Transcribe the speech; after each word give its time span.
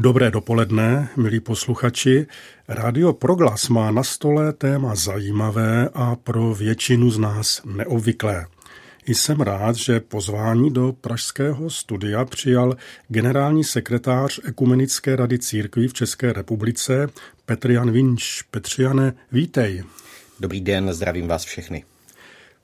Dobré 0.00 0.30
dopoledne, 0.30 1.08
milí 1.16 1.40
posluchači. 1.40 2.26
Rádio 2.68 3.12
Proglas 3.12 3.68
má 3.68 3.90
na 3.90 4.02
stole 4.02 4.52
téma 4.52 4.94
zajímavé 4.94 5.88
a 5.94 6.16
pro 6.16 6.54
většinu 6.54 7.10
z 7.10 7.18
nás 7.18 7.62
neobvyklé. 7.64 8.46
Jsem 9.06 9.40
rád, 9.40 9.76
že 9.76 10.00
pozvání 10.00 10.70
do 10.70 10.92
pražského 11.00 11.70
studia 11.70 12.24
přijal 12.24 12.76
generální 13.08 13.64
sekretář 13.64 14.40
Ekumenické 14.44 15.16
rady 15.16 15.38
církví 15.38 15.88
v 15.88 15.92
České 15.94 16.32
republice 16.32 17.08
Petr 17.46 17.70
Jan 17.70 17.90
Vinč. 17.90 18.42
Petřiane, 18.50 19.12
vítej. 19.32 19.84
Dobrý 20.40 20.60
den, 20.60 20.92
zdravím 20.92 21.28
vás 21.28 21.44
všechny. 21.44 21.84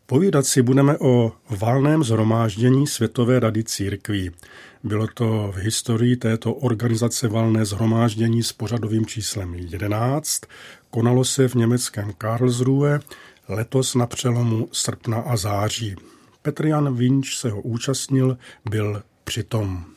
Povídat 0.07 0.47
si 0.47 0.63
budeme 0.63 0.99
o 0.99 1.33
valném 1.51 2.05
zhromáždění 2.05 2.87
Světové 2.87 3.41
rady 3.41 3.65
církví. 3.65 4.31
Bylo 4.87 5.07
to 5.07 5.53
v 5.55 5.57
historii 5.57 6.17
této 6.17 6.55
organizace 6.55 7.29
valné 7.29 7.65
zhromáždění 7.65 8.43
s 8.43 8.53
pořadovým 8.53 9.07
číslem 9.07 9.55
11. 9.55 10.41
Konalo 10.91 11.25
se 11.25 11.49
v 11.49 11.55
německém 11.55 12.13
Karlsruhe 12.19 13.01
letos 13.49 13.95
na 13.95 14.07
přelomu 14.07 14.69
srpna 14.73 15.19
a 15.19 15.37
září. 15.37 15.97
Petr 16.43 16.67
Jan 16.67 16.97
Vinč 16.97 17.37
se 17.37 17.51
ho 17.51 17.61
účastnil, 17.61 18.39
byl 18.71 19.03
přitom. 19.25 19.96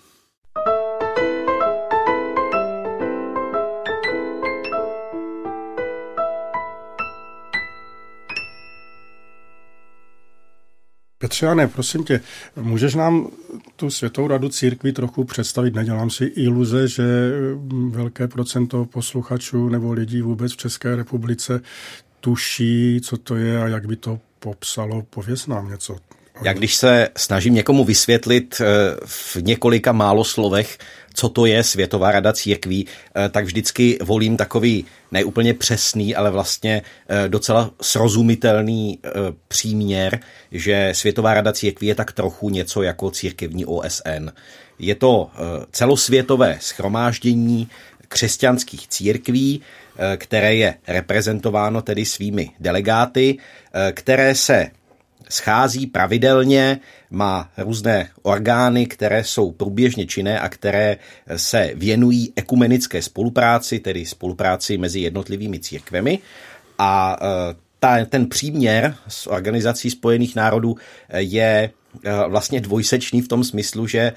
Petře, 11.20 11.70
prosím 11.74 12.04
tě, 12.04 12.22
můžeš 12.56 12.96
nám 12.96 13.28
tu 13.76 13.90
Světovou 13.90 14.28
radu 14.28 14.50
církví 14.50 14.92
trochu 14.92 15.24
představit? 15.24 15.76
Nedělám 15.76 16.10
si 16.10 16.26
iluze, 16.26 16.88
že 16.88 17.04
velké 17.90 18.28
procento 18.28 18.86
posluchačů 18.86 19.70
nebo 19.70 19.94
lidí 19.94 20.22
vůbec 20.22 20.54
v 20.54 20.58
České 20.58 20.96
republice 20.96 21.62
tuší, 22.20 23.02
co 23.04 23.18
to 23.18 23.36
je 23.36 23.64
a 23.64 23.68
jak 23.68 23.88
by 23.88 23.96
to 23.96 24.20
popsalo. 24.40 25.02
Pověz 25.02 25.48
nám 25.48 25.70
něco. 25.70 25.96
Já 26.42 26.54
když 26.54 26.76
se 26.76 27.10
snažím 27.18 27.54
někomu 27.54 27.86
vysvětlit 27.86 28.62
eh, 28.62 28.66
v 29.06 29.36
několika 29.42 29.92
málo 29.92 30.24
slovech, 30.24 30.78
co 31.20 31.30
to 31.30 31.46
je 31.46 31.64
Světová 31.64 32.12
rada 32.12 32.34
církví, 32.34 32.88
eh, 32.88 33.30
tak 33.30 33.46
vždycky 33.46 33.98
volím 34.04 34.38
takový 34.38 34.86
neúplně 35.12 35.54
přesný, 35.54 36.16
ale 36.16 36.32
vlastně 36.32 36.82
eh, 37.10 37.30
docela 37.30 37.72
srozumitelný 37.82 39.00
příměr, 39.48 40.20
že 40.52 40.90
Světová 40.96 41.34
rada 41.34 41.54
církví 41.54 41.88
je 41.88 41.96
tak 41.96 42.12
trochu 42.12 42.50
něco 42.50 42.82
jako 42.82 43.12
církevní 43.12 43.66
OSN. 43.66 44.32
Je 44.80 44.96
to 44.96 45.30
celosvětové 45.72 46.58
schromáždění 46.62 47.68
křesťanských 48.08 48.88
církví, 48.88 49.62
které 50.18 50.56
je 50.56 50.76
reprezentováno 50.88 51.82
tedy 51.82 52.06
svými 52.06 52.50
delegáty, 52.60 53.38
které 53.94 54.36
se 54.36 54.72
schází 55.30 55.88
pravidelně, 55.88 56.80
má 57.10 57.50
různé 57.58 58.10
orgány, 58.22 58.86
které 58.86 59.24
jsou 59.24 59.52
průběžně 59.52 60.06
činné 60.06 60.40
a 60.40 60.50
které 60.50 60.98
se 61.36 61.72
věnují 61.76 62.34
ekumenické 62.36 63.02
spolupráci, 63.02 63.80
tedy 63.80 64.06
spolupráci 64.06 64.78
mezi 64.78 65.00
jednotlivými 65.00 65.60
církvemi. 65.60 66.20
A 66.78 67.18
e, 67.22 67.56
ta, 67.80 68.06
ten 68.06 68.30
příměr 68.30 68.96
s 69.08 69.28
Organizací 69.28 69.90
spojených 69.90 70.36
národů 70.36 70.76
je 71.18 71.70
Eh, 72.04 72.12
vlastně 72.28 72.62
dvojsečný 72.62 73.22
v 73.22 73.28
tom 73.28 73.44
smyslu, 73.44 73.88
že 73.88 74.14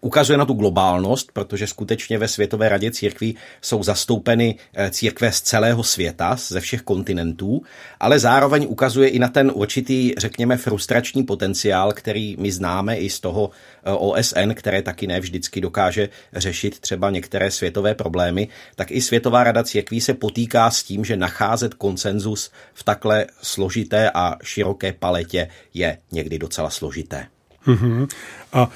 ukazuje 0.00 0.38
na 0.38 0.44
tu 0.44 0.54
globálnost, 0.54 1.32
protože 1.32 1.66
skutečně 1.66 2.18
ve 2.18 2.28
Světové 2.28 2.68
radě 2.68 2.90
církví 2.90 3.36
jsou 3.60 3.82
zastoupeny 3.82 4.56
eh, 4.74 4.90
církve 4.90 5.32
z 5.32 5.40
celého 5.40 5.82
světa, 5.82 6.36
ze 6.48 6.60
všech 6.60 6.82
kontinentů, 6.82 7.62
ale 8.00 8.18
zároveň 8.18 8.66
ukazuje 8.68 9.08
i 9.08 9.18
na 9.18 9.28
ten 9.28 9.52
určitý, 9.54 10.12
řekněme, 10.18 10.56
frustrační 10.56 11.22
potenciál, 11.22 11.92
který 11.92 12.36
my 12.38 12.52
známe 12.52 12.96
i 12.96 13.10
z 13.10 13.20
toho 13.20 13.50
OSN, 13.84 14.52
které 14.54 14.82
taky 14.82 15.06
ne 15.06 15.20
vždycky 15.20 15.60
dokáže 15.60 16.08
řešit 16.32 16.80
třeba 16.80 17.10
některé 17.10 17.50
světové 17.50 17.94
problémy, 17.94 18.48
tak 18.76 18.90
i 18.90 19.00
Světová 19.00 19.44
rada 19.44 19.64
církví 19.64 20.00
se 20.00 20.14
potýká 20.14 20.70
s 20.70 20.82
tím, 20.82 21.04
že 21.04 21.16
nacházet 21.16 21.74
konsenzus 21.74 22.50
v 22.74 22.82
takhle 22.82 23.26
složité 23.42 24.10
a 24.10 24.36
široké 24.42 24.92
paletě 24.92 25.48
je 25.74 25.98
někdy 26.12 26.38
docela 26.38 26.70
složité. 26.70 27.26
Uh-huh. 27.66 28.08
A 28.52 28.70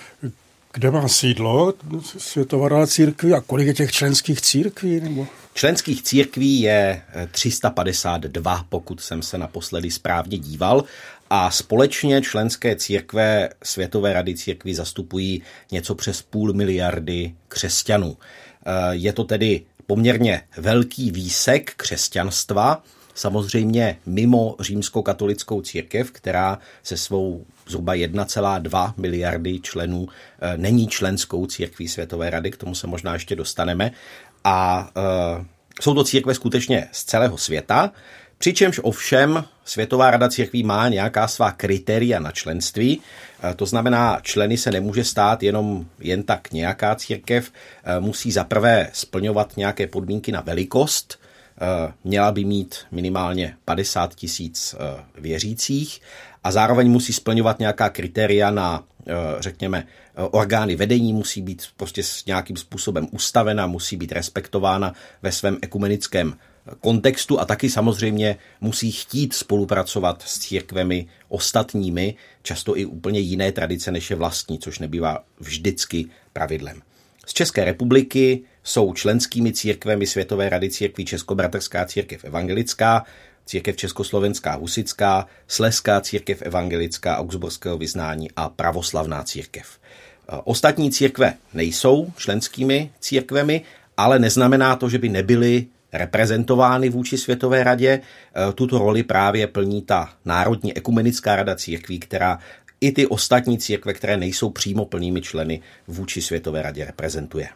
kde 0.73 0.91
má 0.91 1.09
sídlo 1.09 1.75
Světová 2.19 2.69
rada 2.69 2.87
církví 2.87 3.33
a 3.33 3.41
kolik 3.41 3.67
je 3.67 3.75
těch 3.75 3.93
členských 3.93 4.41
církví? 4.41 5.01
Nebo? 5.01 5.27
Členských 5.55 6.03
církví 6.03 6.61
je 6.61 7.03
352, 7.31 8.65
pokud 8.69 9.01
jsem 9.01 9.23
se 9.23 9.39
naposledy 9.39 9.91
správně 9.91 10.39
díval. 10.39 10.85
A 11.31 11.51
společně 11.51 12.23
členské 12.23 12.77
církve 12.77 13.49
Světové 13.63 14.13
rady 14.13 14.35
církví 14.35 14.75
zastupují 14.75 15.43
něco 15.73 15.95
přes 15.95 16.23
půl 16.23 16.53
miliardy 16.53 17.35
křesťanů. 17.49 18.17
Eh, 18.67 18.71
je 18.91 19.13
to 19.13 19.25
tedy 19.25 19.63
poměrně 19.87 20.43
velký 20.57 21.11
výsek 21.11 21.73
křesťanstva, 21.77 22.83
samozřejmě 23.15 23.99
mimo 24.07 24.57
římskokatolickou 24.61 25.61
církev, 25.61 26.11
která 26.11 26.59
se 26.83 26.97
svou 26.97 27.45
zhruba 27.69 27.95
1,2 27.95 28.95
miliardy 28.97 29.61
členů 29.61 30.09
eh, 30.41 30.57
není 30.57 30.89
členskou 30.89 31.47
církví 31.47 31.89
Světové 31.89 32.31
rady, 32.31 32.51
k 32.51 32.57
tomu 32.57 32.75
se 32.75 32.87
možná 32.87 33.13
ještě 33.13 33.37
dostaneme. 33.37 33.93
A 34.45 34.91
e, 34.97 35.45
jsou 35.81 35.95
to 35.95 36.05
církve 36.05 36.35
skutečně 36.35 36.89
z 36.93 37.05
celého 37.05 37.39
světa, 37.39 37.93
přičemž 38.39 38.81
ovšem 38.83 39.45
Světová 39.65 40.11
rada 40.11 40.29
církví 40.29 40.63
má 40.63 40.89
nějaká 40.89 41.29
svá 41.29 41.53
kritéria 41.53 42.21
na 42.21 42.31
členství, 42.31 43.01
e, 43.51 43.55
to 43.55 43.67
znamená, 43.67 44.21
členy 44.23 44.57
se 44.57 44.71
nemůže 44.71 45.05
stát 45.05 45.43
jenom 45.43 45.87
jen 46.01 46.23
tak 46.23 46.53
nějaká 46.53 46.95
církev, 46.95 47.53
musí 48.01 48.33
zaprvé 48.33 48.91
splňovat 48.93 49.57
nějaké 49.57 49.87
podmínky 49.87 50.33
na 50.33 50.41
velikost, 50.41 51.21
měla 52.05 52.33
by 52.33 52.45
mít 52.45 52.77
minimálně 52.91 53.57
50 53.65 54.15
tisíc 54.15 54.75
věřících 55.15 56.01
a 56.49 56.51
zároveň 56.51 56.91
musí 56.91 57.13
splňovat 57.13 57.59
nějaká 57.59 57.89
kritéria 57.89 58.51
na, 58.51 58.85
eh, 59.07 59.13
řekněme, 59.41 59.87
eh, 59.87 60.23
orgány 60.23 60.77
vedení, 60.77 61.13
musí 61.13 61.43
být 61.43 61.63
prostě 61.77 62.03
s 62.03 62.25
nějakým 62.25 62.57
způsobem 62.57 63.09
ustavena, 63.11 63.67
musí 63.67 63.97
být 63.97 64.13
respektována 64.13 64.93
ve 65.23 65.33
svém 65.33 65.59
ekumenickém 65.63 66.35
kontextu 66.81 67.41
a 67.41 67.45
taky 67.45 67.71
samozřejmě 67.71 68.37
musí 68.61 68.93
chtít 68.93 69.35
spolupracovat 69.35 70.23
s 70.27 70.39
církvemi 70.39 71.07
ostatními, 71.29 72.15
často 72.43 72.77
i 72.77 72.85
úplně 72.85 73.21
jiné 73.21 73.53
tradice 73.53 73.93
než 73.93 74.11
je 74.11 74.17
vlastní, 74.17 74.59
což 74.59 74.79
nebývá 74.79 75.25
vždycky 75.41 76.07
pravidlem. 76.33 76.83
Z 77.27 77.33
České 77.33 77.65
republiky 77.65 78.43
jsou 78.65 78.93
členskými 78.93 79.53
církvemi 79.53 80.07
Světové 80.07 80.49
rady 80.49 80.71
církví 80.71 81.05
Českobratrská 81.05 81.85
církev 81.85 82.25
evangelická, 82.25 83.05
církev 83.49 83.77
Československá 83.77 84.55
husická, 84.55 85.27
Sleská 85.49 86.01
církev 86.01 86.43
evangelická 86.43 87.19
augsburského 87.19 87.79
vyznání 87.79 88.31
a 88.37 88.49
pravoslavná 88.49 89.23
církev. 89.23 89.67
Ostatní 90.45 90.91
církve 90.91 91.35
nejsou 91.55 92.13
členskými 92.17 92.91
církvemi, 93.01 93.63
ale 93.97 94.19
neznamená 94.19 94.77
to, 94.77 94.89
že 94.89 94.99
by 94.99 95.09
nebyly 95.09 95.67
reprezentovány 95.93 96.89
vůči 96.89 97.19
Světové 97.19 97.65
radě. 97.65 98.01
Tuto 98.55 98.79
roli 98.79 99.03
právě 99.03 99.47
plní 99.47 99.83
ta 99.83 100.13
Národní 100.25 100.77
ekumenická 100.77 101.37
rada 101.37 101.57
církví, 101.57 101.99
která 101.99 102.39
i 102.81 102.93
ty 102.93 103.07
ostatní 103.07 103.59
církve, 103.59 103.93
které 103.95 104.17
nejsou 104.17 104.51
přímo 104.51 104.85
plnými 104.85 105.21
členy 105.21 105.61
vůči 105.87 106.23
Světové 106.23 106.63
radě, 106.63 106.85
reprezentuje. 106.85 107.49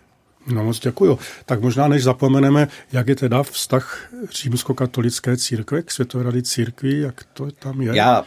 No 0.47 0.65
moc 0.65 0.79
děkuju. 0.79 1.19
Tak 1.47 1.61
možná 1.61 1.89
než 1.89 2.03
zapomeneme, 2.03 2.69
jak 2.93 3.09
je 3.09 3.17
teda 3.17 3.43
vztah 3.43 4.13
římskokatolické 4.31 5.37
církve 5.37 5.83
k 5.83 5.91
Světové 5.91 6.25
rady 6.25 6.43
církví, 6.43 7.01
jak 7.01 7.25
to 7.33 7.51
tam 7.51 7.81
je? 7.81 7.97
Já 7.97 8.25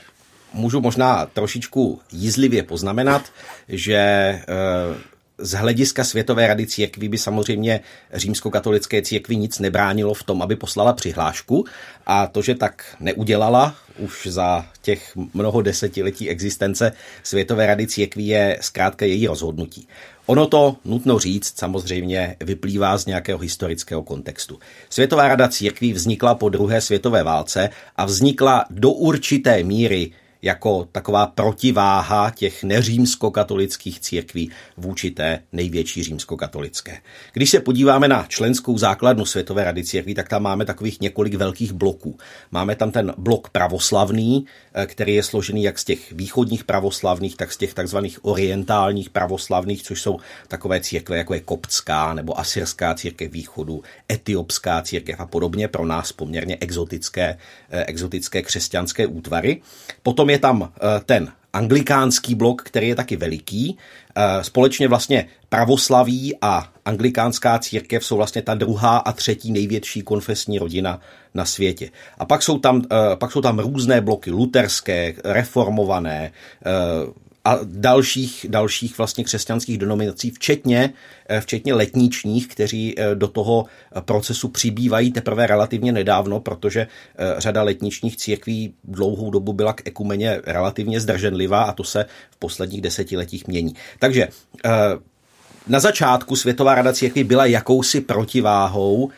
můžu 0.53 0.81
možná 0.81 1.25
trošičku 1.25 1.99
jízlivě 2.11 2.63
poznamenat, 2.63 3.31
že 3.67 3.95
eh, 3.95 4.43
z 5.37 5.51
hlediska 5.51 6.03
Světové 6.03 6.47
rady 6.47 6.67
církví 6.67 7.09
by 7.09 7.17
samozřejmě 7.17 7.79
římskokatolické 8.13 9.01
církvi 9.01 9.35
nic 9.35 9.59
nebránilo 9.59 10.13
v 10.13 10.23
tom, 10.23 10.41
aby 10.41 10.55
poslala 10.55 10.93
přihlášku 10.93 11.65
a 12.05 12.27
to, 12.27 12.41
že 12.41 12.55
tak 12.55 12.95
neudělala 12.99 13.75
už 13.99 14.27
za 14.27 14.65
těch 14.81 15.15
mnoho 15.33 15.61
desetiletí 15.61 16.29
existence 16.29 16.91
Světové 17.23 17.65
rady 17.65 17.87
církví 17.87 18.27
je 18.27 18.57
zkrátka 18.61 19.05
její 19.05 19.27
rozhodnutí. 19.27 19.87
Ono 20.25 20.47
to, 20.47 20.75
nutno 20.85 21.19
říct, 21.19 21.59
samozřejmě 21.59 22.35
vyplývá 22.39 22.97
z 22.97 23.05
nějakého 23.05 23.39
historického 23.39 24.03
kontextu. 24.03 24.59
Světová 24.89 25.27
rada 25.27 25.47
církví 25.47 25.93
vznikla 25.93 26.35
po 26.35 26.49
druhé 26.49 26.81
světové 26.81 27.23
válce 27.23 27.69
a 27.95 28.05
vznikla 28.05 28.65
do 28.69 28.91
určité 28.91 29.63
míry 29.63 30.11
jako 30.45 30.87
taková 30.91 31.27
protiváha 31.27 32.31
těch 32.35 32.63
neřímskokatolických 32.63 33.99
církví 33.99 34.51
vůči 34.77 35.11
té 35.11 35.39
největší 35.51 36.03
římskokatolické. 36.03 37.01
Když 37.33 37.49
se 37.49 37.59
podíváme 37.59 38.07
na 38.07 38.25
členskou 38.27 38.77
základnu 38.77 39.25
Světové 39.25 39.63
rady 39.63 39.83
církví, 39.83 40.13
tak 40.13 40.29
tam 40.29 40.43
máme 40.43 40.65
takových 40.65 41.01
několik 41.01 41.33
velkých 41.33 41.73
bloků. 41.73 42.17
Máme 42.51 42.75
tam 42.75 42.91
ten 42.91 43.13
blok 43.17 43.49
pravoslavný, 43.49 44.45
eh, 44.73 44.85
který 44.85 45.15
je 45.15 45.23
složený 45.23 45.63
jak 45.63 45.79
z 45.79 45.83
těch 45.83 46.11
východních 46.11 46.63
pravoslavných, 46.63 47.37
tak 47.37 47.51
z 47.51 47.57
těch 47.57 47.73
takzvaných 47.73 48.25
orientálních 48.25 49.09
pravoslavných, 49.09 49.83
což 49.83 50.01
jsou 50.01 50.19
takové 50.47 50.79
církve, 50.79 51.17
jako 51.17 51.33
je 51.33 51.39
koptská 51.39 52.13
nebo 52.13 52.39
asyrská 52.39 52.93
církev 52.93 53.31
východu, 53.31 53.83
etiopská 54.11 54.81
církev 54.81 55.19
a 55.19 55.25
podobně, 55.25 55.67
pro 55.67 55.85
nás 55.85 56.11
poměrně 56.11 56.57
exotické, 56.61 57.37
eh, 57.69 57.85
exotické 57.85 58.41
křesťanské 58.41 59.07
útvary. 59.07 59.61
Potom 60.03 60.29
je 60.29 60.34
tam 60.39 60.71
eh, 60.75 61.01
ten 61.05 61.31
anglikánský 61.53 62.35
blok, 62.35 62.61
který 62.63 62.87
je 62.87 62.95
taky 62.95 63.15
veliký. 63.15 63.77
Eh, 64.15 64.43
společně 64.43 64.87
vlastně 64.87 65.25
pravoslaví 65.49 66.37
a 66.41 66.69
anglikánská 66.85 67.59
církev 67.59 68.05
jsou 68.05 68.17
vlastně 68.17 68.41
ta 68.41 68.53
druhá 68.55 68.97
a 68.97 69.11
třetí 69.11 69.51
největší 69.51 70.01
konfesní 70.01 70.59
rodina 70.59 70.99
na 71.33 71.45
světě. 71.45 71.89
A 72.17 72.25
pak 72.25 72.43
jsou 72.43 72.59
tam, 72.59 72.81
pak 73.15 73.31
jsou 73.31 73.41
tam 73.41 73.59
různé 73.59 74.01
bloky 74.01 74.31
luterské, 74.31 75.13
reformované, 75.23 76.31
a 77.45 77.59
dalších, 77.63 78.45
dalších 78.49 78.97
vlastně 78.97 79.23
křesťanských 79.23 79.77
denominací, 79.77 80.31
včetně, 80.31 80.93
eh, 81.29 81.41
včetně 81.41 81.73
letničních, 81.73 82.47
kteří 82.47 82.99
eh, 82.99 83.15
do 83.15 83.27
toho 83.27 83.65
procesu 83.99 84.47
přibývají 84.47 85.11
teprve 85.11 85.47
relativně 85.47 85.91
nedávno, 85.91 86.39
protože 86.39 86.81
eh, 86.81 87.35
řada 87.37 87.63
letničních 87.63 88.17
církví 88.17 88.73
dlouhou 88.83 89.31
dobu 89.31 89.53
byla 89.53 89.73
k 89.73 89.87
ekumeně 89.87 90.41
relativně 90.45 90.99
zdrženlivá 90.99 91.63
a 91.63 91.73
to 91.73 91.83
se 91.83 92.05
v 92.31 92.37
posledních 92.37 92.81
desetiletích 92.81 93.47
mění. 93.47 93.75
Takže 93.99 94.27
na 95.67 95.79
začátku 95.79 96.35
Světová 96.35 96.75
rada 96.75 96.93
církví 96.93 97.23
byla 97.23 97.45
jakousi 97.45 98.01
protiváhou, 98.01 99.09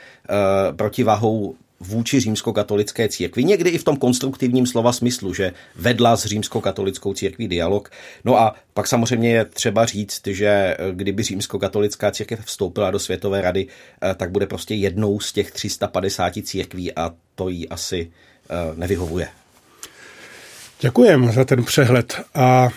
protiváhou 0.75 1.55
vůči 1.79 2.19
římskokatolické 2.19 3.09
církvi, 3.09 3.43
někdy 3.43 3.69
i 3.69 3.77
v 3.77 3.83
tom 3.83 3.97
konstruktivním 3.97 4.67
slova 4.67 4.93
smyslu, 4.93 5.33
že 5.33 5.53
vedla 5.75 6.17
s 6.17 6.25
římskokatolickou 6.25 7.13
církví 7.13 7.47
dialog. 7.47 7.91
No 8.25 8.39
a 8.39 8.55
pak 8.73 8.87
samozřejmě 8.87 9.29
je 9.29 9.45
třeba 9.45 9.85
říct, 9.85 10.27
že 10.27 10.47
eh, 10.47 10.77
kdyby 10.91 11.23
římskokatolická 11.23 12.11
církev 12.11 12.45
vstoupila 12.45 12.91
do 12.91 12.99
Světové 12.99 13.41
rady, 13.41 13.67
eh, 14.01 14.15
tak 14.15 14.31
bude 14.31 14.47
prostě 14.47 14.75
jednou 14.75 15.19
z 15.19 15.33
těch 15.33 15.51
350 15.51 16.43
církví 16.43 16.93
a 16.93 17.11
to 17.35 17.49
jí 17.49 17.69
asi 17.69 18.11
eh, 18.49 18.53
nevyhovuje. 18.75 19.27
Děkujem 20.79 21.31
za 21.31 21.45
ten 21.45 21.63
přehled. 21.63 22.21
A 22.35 22.69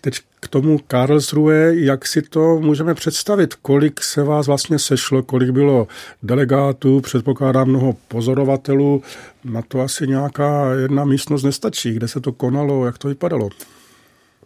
teď 0.00 0.14
k 0.40 0.48
tomu 0.48 0.78
Karlsruhe, 0.78 1.72
jak 1.74 2.06
si 2.06 2.22
to 2.22 2.60
můžeme 2.60 2.94
představit? 2.94 3.54
Kolik 3.54 4.02
se 4.02 4.22
vás 4.22 4.46
vlastně 4.46 4.78
sešlo, 4.78 5.22
kolik 5.22 5.50
bylo 5.50 5.88
delegátů, 6.22 7.00
předpokládám 7.00 7.68
mnoho 7.68 7.92
pozorovatelů, 8.08 9.02
na 9.44 9.62
to 9.62 9.80
asi 9.80 10.06
nějaká 10.06 10.72
jedna 10.72 11.04
místnost 11.04 11.42
nestačí. 11.42 11.92
Kde 11.92 12.08
se 12.08 12.20
to 12.20 12.32
konalo, 12.32 12.86
jak 12.86 12.98
to 12.98 13.08
vypadalo? 13.08 13.48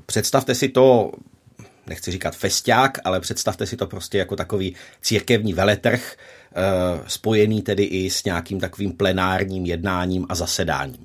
Představte 0.07 0.55
si 0.55 0.69
to 0.69 1.13
nechci 1.87 2.11
říkat 2.11 2.37
festiák, 2.37 2.99
ale 3.05 3.21
představte 3.21 3.67
si 3.67 3.77
to 3.77 3.87
prostě 3.87 4.19
jako 4.19 4.37
takový 4.37 4.75
církevní 5.03 5.55
veletrh, 5.55 6.17
spojený 7.06 7.62
tedy 7.62 7.83
i 7.83 8.11
s 8.11 8.25
nějakým 8.25 8.61
takovým 8.61 8.93
plenárním 8.93 9.67
jednáním 9.67 10.27
a 10.29 10.35
zasedáním. 10.35 11.05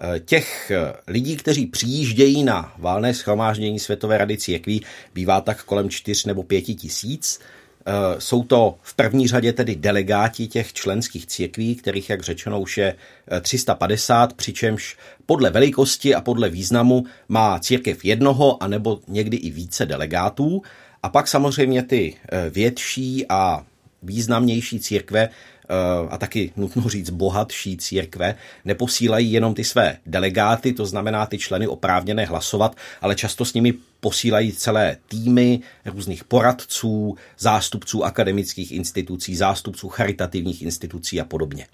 Eh, 0.00 0.20
těch 0.20 0.70
eh, 0.70 0.92
lidí, 1.06 1.36
kteří 1.36 1.66
přijíždějí 1.66 2.44
na 2.44 2.74
válné 2.78 3.14
schromáždění 3.14 3.78
Světové 3.78 4.18
rady 4.18 4.36
církví, 4.36 4.82
bývá 5.14 5.40
tak 5.40 5.64
kolem 5.64 5.90
4 5.90 6.28
nebo 6.28 6.42
5 6.42 6.62
tisíc. 6.62 7.40
Eh, 7.86 8.20
jsou 8.20 8.44
to 8.44 8.74
v 8.82 8.94
první 8.94 9.28
řadě 9.28 9.52
tedy 9.52 9.76
delegáti 9.76 10.46
těch 10.46 10.72
členských 10.72 11.26
církví, 11.26 11.74
kterých, 11.74 12.10
jak 12.10 12.22
řečeno, 12.22 12.60
už 12.60 12.78
je 12.78 12.94
350, 13.40 14.32
přičemž 14.32 14.96
podle 15.26 15.50
velikosti 15.50 16.14
a 16.14 16.20
podle 16.20 16.48
významu 16.48 17.04
má 17.28 17.58
církev 17.58 18.04
jednoho 18.04 18.62
a 18.62 18.66
nebo 18.66 19.00
někdy 19.08 19.36
i 19.36 19.50
více 19.50 19.86
delegátů. 19.86 20.62
A 21.02 21.08
pak 21.08 21.28
samozřejmě 21.28 21.82
ty 21.82 22.16
větší 22.50 23.26
a 23.28 23.66
významnější 24.04 24.80
církve 24.80 25.28
Eh, 25.68 26.08
a 26.10 26.18
taky 26.18 26.52
nutno 26.56 26.88
říct 26.88 27.10
bohatší 27.10 27.76
církve 27.76 28.34
neposílají 28.64 29.32
jenom 29.32 29.54
ty 29.54 29.64
své 29.64 29.96
delegáty, 30.06 30.72
to 30.72 30.86
znamená 30.86 31.26
ty 31.26 31.38
členy 31.38 31.66
oprávněné 31.66 32.24
hlasovat, 32.24 32.76
ale 33.00 33.14
často 33.14 33.44
s 33.44 33.54
nimi 33.54 33.74
posílají 34.00 34.52
celé 34.52 34.96
týmy 35.08 35.60
různých 35.84 36.24
poradců, 36.24 37.16
zástupců 37.38 38.04
akademických 38.04 38.72
institucí, 38.72 39.36
zástupců 39.36 39.88
charitativních 39.88 40.62
institucí 40.62 41.20
a 41.20 41.24
podobně. 41.24 41.66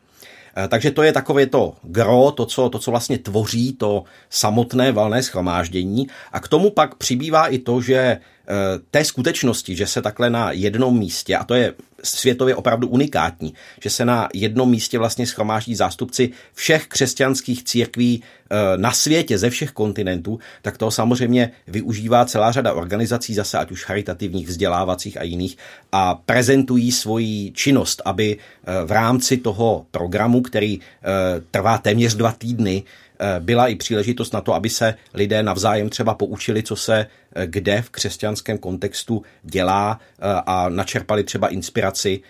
Eh, 0.57 0.69
takže 0.69 0.91
to 0.91 1.03
je 1.03 1.13
takové 1.13 1.47
to 1.47 1.75
gro, 1.83 2.31
to 2.31 2.47
co, 2.47 2.69
to, 2.69 2.79
co 2.79 2.91
vlastně 2.91 3.19
tvoří 3.19 3.73
to 3.73 4.05
samotné 4.31 4.93
valné 4.93 5.23
schromáždění. 5.23 6.07
A 6.33 6.41
k 6.41 6.49
tomu 6.49 6.71
pak 6.71 6.95
přibývá 6.95 7.47
i 7.47 7.59
to, 7.59 7.81
že 7.81 8.21
té 8.91 9.05
skutečnosti, 9.05 9.77
že 9.77 9.87
se 9.87 10.03
takhle 10.03 10.31
na 10.31 10.53
jednom 10.53 10.99
místě, 10.99 11.37
a 11.37 11.45
to 11.45 11.55
je 11.55 11.75
světově 12.03 12.55
opravdu 12.55 12.89
unikátní, 12.89 13.55
že 13.83 13.91
se 13.91 14.05
na 14.05 14.29
jednom 14.35 14.71
místě 14.71 14.99
vlastně 14.99 15.27
schromáždí 15.27 15.75
zástupci 15.75 16.31
všech 16.55 16.87
křesťanských 16.87 17.65
církví 17.65 18.23
eh, 18.23 18.57
na 18.77 18.93
světě, 18.93 19.39
ze 19.39 19.51
všech 19.51 19.71
kontinentů, 19.71 20.39
tak 20.63 20.79
to 20.79 20.91
samozřejmě 20.91 21.51
využívá 21.67 22.25
celá 22.25 22.53
řada 22.53 22.73
organizací, 22.73 23.35
zase 23.35 23.59
ať 23.59 23.71
už 23.71 23.85
charitativních, 23.85 24.49
vzdělávacích 24.49 25.21
a 25.21 25.23
jiných, 25.23 25.57
a 25.93 26.15
prezentují 26.15 26.93
svoji 26.93 27.53
činnost, 27.55 28.03
aby 28.05 28.37
eh, 28.37 28.85
v 28.85 28.93
rámci 28.93 29.37
toho 29.37 29.87
programu, 29.91 30.43
který 30.43 30.81
trvá 31.51 31.79
téměř 31.79 32.15
dva 32.15 32.33
týdny, 32.33 32.83
Eh, 32.83 33.10
byla 33.41 33.69
i 33.69 33.75
příležitost 33.75 34.33
na 34.33 34.41
to, 34.41 34.55
aby 34.55 34.71
se 34.71 34.95
lidé 35.15 35.43
navzájem 35.43 35.89
třeba 35.89 36.15
poučili, 36.15 36.63
co 36.63 36.77
se 36.77 37.07
eh, 37.35 37.47
kde 37.47 37.83
v 37.83 37.91
křesťanském 37.91 38.59
kontextu 38.59 39.23
dělá 39.43 40.01
eh, 40.01 40.25
a 40.47 40.69
načerpali 40.69 41.25
třeba 41.25 41.49
inspiraci 41.49 42.21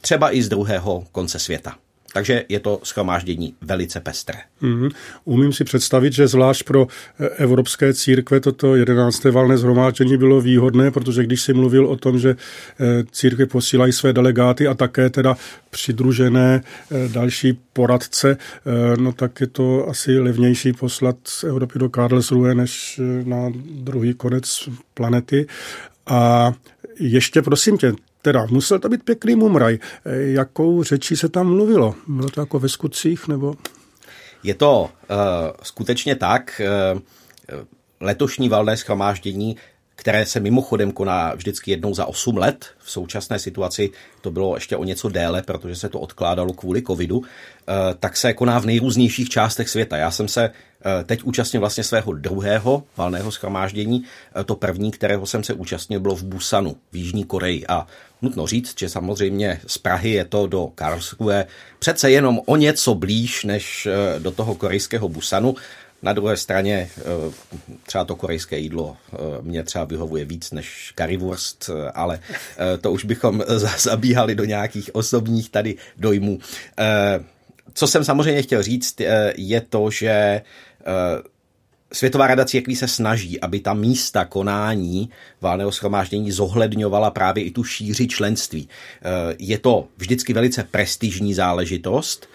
třeba 0.00 0.34
i 0.34 0.42
z 0.42 0.48
druhého 0.48 1.04
konce 1.12 1.38
světa. 1.38 1.76
Takže 2.12 2.44
je 2.48 2.60
to 2.60 2.80
schromáždění 2.82 3.54
velice 3.60 4.00
pestré. 4.00 4.38
Mm, 4.60 4.88
umím 5.24 5.52
si 5.52 5.64
představit, 5.64 6.12
že 6.12 6.28
zvlášť 6.28 6.62
pro 6.62 6.86
eh, 6.86 7.28
evropské 7.28 7.94
církve 7.94 8.40
toto 8.40 8.76
11. 8.76 9.24
valné 9.24 9.58
zhromáždění 9.58 10.16
bylo 10.16 10.40
výhodné, 10.40 10.90
protože 10.90 11.22
když 11.22 11.40
si 11.42 11.52
mluvil 11.52 11.86
o 11.86 11.96
tom, 11.96 12.18
že 12.18 12.30
eh, 12.30 13.04
církve 13.10 13.46
posílají 13.46 13.92
své 13.92 14.12
delegáty 14.12 14.66
a 14.68 14.74
také 14.74 15.10
teda 15.10 15.36
přidružené 15.70 16.62
eh, 16.62 17.08
další 17.08 17.58
poradce, 17.72 18.36
no 18.98 19.12
tak 19.12 19.40
je 19.40 19.46
to 19.46 19.88
asi 19.88 20.18
levnější 20.18 20.72
poslat 20.72 21.16
z 21.24 21.44
Evropy 21.44 21.78
do 21.78 21.88
Karlsruhe 21.88 22.54
než 22.54 23.00
na 23.24 23.52
druhý 23.70 24.14
konec 24.14 24.68
planety. 24.94 25.46
A 26.06 26.52
ještě 27.00 27.42
prosím 27.42 27.78
tě, 27.78 27.92
Teda 28.26 28.46
musel 28.50 28.78
to 28.78 28.88
být 28.88 29.02
pěkný 29.02 29.36
mumraj. 29.36 29.78
E, 30.04 30.16
jakou 30.22 30.82
řečí 30.82 31.16
se 31.16 31.28
tam 31.28 31.46
mluvilo? 31.46 31.94
Bylo 32.06 32.28
to 32.28 32.40
jako 32.40 32.58
ve 32.58 32.68
skutcích 32.68 33.28
nebo? 33.28 33.54
Je 34.42 34.54
to 34.54 34.80
uh, 34.80 35.16
skutečně 35.62 36.16
tak. 36.16 36.60
Uh, 36.94 37.00
letošní 38.00 38.48
valné 38.48 38.76
schromáždění 38.76 39.56
které 39.96 40.26
se 40.26 40.40
mimochodem 40.40 40.92
koná 40.92 41.34
vždycky 41.34 41.70
jednou 41.70 41.94
za 41.94 42.06
8 42.06 42.36
let. 42.36 42.66
V 42.78 42.90
současné 42.90 43.38
situaci 43.38 43.90
to 44.20 44.30
bylo 44.30 44.54
ještě 44.54 44.76
o 44.76 44.84
něco 44.84 45.08
déle, 45.08 45.42
protože 45.42 45.76
se 45.76 45.88
to 45.88 46.00
odkládalo 46.00 46.52
kvůli 46.52 46.82
covidu, 46.82 47.22
tak 47.98 48.16
se 48.16 48.32
koná 48.32 48.58
v 48.58 48.66
nejrůznějších 48.66 49.28
částech 49.28 49.68
světa. 49.68 49.96
Já 49.96 50.10
jsem 50.10 50.28
se 50.28 50.50
teď 51.04 51.22
účastnil 51.22 51.60
vlastně 51.60 51.84
svého 51.84 52.12
druhého 52.12 52.82
valného 52.96 53.32
schromáždění. 53.32 54.04
To 54.44 54.54
první, 54.54 54.90
kterého 54.90 55.26
jsem 55.26 55.44
se 55.44 55.52
účastnil, 55.52 56.00
bylo 56.00 56.16
v 56.16 56.24
Busanu 56.24 56.76
v 56.92 56.96
Jižní 56.96 57.24
Koreji. 57.24 57.66
A 57.66 57.86
Nutno 58.22 58.46
říct, 58.46 58.78
že 58.78 58.88
samozřejmě 58.88 59.60
z 59.66 59.78
Prahy 59.78 60.10
je 60.10 60.24
to 60.24 60.46
do 60.46 60.66
Karlsruhe 60.74 61.46
přece 61.78 62.10
jenom 62.10 62.40
o 62.46 62.56
něco 62.56 62.94
blíž 62.94 63.44
než 63.44 63.86
eh, 63.86 64.20
do 64.20 64.30
toho 64.30 64.54
korejského 64.54 65.08
Busanu. 65.08 65.54
Na 66.02 66.12
druhé 66.12 66.36
straně 66.36 66.90
eh, 66.98 67.02
třeba 67.86 68.04
to 68.04 68.16
korejské 68.16 68.58
jídlo 68.58 68.96
eh, 69.12 69.16
mě 69.42 69.62
třeba 69.62 69.84
vyhovuje 69.84 70.24
víc 70.24 70.50
než 70.50 70.92
currywurst, 70.98 71.70
ale 71.94 72.20
to 72.80 72.92
už 72.92 73.04
bychom 73.04 73.42
zabíhali 73.78 74.34
do 74.34 74.44
nějakých 74.44 74.94
osobních 74.94 75.50
tady 75.50 75.76
dojmů. 75.96 76.38
Co 77.74 77.86
jsem 77.86 78.04
samozřejmě 78.04 78.42
chtěl 78.42 78.62
říct, 78.62 79.00
je 79.36 79.60
to, 79.60 79.90
že 79.90 80.42
Světová 81.92 82.26
rada 82.26 82.44
církví 82.44 82.76
se 82.76 82.88
snaží, 82.88 83.40
aby 83.40 83.60
ta 83.60 83.74
místa 83.74 84.24
konání 84.24 85.10
válného 85.40 85.72
schromáždění 85.72 86.32
zohledňovala 86.32 87.10
právě 87.10 87.44
i 87.44 87.50
tu 87.50 87.64
šíři 87.64 88.08
členství. 88.08 88.68
Je 89.38 89.58
to 89.58 89.88
vždycky 89.96 90.32
velice 90.32 90.64
prestižní 90.70 91.34
záležitost, 91.34 92.28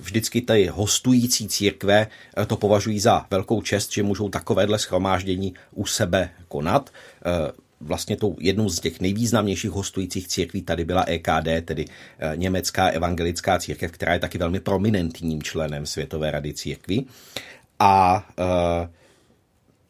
vždycky 0.00 0.40
ty 0.40 0.66
hostující 0.72 1.48
církve 1.48 2.06
to 2.46 2.56
považují 2.56 3.00
za 3.00 3.26
velkou 3.30 3.62
čest, 3.62 3.92
že 3.92 4.02
můžou 4.02 4.28
takovéhle 4.28 4.78
schromáždění 4.78 5.54
u 5.74 5.86
sebe 5.86 6.30
konat 6.48 6.90
vlastně 7.80 8.16
tou 8.16 8.36
jednou 8.40 8.68
z 8.68 8.80
těch 8.80 9.00
nejvýznamnějších 9.00 9.70
hostujících 9.70 10.28
církví 10.28 10.62
tady 10.62 10.84
byla 10.84 11.04
EKD, 11.06 11.48
tedy 11.64 11.84
eh, 12.18 12.32
Německá 12.36 12.86
evangelická 12.86 13.58
církev, 13.58 13.92
která 13.92 14.12
je 14.12 14.20
taky 14.20 14.38
velmi 14.38 14.60
prominentním 14.60 15.42
členem 15.42 15.86
Světové 15.86 16.30
rady 16.30 16.54
církví. 16.54 17.06
A 17.80 18.24
eh, 18.38 18.88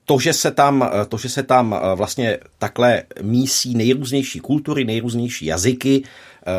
to, 0.05 0.19
že 0.19 0.33
se 0.33 0.51
tam, 0.51 0.91
eh, 0.93 1.07
to, 1.07 1.19
že 1.19 1.29
se 1.29 1.43
tam 1.43 1.81
vlastně 1.95 2.39
takhle 2.59 3.03
mísí 3.23 3.75
nejrůznější 3.75 4.41
kultury, 4.41 4.85
nejrůznější 4.85 5.47
jazyky, 5.47 6.03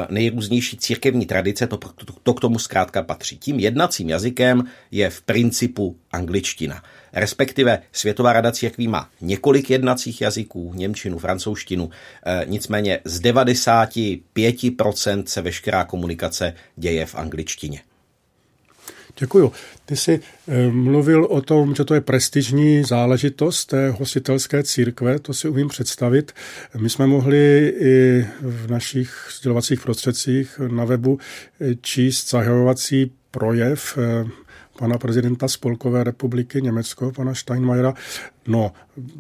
nejrůznější 0.10 0.78
církevní 0.78 1.26
tradice, 1.26 1.68
to, 1.68 1.78
to, 1.78 1.90
to 2.24 2.34
k 2.34 2.40
tomu 2.40 2.60
zkrátka 2.60 3.04
patří. 3.04 3.38
Tím 3.38 3.60
jednacím 3.60 4.10
jazykem 4.10 4.64
je 4.92 5.10
v 5.10 5.22
principu 5.22 5.96
angličtina 6.12 6.84
respektive 7.14 7.82
Světová 7.92 8.34
rada 8.34 8.52
církví 8.52 8.88
má 8.88 9.10
několik 9.22 9.70
jednacích 9.70 10.22
jazyků, 10.22 10.74
němčinu, 10.76 11.18
francouzštinu, 11.18 11.90
nicméně 12.46 13.00
z 13.04 13.22
95% 13.22 15.24
se 15.26 15.42
veškerá 15.42 15.84
komunikace 15.84 16.54
děje 16.76 17.06
v 17.06 17.16
angličtině. 17.16 17.82
Děkuju. 19.20 19.52
Ty 19.86 19.96
jsi 19.96 20.20
eh, 20.48 20.72
mluvil 20.72 21.26
o 21.26 21.42
tom, 21.42 21.76
že 21.76 21.84
to 21.84 21.94
je 21.94 22.02
prestižní 22.02 22.84
záležitost 22.84 23.66
té 23.66 23.90
hostitelské 23.90 24.64
církve, 24.64 25.20
to 25.20 25.34
si 25.34 25.50
umím 25.50 25.68
představit. 25.68 26.32
My 26.78 26.90
jsme 26.90 27.08
mohli 27.08 27.74
i 27.80 28.26
v 28.42 28.72
našich 28.72 29.28
sdělovacích 29.38 29.82
prostředcích 29.82 30.60
na 30.68 30.86
webu 30.86 31.20
eh, 31.62 31.76
číst 31.82 32.30
zahajovací 32.30 33.12
projev 33.32 33.98
pana 34.80 34.98
prezidenta 34.98 35.48
Spolkové 35.48 36.04
republiky 36.04 36.62
Německo, 36.62 37.12
pana 37.12 37.36
Steinmeiera. 37.36 37.94
No, 38.48 38.72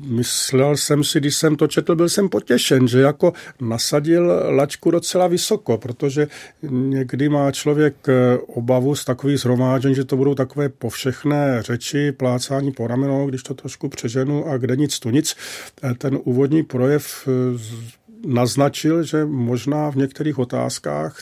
myslel 0.05 0.77
jsem 0.77 1.03
si, 1.03 1.19
když 1.19 1.35
jsem 1.35 1.55
to 1.55 1.67
četl, 1.67 1.95
byl 1.95 2.09
jsem 2.09 2.29
potěšen, 2.29 2.87
že 2.87 2.99
jako 2.99 3.33
nasadil 3.61 4.43
lačku 4.49 4.91
docela 4.91 5.27
vysoko, 5.27 5.77
protože 5.77 6.27
někdy 6.71 7.29
má 7.29 7.51
člověk 7.51 7.95
eh, 8.09 8.37
obavu 8.37 8.95
z 8.95 9.05
takových 9.05 9.39
zhromáždění, 9.39 9.95
že 9.95 10.05
to 10.05 10.17
budou 10.17 10.35
takové 10.35 10.69
povšechné 10.69 11.57
řeči, 11.61 12.11
plácání 12.11 12.71
po 12.71 12.87
ramenou, 12.87 13.29
když 13.29 13.43
to 13.43 13.53
trošku 13.53 13.89
přeženu 13.89 14.47
a 14.47 14.57
kde 14.57 14.75
nic 14.75 14.99
tu 14.99 15.09
nic. 15.09 15.35
Eh, 15.83 15.93
ten 15.93 16.19
úvodní 16.23 16.63
projev 16.63 17.27
eh, 17.27 17.91
naznačil, 18.25 19.03
že 19.03 19.25
možná 19.25 19.89
v 19.89 19.95
některých 19.95 20.39
otázkách 20.39 21.17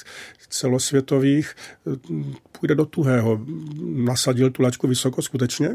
celosvětových 0.50 1.56
půjde 2.60 2.76
do 2.76 2.86
tuhého. 2.86 3.40
Nasadil 3.84 4.50
tu 4.50 4.62
lačku 4.62 4.88
vysoko 4.88 5.22
skutečně? 5.22 5.70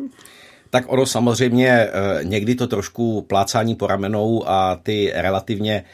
Tak 0.70 0.84
ono 0.86 1.06
samozřejmě 1.06 1.68
eh, 1.68 1.90
někdy 2.22 2.54
to 2.54 2.66
trošku 2.66 3.22
plácání 3.22 3.74
po 3.74 3.86
ramenou 3.86 4.48
a 4.48 4.76
ty 4.82 5.12
relativně 5.14 5.84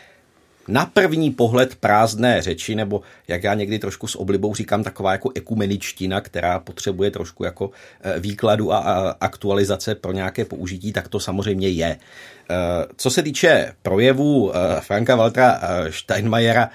na 0.70 0.86
první 0.86 1.30
pohled 1.30 1.74
prázdné 1.74 2.42
řeči, 2.42 2.74
nebo 2.74 3.02
jak 3.28 3.44
já 3.44 3.54
někdy 3.54 3.78
trošku 3.78 4.06
s 4.06 4.16
oblibou 4.16 4.54
říkám, 4.54 4.84
taková 4.84 5.12
jako 5.12 5.30
ekumeničtina, 5.34 6.20
která 6.20 6.60
potřebuje 6.60 7.10
trošku 7.10 7.44
jako 7.44 7.70
eh, 8.02 8.20
výkladu 8.20 8.72
a 8.72 9.10
aktualizace 9.20 9.94
pro 9.94 10.12
nějaké 10.12 10.44
použití, 10.44 10.92
tak 10.92 11.08
to 11.08 11.20
samozřejmě 11.20 11.68
je. 11.68 11.96
Eh, 12.50 12.56
co 12.96 13.10
se 13.10 13.22
týče 13.22 13.72
projevů 13.82 14.52
eh, 14.54 14.80
Franka 14.80 15.16
Waltera 15.16 15.60
Steinmeiera, 15.90 16.70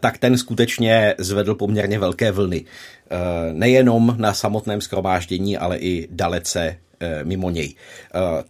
tak 0.00 0.18
ten 0.18 0.38
skutečně 0.38 1.14
zvedl 1.18 1.54
poměrně 1.54 1.98
velké 1.98 2.32
vlny. 2.32 2.64
Nejenom 3.52 4.14
na 4.18 4.34
samotném 4.34 4.80
skromáždění, 4.80 5.58
ale 5.58 5.78
i 5.78 6.08
dalece 6.10 6.76
mimo 7.22 7.50
něj. 7.50 7.74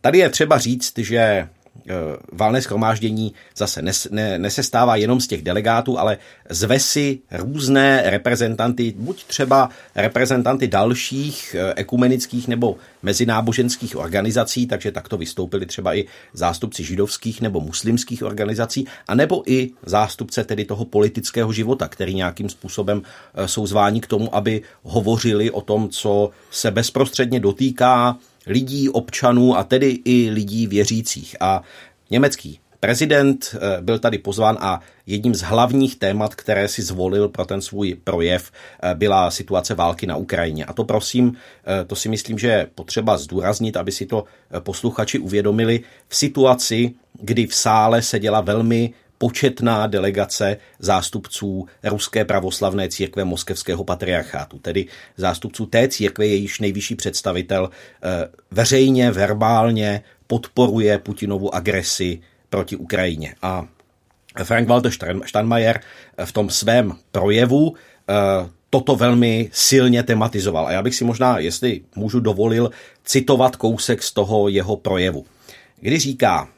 Tady 0.00 0.18
je 0.18 0.28
třeba 0.28 0.58
říct, 0.58 0.98
že 0.98 1.48
válné 2.32 2.62
schromáždění 2.62 3.32
zase 3.56 3.82
nes, 3.82 4.08
ne, 4.10 4.38
nesestává 4.38 4.96
jenom 4.96 5.20
z 5.20 5.26
těch 5.26 5.42
delegátů, 5.42 5.98
ale 5.98 6.18
zve 6.50 6.80
si 6.80 7.18
různé 7.30 8.02
reprezentanty, 8.06 8.94
buď 8.96 9.24
třeba 9.24 9.68
reprezentanty 9.94 10.68
dalších 10.68 11.56
eh, 11.58 11.74
ekumenických 11.76 12.48
nebo 12.48 12.76
mezináboženských 13.02 13.96
organizací, 13.96 14.66
takže 14.66 14.92
takto 14.92 15.16
vystoupili 15.16 15.66
třeba 15.66 15.94
i 15.94 16.04
zástupci 16.32 16.84
židovských 16.84 17.40
nebo 17.40 17.60
muslimských 17.60 18.22
organizací, 18.22 18.86
anebo 19.08 19.42
i 19.46 19.70
zástupce 19.86 20.44
tedy 20.44 20.64
toho 20.64 20.84
politického 20.84 21.52
života, 21.52 21.88
který 21.88 22.14
nějakým 22.14 22.48
způsobem 22.48 23.02
eh, 23.34 23.48
jsou 23.48 23.66
zváni 23.66 24.00
k 24.00 24.06
tomu, 24.06 24.34
aby 24.34 24.62
hovořili 24.82 25.50
o 25.50 25.60
tom, 25.60 25.88
co 25.88 26.30
se 26.50 26.70
bezprostředně 26.70 27.40
dotýká 27.40 28.16
lidí, 28.46 28.88
občanů 28.88 29.56
a 29.56 29.64
tedy 29.64 29.98
i 30.04 30.30
lidí 30.30 30.66
věřících. 30.66 31.36
A 31.40 31.62
německý 32.10 32.58
prezident 32.82 33.54
eh, 33.54 33.82
byl 33.82 33.98
tady 33.98 34.18
pozván 34.18 34.58
a 34.60 34.80
jedním 35.06 35.34
z 35.34 35.40
hlavních 35.40 35.96
témat, 35.96 36.34
které 36.34 36.68
si 36.68 36.82
zvolil 36.82 37.28
pro 37.28 37.44
ten 37.44 37.62
svůj 37.62 37.94
projev, 38.04 38.50
eh, 38.82 38.94
byla 38.94 39.30
situace 39.30 39.74
války 39.74 40.06
na 40.06 40.16
Ukrajině. 40.16 40.64
A 40.64 40.72
to 40.72 40.84
prosím, 40.84 41.36
eh, 41.36 41.84
to 41.84 41.96
si 41.96 42.08
myslím, 42.08 42.38
že 42.38 42.48
je 42.48 42.66
potřeba 42.74 43.16
zdůraznit, 43.16 43.76
aby 43.76 43.92
si 43.92 44.06
to 44.06 44.24
posluchači 44.60 45.18
uvědomili 45.18 45.80
v 46.08 46.16
situaci, 46.16 46.94
kdy 47.20 47.46
v 47.46 47.54
sále 47.54 48.02
seděla 48.02 48.40
velmi 48.40 48.92
početná 49.22 49.86
delegace 49.86 50.56
zástupců 50.78 51.66
Ruské 51.84 52.24
pravoslavné 52.24 52.88
církve 52.88 53.24
Moskevského 53.24 53.84
patriarchátu, 53.84 54.58
tedy 54.58 54.86
zástupců 55.16 55.66
té 55.66 55.88
církve, 55.88 56.26
jejíž 56.26 56.60
nejvyšší 56.60 56.94
představitel 56.94 57.70
eh, 57.70 58.28
veřejně, 58.50 59.10
verbálně 59.10 60.02
podporuje 60.26 60.98
Putinovu 60.98 61.54
agresi 61.54 62.20
proti 62.50 62.76
Ukrajině. 62.76 63.34
A 63.42 63.66
Frank 64.44 64.68
Walter 64.68 64.92
Steinmeier 65.26 65.80
v 66.24 66.32
tom 66.32 66.50
svém 66.50 66.92
projevu 67.12 67.74
eh, 67.74 68.14
toto 68.70 68.96
velmi 68.96 69.50
silně 69.52 70.02
tematizoval. 70.02 70.66
A 70.66 70.72
já 70.72 70.82
bych 70.82 70.94
si 70.94 71.04
možná, 71.04 71.38
jestli 71.38 71.80
můžu 71.96 72.20
dovolil, 72.20 72.70
citovat 73.04 73.56
kousek 73.56 74.02
z 74.02 74.12
toho 74.12 74.48
jeho 74.48 74.76
projevu. 74.76 75.26
Kdy 75.80 75.98
říká, 75.98 76.48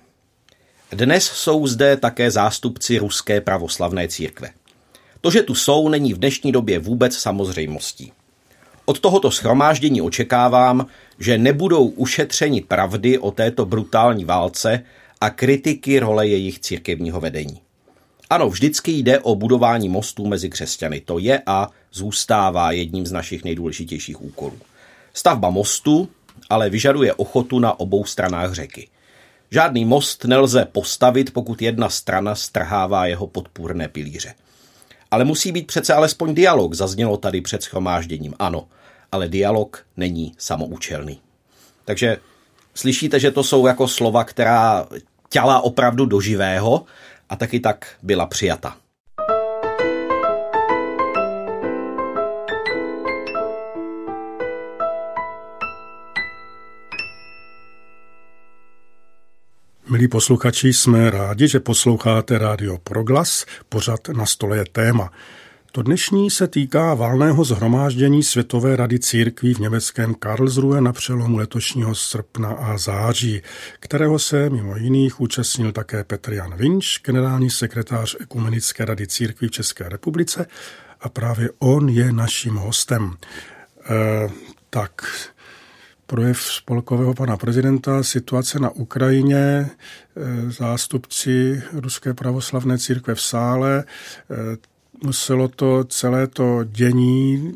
dnes 0.93 1.25
jsou 1.25 1.67
zde 1.67 1.97
také 1.97 2.31
zástupci 2.31 2.99
ruské 2.99 3.41
pravoslavné 3.41 4.09
církve. 4.09 4.51
To, 5.21 5.31
že 5.31 5.43
tu 5.43 5.55
jsou, 5.55 5.89
není 5.89 6.15
v 6.15 6.19
dnešní 6.19 6.53
době 6.53 6.79
vůbec 6.79 7.17
samozřejmostí. 7.17 8.13
Od 8.85 9.01
tohoto 9.01 9.31
schromáždění 9.31 10.03
očekávám, 10.03 10.87
že 11.19 11.39
nebudou 11.39 11.87
ušetřeni 11.87 12.61
pravdy 12.61 13.19
o 13.19 13.31
této 13.31 13.67
brutální 13.67 14.25
válce 14.25 14.83
a 15.21 15.31
kritiky 15.31 15.99
role 15.99 16.29
jejich 16.29 16.59
církevního 16.59 17.21
vedení. 17.21 17.61
Ano, 18.31 18.49
vždycky 18.49 18.93
jde 18.93 19.19
o 19.19 19.35
budování 19.35 19.89
mostů 19.89 20.27
mezi 20.27 20.51
křesťany. 20.51 21.01
To 21.01 21.19
je 21.19 21.43
a 21.47 21.69
zůstává 21.93 22.73
jedním 22.73 23.07
z 23.07 23.13
našich 23.13 23.45
nejdůležitějších 23.45 24.23
úkolů. 24.23 24.59
Stavba 25.15 25.51
mostu 25.51 26.09
ale 26.51 26.71
vyžaduje 26.71 27.15
ochotu 27.15 27.59
na 27.59 27.81
obou 27.81 28.05
stranách 28.05 28.53
řeky. 28.53 28.89
Žádný 29.55 29.85
most 29.85 30.25
nelze 30.25 30.65
postavit, 30.65 31.33
pokud 31.33 31.63
jedna 31.63 31.89
strana 31.89 32.35
strhává 32.35 33.07
jeho 33.07 33.27
podpůrné 33.27 33.89
pilíře. 33.89 34.35
Ale 35.11 35.25
musí 35.25 35.53
být 35.53 35.67
přece 35.67 35.95
alespoň 35.95 36.35
dialog, 36.35 36.75
zaznělo 36.75 37.17
tady 37.17 37.41
před 37.41 37.63
schromážděním. 37.63 38.35
Ano, 38.39 38.69
ale 39.13 39.29
dialog 39.29 39.87
není 39.97 40.35
samoučelný. 40.39 41.21
Takže 41.85 42.17
slyšíte, 42.75 43.21
že 43.21 43.31
to 43.31 43.45
jsou 43.45 43.67
jako 43.67 43.89
slova, 43.89 44.25
která 44.25 44.87
těla 45.29 45.61
opravdu 45.61 46.07
do 46.07 46.21
živého 46.21 46.85
a 47.29 47.37
taky 47.37 47.61
tak 47.61 47.87
byla 48.03 48.27
přijata. 48.27 48.77
Milí 59.95 60.09
posluchači, 60.09 60.73
jsme 60.73 61.11
rádi, 61.11 61.49
že 61.49 61.61
posloucháte 61.61 62.39
rádio 62.39 62.79
Proglas, 62.79 63.47
pořad 63.69 64.09
na 64.09 64.27
stole 64.27 64.57
je 64.57 64.65
téma. 64.73 65.13
To 65.73 65.83
dnešní 65.83 66.31
se 66.31 66.49
týká 66.49 66.95
válného 66.95 67.45
zhromáždění 67.45 68.23
Světové 68.23 68.77
rady 68.77 68.99
církví 68.99 69.55
v 69.55 69.59
německém 69.59 70.15
Karlsruhe 70.15 70.81
na 70.81 70.93
přelomu 70.93 71.37
letošního 71.37 71.95
srpna 71.95 72.49
a 72.49 72.79
září, 72.79 73.43
kterého 73.81 74.19
se 74.19 74.51
mimo 74.51 74.77
jiných 74.77 75.21
účastnil 75.21 75.73
také 75.73 76.05
Petr 76.05 76.33
Jan 76.33 76.57
Vinč, 76.57 77.01
generální 77.05 77.51
sekretář 77.51 78.17
Ekumenické 78.21 78.85
rady 78.85 79.07
církví 79.07 79.49
v 79.49 79.51
České 79.51 79.89
republice 79.89 80.47
a 81.01 81.09
právě 81.09 81.51
on 81.59 81.89
je 81.89 82.13
naším 82.13 82.55
hostem. 82.55 83.15
E, 83.91 84.29
tak 84.71 85.07
projev 86.07 86.43
spolkového 86.43 87.15
pana 87.15 87.37
prezidenta, 87.37 88.03
situace 88.03 88.59
na 88.59 88.71
Ukrajině, 88.71 89.37
e, 89.37 89.71
zástupci 90.51 91.63
Ruské 91.73 92.15
pravoslavné 92.15 92.79
církve 92.79 93.15
v 93.15 93.21
sále, 93.21 93.79
e, 93.79 93.85
muselo 95.03 95.49
to 95.49 95.85
celé 95.85 96.27
to 96.27 96.65
dění 96.65 97.53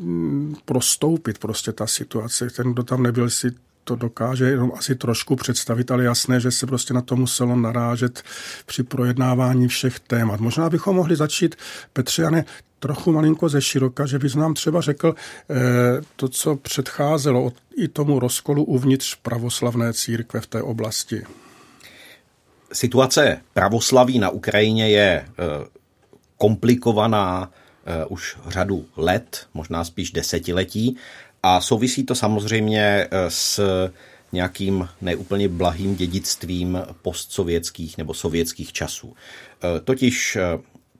prostoupit, 0.65 1.37
prostě 1.37 1.71
ta 1.71 1.87
situace. 1.87 2.49
Ten, 2.49 2.73
kdo 2.73 2.83
tam 2.83 3.03
nebyl, 3.03 3.29
si 3.29 3.51
to 3.83 3.95
dokáže 3.95 4.45
jenom 4.45 4.71
asi 4.77 4.95
trošku 4.95 5.35
představit, 5.35 5.91
ale 5.91 6.03
jasné, 6.03 6.39
že 6.39 6.51
se 6.51 6.65
prostě 6.65 6.93
na 6.93 7.01
to 7.01 7.15
muselo 7.15 7.55
narážet 7.55 8.23
při 8.65 8.83
projednávání 8.83 9.67
všech 9.67 9.99
témat. 9.99 10.39
Možná 10.39 10.69
bychom 10.69 10.95
mohli 10.95 11.15
začít, 11.15 11.55
Petře, 11.93 12.29
trochu 12.79 13.11
malinko 13.11 13.49
ze 13.49 13.61
široka, 13.61 14.05
že 14.05 14.19
bys 14.19 14.35
nám 14.35 14.53
třeba 14.53 14.81
řekl 14.81 15.15
eh, 15.15 15.55
to, 16.15 16.27
co 16.29 16.55
předcházelo 16.55 17.51
i 17.77 17.87
tomu 17.87 18.19
rozkolu 18.19 18.63
uvnitř 18.63 19.15
pravoslavné 19.15 19.93
církve 19.93 20.41
v 20.41 20.47
té 20.47 20.61
oblasti. 20.61 21.23
Situace 22.73 23.41
pravoslaví 23.53 24.19
na 24.19 24.29
Ukrajině 24.29 24.89
je 24.89 25.25
eh, 25.25 25.25
komplikovaná 26.37 27.51
eh, 27.85 28.05
už 28.05 28.37
řadu 28.47 28.85
let, 28.97 29.47
možná 29.53 29.83
spíš 29.83 30.11
desetiletí 30.11 30.97
a 31.43 31.61
souvisí 31.61 32.03
to 32.03 32.15
samozřejmě 32.15 33.07
s 33.27 33.59
nějakým 34.31 34.89
neúplně 35.01 35.49
blahým 35.49 35.95
dědictvím 35.95 36.79
postsovětských 37.01 37.97
nebo 37.97 38.13
sovětských 38.13 38.73
časů. 38.73 39.15
Totiž 39.83 40.37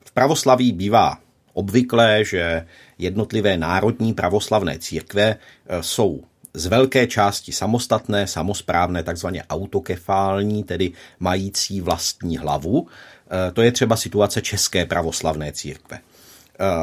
v 0.05 0.11
pravoslaví 0.11 0.71
bývá 0.71 1.17
obvyklé, 1.53 2.25
že 2.25 2.65
jednotlivé 2.97 3.57
národní 3.57 4.13
pravoslavné 4.13 4.79
církve 4.79 5.25
e, 5.25 5.37
jsou 5.83 6.23
z 6.53 6.65
velké 6.65 7.07
části 7.07 7.51
samostatné, 7.51 8.27
samozprávné, 8.27 9.03
takzvaně 9.03 9.43
autokefální, 9.49 10.63
tedy 10.63 10.91
mající 11.19 11.81
vlastní 11.81 12.37
hlavu. 12.37 12.87
E, 12.87 13.51
to 13.51 13.61
je 13.61 13.71
třeba 13.71 13.95
situace 13.95 14.41
České 14.41 14.85
pravoslavné 14.85 15.51
církve. 15.51 15.97
E, 15.97 16.01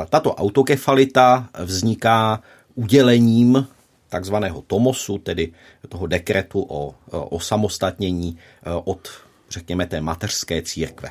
tato 0.09 0.35
autokefalita 0.35 1.49
vzniká 1.59 2.43
udělením 2.75 3.67
takzvaného 4.09 4.63
tomosu, 4.63 5.19
tedy 5.19 5.53
toho 5.89 6.07
dekretu 6.07 6.67
o 6.69 6.95
osamostatnění 7.11 8.39
od, 8.85 9.09
řekněme, 9.51 9.87
té 9.87 10.01
mateřské 10.01 10.63
církve. 10.63 11.09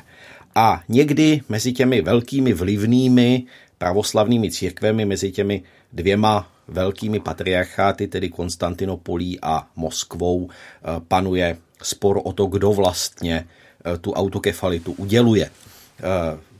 A 0.56 0.82
někdy 0.88 1.40
mezi 1.48 1.72
těmi 1.72 2.00
velkými 2.00 2.52
vlivnými 2.52 3.44
pravoslavnými 3.78 4.50
církvemi, 4.50 5.04
mezi 5.04 5.32
těmi 5.32 5.62
dvěma 5.92 6.48
velkými 6.68 7.20
patriarcháty, 7.20 8.08
tedy 8.08 8.28
Konstantinopolí 8.28 9.38
a 9.42 9.66
Moskvou, 9.76 10.48
eh, 10.48 11.00
panuje 11.08 11.56
spor 11.82 12.20
o 12.24 12.32
to, 12.32 12.46
kdo 12.46 12.72
vlastně 12.72 13.46
eh, 13.84 13.98
tu 13.98 14.12
autokefalitu 14.12 14.92
uděluje. 14.92 15.50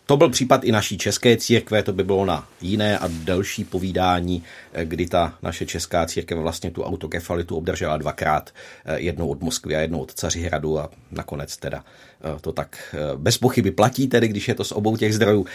To 0.07 0.17
byl 0.17 0.29
případ 0.31 0.65
i 0.65 0.73
naší 0.73 0.99
české 0.99 1.37
církve, 1.37 1.83
to 1.83 1.93
by 1.93 2.05
bylo 2.05 2.25
na 2.25 2.49
jiné 2.61 2.99
a 2.99 3.09
delší 3.09 3.65
povídání, 3.65 4.43
eh, 4.73 4.85
kdy 4.85 5.07
ta 5.07 5.35
naše 5.43 5.67
česká 5.67 6.07
církev 6.07 6.39
vlastně 6.39 6.71
tu 6.71 6.83
autokefalitu 6.83 7.57
obdržela 7.57 7.97
dvakrát, 7.97 8.51
eh, 8.85 9.01
jednou 9.01 9.29
od 9.29 9.43
Moskvy 9.43 9.77
a 9.77 9.81
jednou 9.81 10.01
od 10.01 10.13
Cařihradu 10.13 10.79
a 10.79 10.91
nakonec 11.11 11.57
teda 11.57 11.85
eh, 12.25 12.41
to 12.41 12.53
tak 12.53 12.95
bez 13.17 13.39
pochyby 13.39 13.71
platí, 13.71 14.09
tedy 14.09 14.29
když 14.29 14.49
je 14.49 14.55
to 14.55 14.65
z 14.65 14.73
obou 14.73 14.97
těch 14.97 15.15
zdrojů. 15.15 15.47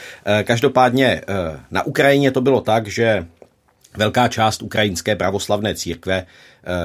Každopádně 0.43 1.21
na 1.71 1.83
Ukrajině 1.83 2.31
to 2.31 2.41
bylo 2.41 2.61
tak, 2.61 2.87
že 2.87 3.25
Velká 3.97 4.27
část 4.27 4.61
ukrajinské 4.61 5.15
pravoslavné 5.15 5.75
církve 5.75 6.25
eh, 6.25 6.25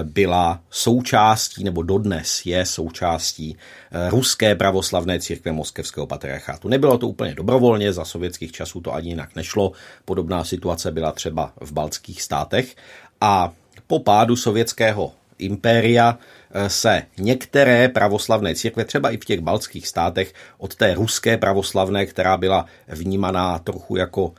byla 0.03 0.61
součástí, 0.71 1.65
nebo 1.65 1.83
dodnes 1.83 2.47
je 2.47 2.67
součástí 2.67 3.57
eh, 3.57 4.11
ruské 4.11 4.55
pravoslavné 4.55 5.21
církve 5.21 5.53
moskevského 5.53 6.07
patriarchátu. 6.07 6.69
Nebylo 6.69 6.99
to 6.99 7.09
úplně 7.09 7.35
dobrovolně, 7.35 7.93
za 7.93 8.05
sovětských 8.05 8.53
časů 8.53 8.81
to 8.81 8.95
ani 8.95 9.09
jinak 9.09 9.37
nešlo. 9.37 9.73
Podobná 10.05 10.45
situace 10.45 10.93
byla 10.93 11.13
třeba 11.13 11.53
v 11.61 11.73
baltských 11.73 12.23
státech. 12.23 12.77
A 13.21 13.53
po 13.87 13.99
pádu 13.99 14.37
sovětského 14.37 15.13
impéria 15.39 16.19
eh, 16.51 16.69
se 16.69 17.03
některé 17.19 17.89
pravoslavné 17.89 18.55
církve, 18.55 18.85
třeba 18.85 19.11
i 19.11 19.17
v 19.17 19.25
těch 19.25 19.41
baltských 19.41 19.89
státech, 19.89 20.35
od 20.59 20.75
té 20.75 20.95
ruské 20.95 21.37
pravoslavné, 21.39 22.07
která 22.07 22.37
byla 22.37 22.67
vnímaná 22.89 23.59
trochu 23.59 23.97
jako 23.97 24.33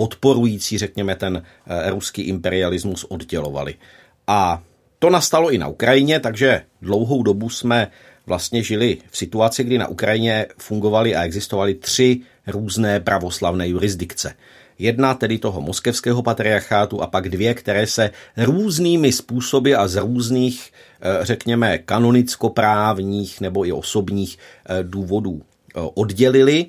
podporující, 0.00 0.78
řekněme, 0.78 1.16
ten 1.16 1.42
eh, 1.66 1.90
ruský 1.90 2.22
imperialismus 2.22 3.04
oddělovali. 3.04 3.74
A 4.26 4.62
to 4.98 5.10
nastalo 5.10 5.50
i 5.50 5.58
na 5.58 5.68
Ukrajině, 5.68 6.20
takže 6.20 6.62
dlouhou 6.82 7.22
dobu 7.22 7.48
jsme 7.48 7.88
vlastně 8.26 8.62
žili 8.62 8.98
v 9.10 9.16
situaci, 9.16 9.64
kdy 9.64 9.78
na 9.78 9.88
Ukrajině 9.88 10.46
fungovaly 10.58 11.16
a 11.16 11.24
existovaly 11.24 11.74
tři 11.74 12.20
různé 12.46 13.00
pravoslavné 13.00 13.68
jurisdikce. 13.68 14.34
Jedna 14.78 15.14
tedy 15.14 15.38
toho 15.38 15.60
moskevského 15.60 16.22
patriarchátu 16.22 17.02
a 17.02 17.06
pak 17.06 17.28
dvě, 17.28 17.54
které 17.54 17.86
se 17.86 18.10
různými 18.36 19.12
způsoby 19.12 19.74
a 19.74 19.88
z 19.88 19.96
různých, 19.96 20.72
eh, 20.72 21.24
řekněme, 21.24 21.78
kanonicko-právních 21.78 23.40
nebo 23.40 23.66
i 23.66 23.72
osobních 23.72 24.38
eh, 24.38 24.82
důvodů 24.82 25.42
oddělili 25.74 26.66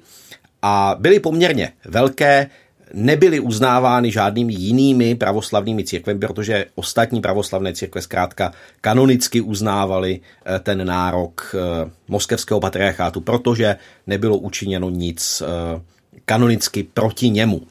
a 0.61 0.95
byly 0.99 1.19
poměrně 1.19 1.73
velké, 1.85 2.49
nebyly 2.93 3.39
uznávány 3.39 4.11
žádnými 4.11 4.53
jinými 4.53 5.15
pravoslavnými 5.15 5.83
církvemi, 5.83 6.19
protože 6.19 6.65
ostatní 6.75 7.21
pravoslavné 7.21 7.73
církve 7.73 8.01
zkrátka 8.01 8.51
kanonicky 8.81 9.41
uznávaly 9.41 10.19
eh, 10.19 10.59
ten 10.59 10.87
nárok 10.87 11.55
eh, 11.55 11.91
moskevského 12.07 12.59
patriarchátu, 12.59 13.21
protože 13.21 13.75
nebylo 14.07 14.37
učiněno 14.37 14.89
nic 14.89 15.43
eh, 15.45 15.81
kanonicky 16.25 16.83
proti 16.83 17.29
němu. 17.29 17.61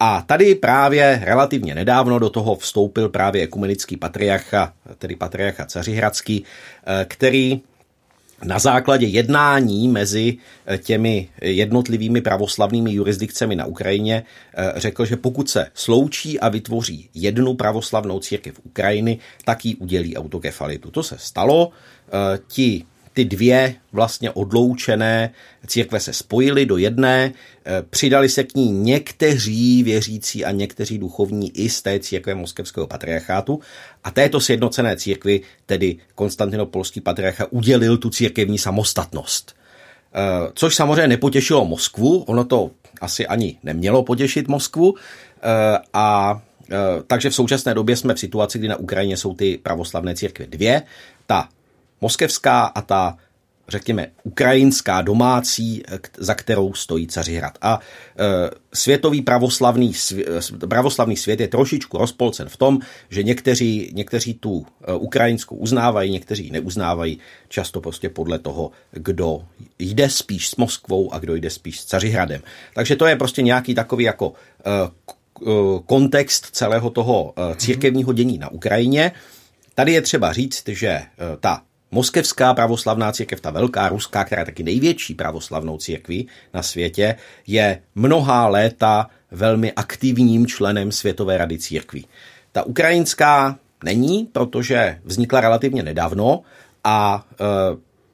A 0.00 0.22
tady 0.22 0.54
právě 0.54 1.20
relativně 1.24 1.74
nedávno 1.74 2.18
do 2.18 2.30
toho 2.30 2.56
vstoupil 2.56 3.08
právě 3.08 3.42
ekumenický 3.42 3.96
patriarcha, 3.96 4.72
tedy 4.98 5.16
patriarcha 5.16 5.66
Cařihradský, 5.66 6.44
který 7.04 7.60
na 8.44 8.58
základě 8.58 9.06
jednání 9.06 9.88
mezi 9.88 10.36
eh, 10.66 10.78
těmi 10.78 11.28
jednotlivými 11.42 12.20
pravoslavnými 12.20 12.92
jurisdikcemi 12.92 13.56
na 13.56 13.66
Ukrajině 13.66 14.24
eh, 14.54 14.72
řekl, 14.76 15.04
že 15.04 15.16
pokud 15.16 15.50
se 15.50 15.66
sloučí 15.74 16.40
a 16.40 16.48
vytvoří 16.48 17.08
jednu 17.14 17.54
pravoslavnou 17.54 18.20
církev 18.20 18.60
Ukrajiny, 18.64 19.18
tak 19.44 19.64
jí 19.64 19.76
udělí 19.76 20.16
autokefalitu. 20.16 20.90
To 20.90 21.02
se 21.02 21.16
stalo. 21.18 21.70
Eh, 22.08 22.38
ti 22.46 22.84
ty 23.12 23.24
dvě 23.24 23.74
vlastně 23.92 24.30
odloučené 24.30 25.30
církve 25.66 26.00
se 26.00 26.12
spojily 26.12 26.66
do 26.66 26.76
jedné, 26.76 27.32
eh, 27.64 27.82
přidali 27.90 28.28
se 28.28 28.44
k 28.44 28.54
ní 28.54 28.70
někteří 28.70 29.82
věřící 29.82 30.44
a 30.44 30.50
někteří 30.50 30.98
duchovní 30.98 31.56
i 31.56 31.68
z 31.68 31.82
té 31.82 31.98
církve 31.98 32.34
moskevského 32.34 32.86
patriarchátu 32.86 33.60
a 34.04 34.10
této 34.10 34.40
sjednocené 34.40 34.96
církvi, 34.96 35.40
tedy 35.66 35.96
konstantinopolský 36.14 37.00
patriarcha, 37.00 37.46
udělil 37.50 37.96
tu 37.96 38.10
církevní 38.10 38.58
samostatnost. 38.58 39.54
Eh, 40.14 40.50
což 40.54 40.74
samozřejmě 40.74 41.08
nepotěšilo 41.08 41.64
Moskvu, 41.64 42.18
ono 42.18 42.44
to 42.44 42.70
asi 43.00 43.26
ani 43.26 43.58
nemělo 43.62 44.02
potěšit 44.02 44.48
Moskvu 44.48 44.94
eh, 44.94 45.78
a 45.92 46.42
takže 47.06 47.30
v 47.30 47.34
současné 47.34 47.74
době 47.74 47.96
jsme 47.96 48.14
v 48.14 48.18
situaci, 48.18 48.58
kdy 48.58 48.68
na 48.68 48.76
Ukrajině 48.76 49.16
jsou 49.16 49.34
ty 49.34 49.58
pravoslavné 49.62 50.14
církve 50.14 50.46
dvě. 50.46 50.82
Ta 51.26 51.48
moskevská 52.02 52.64
a 52.64 52.82
ta 52.82 53.16
řekněme, 53.68 54.06
ukrajinská 54.22 55.02
domácí, 55.02 55.82
za 56.18 56.34
kterou 56.34 56.74
stojí 56.74 57.06
Cařihrad. 57.06 57.58
A 57.62 57.80
e, 57.80 58.50
světový 58.74 59.22
pravoslavný, 59.22 59.92
e, 60.62 60.66
pravoslavný 60.66 61.16
svět 61.16 61.40
je 61.40 61.48
trošičku 61.48 61.98
rozpolcen 61.98 62.48
v 62.48 62.56
tom, 62.56 62.78
že 63.10 63.22
někteří, 63.22 63.90
někteří 63.94 64.34
tu 64.34 64.66
ukrajinskou 64.98 65.56
uznávají, 65.56 66.10
někteří 66.10 66.50
neuznávají, 66.50 67.18
často 67.48 67.80
prostě 67.80 68.08
podle 68.08 68.38
toho, 68.38 68.70
kdo 68.90 69.44
jde 69.78 70.10
spíš 70.10 70.48
s 70.48 70.56
Moskvou 70.56 71.14
a 71.14 71.18
kdo 71.18 71.34
jde 71.34 71.50
spíš 71.50 71.80
s 71.80 71.84
Cařihradem. 71.84 72.42
Takže 72.74 72.96
to 72.96 73.06
je 73.06 73.16
prostě 73.16 73.42
nějaký 73.42 73.74
takový 73.74 74.04
jako 74.04 74.32
kontext 75.86 76.46
celého 76.52 76.90
toho 76.90 77.34
církevního 77.56 78.12
dění 78.12 78.38
na 78.38 78.48
Ukrajině. 78.52 79.12
Tady 79.74 79.92
je 79.92 80.02
třeba 80.02 80.32
říct, 80.32 80.68
že 80.68 81.00
ta 81.40 81.62
Moskevská 81.94 82.54
pravoslavná 82.54 83.12
církev, 83.12 83.40
ta 83.40 83.50
velká 83.50 83.88
ruská, 83.88 84.24
která 84.24 84.42
je 84.42 84.46
taky 84.46 84.62
největší 84.62 85.14
pravoslavnou 85.14 85.78
církví 85.78 86.28
na 86.54 86.62
světě, 86.62 87.16
je 87.46 87.82
mnohá 87.94 88.48
léta 88.48 89.10
velmi 89.30 89.72
aktivním 89.72 90.46
členem 90.46 90.92
Světové 90.92 91.38
rady 91.38 91.58
církví. 91.58 92.06
Ta 92.52 92.62
ukrajinská 92.62 93.58
není, 93.84 94.28
protože 94.32 94.98
vznikla 95.04 95.40
relativně 95.40 95.82
nedávno 95.82 96.42
a 96.84 97.26
e, 97.32 97.44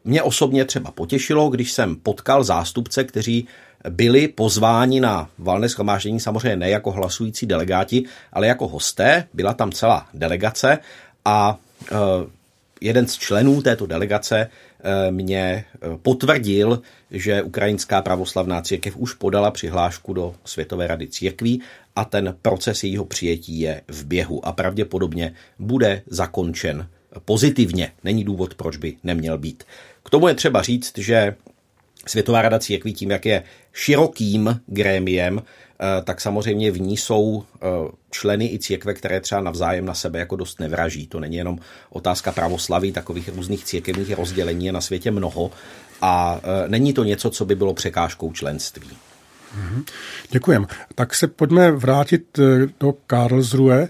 mě 0.05 0.23
osobně 0.23 0.65
třeba 0.65 0.91
potěšilo, 0.91 1.49
když 1.49 1.73
jsem 1.73 1.97
potkal 1.97 2.45
zástupce, 2.45 3.05
kteří 3.05 3.49
byli 3.91 4.29
pozváni 4.29 5.01
na 5.01 5.31
valné 5.39 5.69
schromáždění, 5.69 6.21
samozřejmě 6.21 6.57
ne 6.57 6.71
jako 6.71 6.91
hlasující 6.91 7.47
delegáti, 7.47 8.05
ale 8.33 8.47
jako 8.47 8.69
hosté. 8.69 9.29
Byla 9.35 9.55
tam 9.55 9.73
celá 9.73 10.07
delegace 10.15 10.79
a 11.25 11.59
jeden 12.81 13.07
z 13.07 13.19
členů 13.19 13.63
této 13.63 13.87
delegace 13.87 14.51
mě 15.11 15.65
potvrdil, 16.03 16.83
že 17.11 17.43
Ukrajinská 17.43 18.03
pravoslavná 18.03 18.63
církev 18.63 18.97
už 18.97 19.15
podala 19.15 19.51
přihlášku 19.51 20.13
do 20.13 20.35
Světové 20.45 20.87
rady 20.87 21.07
církví 21.07 21.63
a 21.97 22.05
ten 22.05 22.37
proces 22.43 22.85
jejího 22.85 23.05
přijetí 23.05 23.61
je 23.61 23.83
v 23.89 24.05
běhu 24.05 24.47
a 24.47 24.53
pravděpodobně 24.53 25.35
bude 25.59 26.03
zakončen 26.07 26.89
pozitivně. 27.25 27.93
Není 28.05 28.25
důvod, 28.25 28.55
proč 28.55 28.77
by 28.77 28.97
neměl 29.05 29.39
být. 29.39 29.65
K 30.05 30.11
tomu 30.11 30.29
je 30.29 30.35
třeba 30.35 30.63
říct, 30.63 30.99
že 30.99 31.35
Světová 32.07 32.43
rada 32.43 32.59
církví 32.59 32.93
tím, 32.95 33.11
jak 33.11 33.27
je 33.27 33.43
širokým 33.73 34.61
grémiem, 34.67 35.39
eh, 35.39 35.43
tak 36.05 36.21
samozřejmě 36.21 36.71
v 36.71 36.81
ní 36.81 36.97
jsou 36.97 37.45
eh, 37.55 37.67
členy 38.11 38.53
i 38.53 38.59
církve, 38.59 38.95
které 38.95 39.21
třeba 39.21 39.41
navzájem 39.41 39.87
na 39.87 39.95
sebe 39.95 40.19
jako 40.19 40.37
dost 40.37 40.61
nevraží. 40.61 41.07
To 41.07 41.21
není 41.21 41.37
jenom 41.37 41.59
otázka 41.91 42.33
pravoslaví, 42.33 42.93
takových 42.93 43.29
různých 43.29 43.65
církevních 43.65 44.17
rozdělení 44.17 44.67
je 44.67 44.73
na 44.73 44.81
světě 44.81 45.11
mnoho 45.11 45.51
a 46.01 46.41
eh, 46.43 46.69
není 46.69 46.93
to 46.93 47.05
něco, 47.05 47.31
co 47.31 47.45
by 47.45 47.55
bylo 47.55 47.75
překážkou 47.75 48.33
členství. 48.33 48.89
Mhm. 49.55 49.85
Děkujem. 50.31 50.67
Tak 50.95 51.15
se 51.15 51.27
pojďme 51.27 51.71
vrátit 51.71 52.39
do 52.81 52.93
Karlsruhe. 53.07 53.89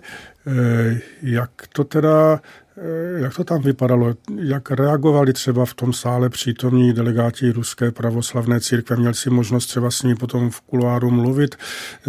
Jak 1.23 1.51
to 1.73 1.85
teda 1.85 2.41
Eh, 2.41 2.68
jak 3.17 3.37
to 3.37 3.45
tam 3.45 3.63
vypadalo? 3.63 4.15
Jak 4.37 4.71
reagovali 4.71 5.33
třeba 5.33 5.65
v 5.65 5.75
tom 5.75 5.93
sále 5.93 6.29
přítomní 6.29 6.93
delegáti 6.93 7.53
Ruské 7.53 7.91
pravoslavné 7.91 8.61
církve? 8.61 8.97
Měl 8.97 9.15
si 9.15 9.31
možnost 9.31 9.67
třeba 9.67 9.91
s 9.91 10.03
nimi 10.03 10.15
potom 10.15 10.51
v 10.51 10.61
kuloáru 10.61 11.11
mluvit? 11.11 11.57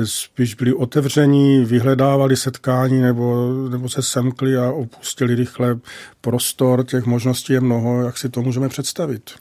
Spíš 0.04 0.56
byli 0.56 0.74
otevření, 0.74 1.66
vyhledávali 1.66 2.38
setkání 2.38 3.02
nebo, 3.02 3.54
nebo 3.70 3.90
se 3.90 4.02
semkli 4.02 4.58
a 4.58 4.72
opustili 4.72 5.36
rychle 5.36 5.80
prostor? 6.22 6.86
Těch 6.86 7.06
možností 7.06 7.54
je 7.54 7.62
mnoho. 7.62 8.04
Jak 8.04 8.18
si 8.18 8.30
to 8.30 8.42
můžeme 8.42 8.70
představit? 8.70 9.32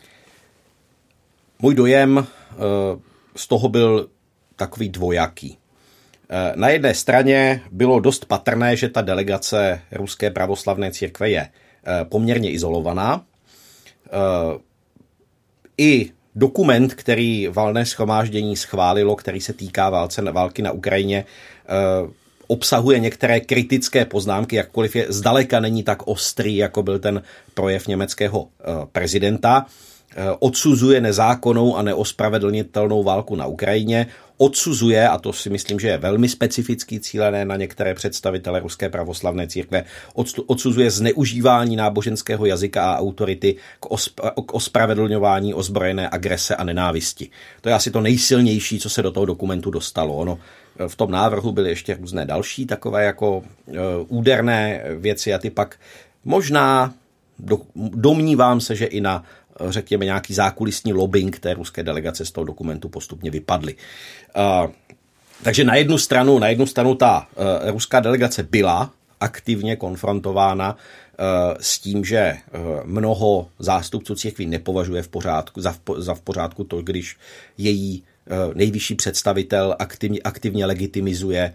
Můj 1.58 1.74
dojem 1.74 2.18
eh, 2.18 2.54
z 3.36 3.48
toho 3.48 3.68
byl 3.68 4.08
takový 4.56 4.88
dvojaký. 4.88 5.58
Eh, 6.30 6.52
na 6.56 6.68
jedné 6.68 6.94
straně 6.94 7.60
bylo 7.70 8.00
dost 8.00 8.24
patrné, 8.24 8.76
že 8.76 8.88
ta 8.88 9.02
delegace 9.02 9.80
Ruské 9.92 10.30
pravoslavné 10.30 10.90
církve 10.90 11.30
je 11.30 11.40
eh, 11.40 12.04
poměrně 12.04 12.50
izolovaná. 12.50 13.24
Eh, 14.06 14.58
I 15.78 16.10
dokument, 16.34 16.94
který 16.94 17.48
valné 17.48 17.86
schromáždění 17.86 18.56
schválilo, 18.56 19.16
který 19.16 19.40
se 19.40 19.52
týká 19.52 19.90
válce, 19.90 20.22
války 20.22 20.62
na 20.62 20.72
Ukrajině, 20.72 21.24
obsahuje 22.46 22.98
některé 22.98 23.40
kritické 23.40 24.04
poznámky, 24.04 24.56
jakkoliv 24.56 24.96
je 24.96 25.06
zdaleka 25.08 25.60
není 25.60 25.82
tak 25.82 26.02
ostrý, 26.06 26.56
jako 26.56 26.82
byl 26.82 26.98
ten 26.98 27.22
projev 27.54 27.86
německého 27.86 28.48
prezidenta. 28.92 29.66
Odsuzuje 30.38 31.00
nezákonnou 31.00 31.76
a 31.76 31.82
neospravedlnitelnou 31.82 33.02
válku 33.02 33.36
na 33.36 33.46
Ukrajině, 33.46 34.06
odsuzuje, 34.38 35.08
a 35.08 35.18
to 35.18 35.32
si 35.32 35.50
myslím, 35.50 35.80
že 35.80 35.88
je 35.88 35.98
velmi 35.98 36.28
specifický 36.28 37.00
cílené 37.00 37.44
na 37.44 37.56
některé 37.56 37.94
představitele 37.94 38.60
Ruské 38.60 38.88
pravoslavné 38.88 39.48
církve, 39.48 39.84
odsuzuje 40.46 40.90
zneužívání 40.90 41.76
náboženského 41.76 42.46
jazyka 42.46 42.92
a 42.92 42.98
autority 42.98 43.56
k, 43.80 43.86
osp- 43.86 44.44
k 44.46 44.54
ospravedlňování 44.54 45.54
ozbrojené 45.54 46.08
agrese 46.10 46.56
a 46.56 46.64
nenávisti. 46.64 47.30
To 47.60 47.68
je 47.68 47.74
asi 47.74 47.90
to 47.90 48.00
nejsilnější, 48.00 48.78
co 48.78 48.90
se 48.90 49.02
do 49.02 49.10
toho 49.10 49.26
dokumentu 49.26 49.70
dostalo. 49.70 50.16
Ono 50.16 50.38
v 50.88 50.96
tom 50.96 51.10
návrhu 51.10 51.52
byly 51.52 51.70
ještě 51.70 51.94
různé 51.94 52.26
další 52.26 52.66
takové 52.66 53.04
jako 53.04 53.38
uh, 53.38 53.44
úderné 54.08 54.84
věci 54.94 55.34
a 55.34 55.38
ty 55.38 55.50
pak 55.50 55.76
možná 56.24 56.94
do, 57.38 57.58
domnívám 57.76 58.60
se, 58.60 58.76
že 58.76 58.86
i 58.86 59.00
na 59.00 59.24
řekněme, 59.68 60.04
nějaký 60.04 60.34
zákulisní 60.34 60.92
lobbying 60.92 61.38
té 61.38 61.54
ruské 61.54 61.82
delegace 61.82 62.24
z 62.24 62.30
toho 62.30 62.44
dokumentu 62.44 62.88
postupně 62.88 63.30
vypadly. 63.30 63.74
Takže 65.42 65.64
na 65.64 65.74
jednu 65.74 65.98
stranu, 65.98 66.38
na 66.38 66.48
jednu 66.48 66.66
stranu 66.66 66.94
ta 66.94 67.26
uh, 67.36 67.70
ruská 67.70 68.00
delegace 68.00 68.42
byla 68.42 68.90
aktivně 69.20 69.76
konfrontována 69.76 70.72
uh, 70.72 71.56
s 71.60 71.78
tím, 71.78 72.04
že 72.04 72.36
uh, 72.36 72.60
mnoho 72.84 73.48
zástupců 73.58 74.14
církví 74.14 74.46
nepovažuje 74.46 75.02
v 75.02 75.08
pořádku, 75.08 75.60
za, 75.60 75.72
v, 75.72 75.78
za 75.96 76.14
v 76.14 76.20
pořádku 76.20 76.64
to, 76.64 76.82
když 76.82 77.16
její 77.58 78.02
nejvyšší 78.54 78.94
představitel 78.94 79.76
aktivně, 79.78 80.20
aktivně 80.24 80.66
legitimizuje 80.66 81.54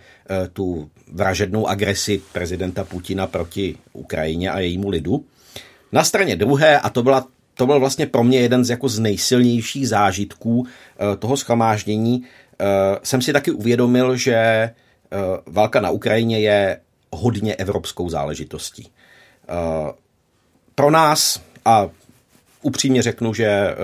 tu 0.53 0.89
vražednou 1.11 1.67
agresi 1.67 2.21
prezidenta 2.31 2.83
Putina 2.83 3.27
proti 3.27 3.77
Ukrajině 3.93 4.51
a 4.51 4.59
jejímu 4.59 4.89
lidu. 4.89 5.25
Na 5.91 6.03
straně 6.03 6.35
druhé, 6.35 6.79
a 6.79 6.89
to 6.89 7.03
byla 7.03 7.27
to 7.53 7.65
byl 7.65 7.79
vlastně 7.79 8.07
pro 8.07 8.23
mě 8.23 8.39
jeden 8.39 8.65
z 8.65 8.69
jako 8.69 8.89
z 8.89 8.99
nejsilnějších 8.99 9.89
zážitků 9.89 10.67
eh, 10.67 11.17
toho 11.17 11.37
schromáždění. 11.37 12.23
Eh, 12.59 12.65
jsem 13.03 13.21
si 13.21 13.33
taky 13.33 13.51
uvědomil, 13.51 14.15
že 14.17 14.35
eh, 14.35 14.73
válka 15.45 15.81
na 15.81 15.89
Ukrajině 15.89 16.39
je 16.39 16.79
hodně 17.11 17.55
evropskou 17.55 18.09
záležitostí. 18.09 18.89
Pro 20.75 20.91
nás, 20.91 21.41
a 21.65 21.89
upřímně 22.61 23.01
řeknu, 23.01 23.33
že 23.33 23.75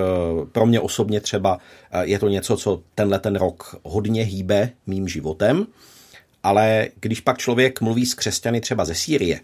pro 0.52 0.66
mě 0.66 0.80
osobně 0.80 1.22
třeba 1.22 1.58
je 2.02 2.20
to 2.20 2.30
něco, 2.30 2.58
co 2.58 2.82
tenhle 2.96 3.20
ten 3.20 3.36
rok 3.36 3.80
hodně 3.84 4.24
hýbe 4.24 4.70
mým 4.88 5.08
životem, 5.08 5.68
ale 6.44 6.88
když 7.00 7.22
pak 7.22 7.38
člověk 7.38 7.82
mluví 7.82 8.06
s 8.06 8.14
křesťany 8.14 8.62
třeba 8.62 8.86
ze 8.86 8.96
Sýrie, 8.96 9.40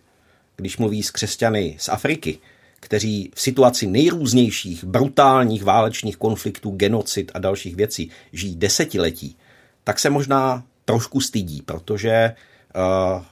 když 0.56 0.78
mluví 0.78 1.04
s 1.04 1.12
křesťany 1.12 1.76
z 1.80 1.90
Afriky, 1.90 2.40
kteří 2.86 3.32
v 3.36 3.42
situaci 3.42 3.88
nejrůznějších 3.88 4.84
brutálních 4.84 5.64
válečných 5.64 6.18
konfliktů, 6.18 6.72
genocid 6.72 7.32
a 7.34 7.40
dalších 7.40 7.76
věcí 7.76 8.10
žijí 8.34 8.56
desetiletí, 8.56 9.38
tak 9.84 10.00
se 10.00 10.10
možná 10.10 10.64
trošku 10.86 11.22
stydí, 11.22 11.62
protože 11.62 12.36
uh, 12.76 13.24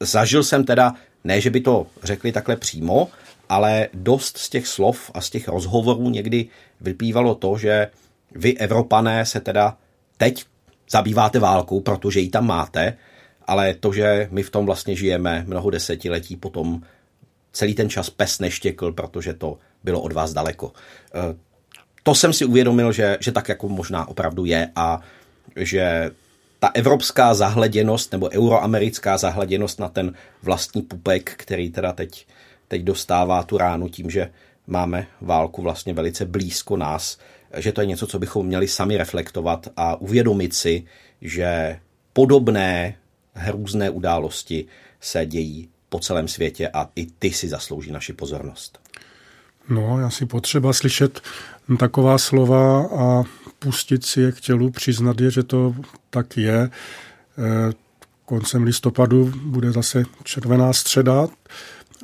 zažil 0.00 0.44
jsem 0.44 0.64
teda, 0.64 0.94
ne, 1.24 1.40
že 1.40 1.50
by 1.50 1.60
to 1.60 1.86
řekli 2.02 2.32
takhle 2.32 2.56
přímo, 2.56 3.08
ale 3.48 3.88
dost 3.94 4.38
z 4.38 4.48
těch 4.48 4.66
slov 4.66 5.10
a 5.14 5.20
z 5.20 5.30
těch 5.30 5.48
rozhovorů 5.48 6.10
někdy 6.10 6.48
vyplývalo 6.80 7.34
to, 7.34 7.58
že 7.58 7.90
vy, 8.34 8.58
Evropané, 8.58 9.26
se 9.26 9.40
teda 9.40 9.76
teď 10.16 10.44
zabýváte 10.90 11.38
válkou, 11.38 11.80
protože 11.80 12.20
ji 12.20 12.28
tam 12.28 12.46
máte, 12.46 12.96
ale 13.46 13.74
to, 13.74 13.92
že 13.92 14.28
my 14.30 14.42
v 14.42 14.50
tom 14.50 14.66
vlastně 14.66 14.96
žijeme 14.96 15.44
mnoho 15.46 15.70
desetiletí 15.70 16.36
potom 16.36 16.82
celý 17.52 17.74
ten 17.74 17.90
čas 17.90 18.10
pes 18.10 18.38
neštěkl, 18.38 18.92
protože 18.92 19.34
to 19.34 19.58
bylo 19.84 20.00
od 20.00 20.12
vás 20.12 20.32
daleko. 20.32 20.72
Eh, 21.14 21.36
to 22.02 22.14
jsem 22.14 22.32
si 22.32 22.44
uvědomil, 22.44 22.92
že, 22.92 23.18
že 23.20 23.32
tak 23.32 23.48
jako 23.48 23.68
možná 23.68 24.08
opravdu 24.08 24.44
je 24.44 24.70
a 24.76 25.00
že 25.56 26.10
ta 26.58 26.70
evropská 26.74 27.34
zahleděnost 27.34 28.12
nebo 28.12 28.28
euroamerická 28.30 29.18
zahleděnost 29.18 29.80
na 29.80 29.88
ten 29.88 30.14
vlastní 30.42 30.82
pupek, 30.82 31.34
který 31.36 31.70
teda 31.70 31.92
teď, 31.92 32.26
teď 32.68 32.82
dostává 32.82 33.42
tu 33.42 33.58
ránu 33.58 33.88
tím, 33.88 34.10
že 34.10 34.30
máme 34.66 35.06
válku 35.20 35.62
vlastně 35.62 35.94
velice 35.94 36.24
blízko 36.24 36.76
nás, 36.76 37.18
že 37.56 37.72
to 37.72 37.80
je 37.80 37.86
něco, 37.86 38.06
co 38.06 38.18
bychom 38.18 38.46
měli 38.46 38.68
sami 38.68 38.96
reflektovat 38.96 39.68
a 39.76 39.96
uvědomit 39.96 40.54
si, 40.54 40.84
že 41.20 41.80
podobné 42.12 42.94
hrůzné 43.34 43.90
události 43.90 44.66
se 45.00 45.26
dějí 45.26 45.68
po 45.90 45.98
celém 45.98 46.28
světě 46.28 46.68
a 46.68 46.90
i 46.96 47.06
ty 47.06 47.30
si 47.30 47.48
zaslouží 47.48 47.92
naši 47.92 48.12
pozornost. 48.12 48.78
No, 49.68 50.00
já 50.00 50.10
si 50.10 50.26
potřeba 50.26 50.72
slyšet 50.72 51.20
taková 51.78 52.18
slova 52.18 52.88
a 52.98 53.24
pustit 53.58 54.06
si 54.06 54.20
je 54.20 54.32
k 54.32 54.40
tělu, 54.40 54.70
přiznat 54.70 55.20
je, 55.20 55.30
že 55.30 55.42
to 55.42 55.74
tak 56.10 56.36
je. 56.36 56.58
E, 56.58 56.70
koncem 58.24 58.62
listopadu 58.62 59.32
bude 59.44 59.72
zase 59.72 60.04
červená 60.24 60.72
středa 60.72 61.28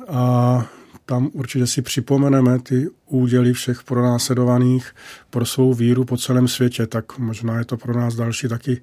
a 0.07 0.65
tam 1.05 1.29
určitě 1.33 1.67
si 1.67 1.81
připomeneme 1.81 2.59
ty 2.59 2.87
úděly 3.05 3.53
všech 3.53 3.83
pronásledovaných 3.83 4.95
pro 5.29 5.45
svou 5.45 5.73
víru 5.73 6.05
po 6.05 6.17
celém 6.17 6.47
světě, 6.47 6.87
tak 6.87 7.17
možná 7.17 7.59
je 7.59 7.65
to 7.65 7.77
pro 7.77 7.99
nás 7.99 8.15
další 8.15 8.47
taky 8.47 8.81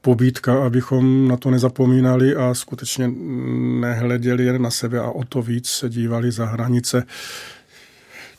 pobídka, 0.00 0.64
abychom 0.64 1.28
na 1.28 1.36
to 1.36 1.50
nezapomínali 1.50 2.36
a 2.36 2.54
skutečně 2.54 3.10
nehleděli 3.80 4.44
jen 4.44 4.62
na 4.62 4.70
sebe 4.70 4.98
a 4.98 5.10
o 5.10 5.24
to 5.24 5.42
víc 5.42 5.68
se 5.68 5.88
dívali 5.88 6.32
za 6.32 6.46
hranice 6.46 7.02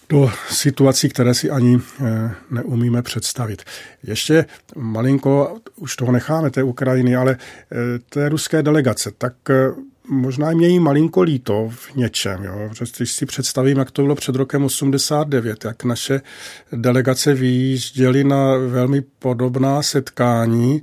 do 0.09 0.31
situací, 0.49 1.09
které 1.09 1.33
si 1.33 1.49
ani 1.49 1.79
eh, 2.05 2.31
neumíme 2.51 3.01
představit. 3.01 3.63
Ještě 4.03 4.45
malinko, 4.75 5.57
už 5.75 5.95
toho 5.95 6.11
necháme, 6.11 6.49
té 6.49 6.63
Ukrajiny, 6.63 7.15
ale 7.15 7.37
eh, 7.71 7.75
té 8.09 8.29
ruské 8.29 8.63
delegace, 8.63 9.11
tak 9.17 9.33
eh, 9.49 9.71
možná 10.09 10.51
mějí 10.51 10.79
malinko 10.79 11.21
líto 11.21 11.69
v 11.73 11.95
něčem. 11.95 12.43
Jo? 12.43 12.69
Když 12.97 13.11
si 13.11 13.25
představím, 13.25 13.77
jak 13.77 13.91
to 13.91 14.01
bylo 14.01 14.15
před 14.15 14.35
rokem 14.35 14.63
89, 14.63 15.65
jak 15.65 15.83
naše 15.83 16.21
delegace 16.71 17.33
vyjížděly 17.33 18.23
na 18.23 18.57
velmi 18.57 19.01
podobná 19.01 19.81
setkání 19.81 20.81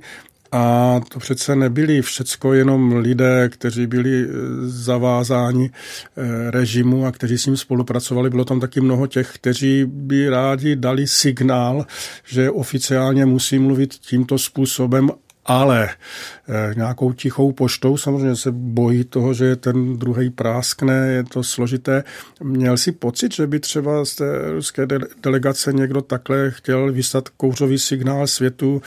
A 0.51 0.95
to 1.09 1.19
přece 1.19 1.55
nebyli 1.55 2.01
všecko 2.01 2.53
jenom 2.53 2.95
lidé, 2.95 3.49
kteří 3.49 3.87
byli 3.87 4.23
e, 4.23 4.27
zavázáni 4.61 5.65
e, 5.69 6.51
režimu 6.51 7.05
a 7.05 7.11
kteří 7.11 7.37
s 7.37 7.45
ním 7.45 7.57
spolupracovali. 7.57 8.29
Bylo 8.29 8.45
tam 8.45 8.59
taky 8.59 8.81
mnoho 8.81 9.07
těch, 9.07 9.31
kteří 9.35 9.85
by 9.85 10.29
rádi 10.29 10.75
dali 10.75 11.07
signál, 11.07 11.85
že 12.25 12.51
oficiálně 12.51 13.25
musí 13.25 13.59
mluvit 13.59 13.93
tímto 13.93 14.37
způsobem 14.37 15.09
ale 15.47 15.89
eh, 15.89 16.73
nějakou 16.75 17.13
tichou 17.13 17.51
poštou 17.51 17.97
samozřejmě 17.97 18.35
se 18.35 18.51
bojí 18.51 19.03
toho, 19.03 19.33
že 19.33 19.55
ten 19.55 19.97
druhý 19.97 20.29
práskne, 20.29 21.07
je 21.07 21.23
to 21.23 21.43
složité. 21.43 22.03
Měl 22.43 22.77
si 22.77 22.91
pocit, 22.91 23.33
že 23.33 23.47
by 23.47 23.59
třeba 23.59 24.05
z 24.05 24.15
té 24.15 24.51
ruské 24.51 24.87
delegace 25.23 25.73
někdo 25.73 26.01
takhle 26.01 26.51
chtěl 26.51 26.91
vyslat 26.91 27.29
kouřový 27.29 27.79
signál 27.79 28.27
světu, 28.27 28.81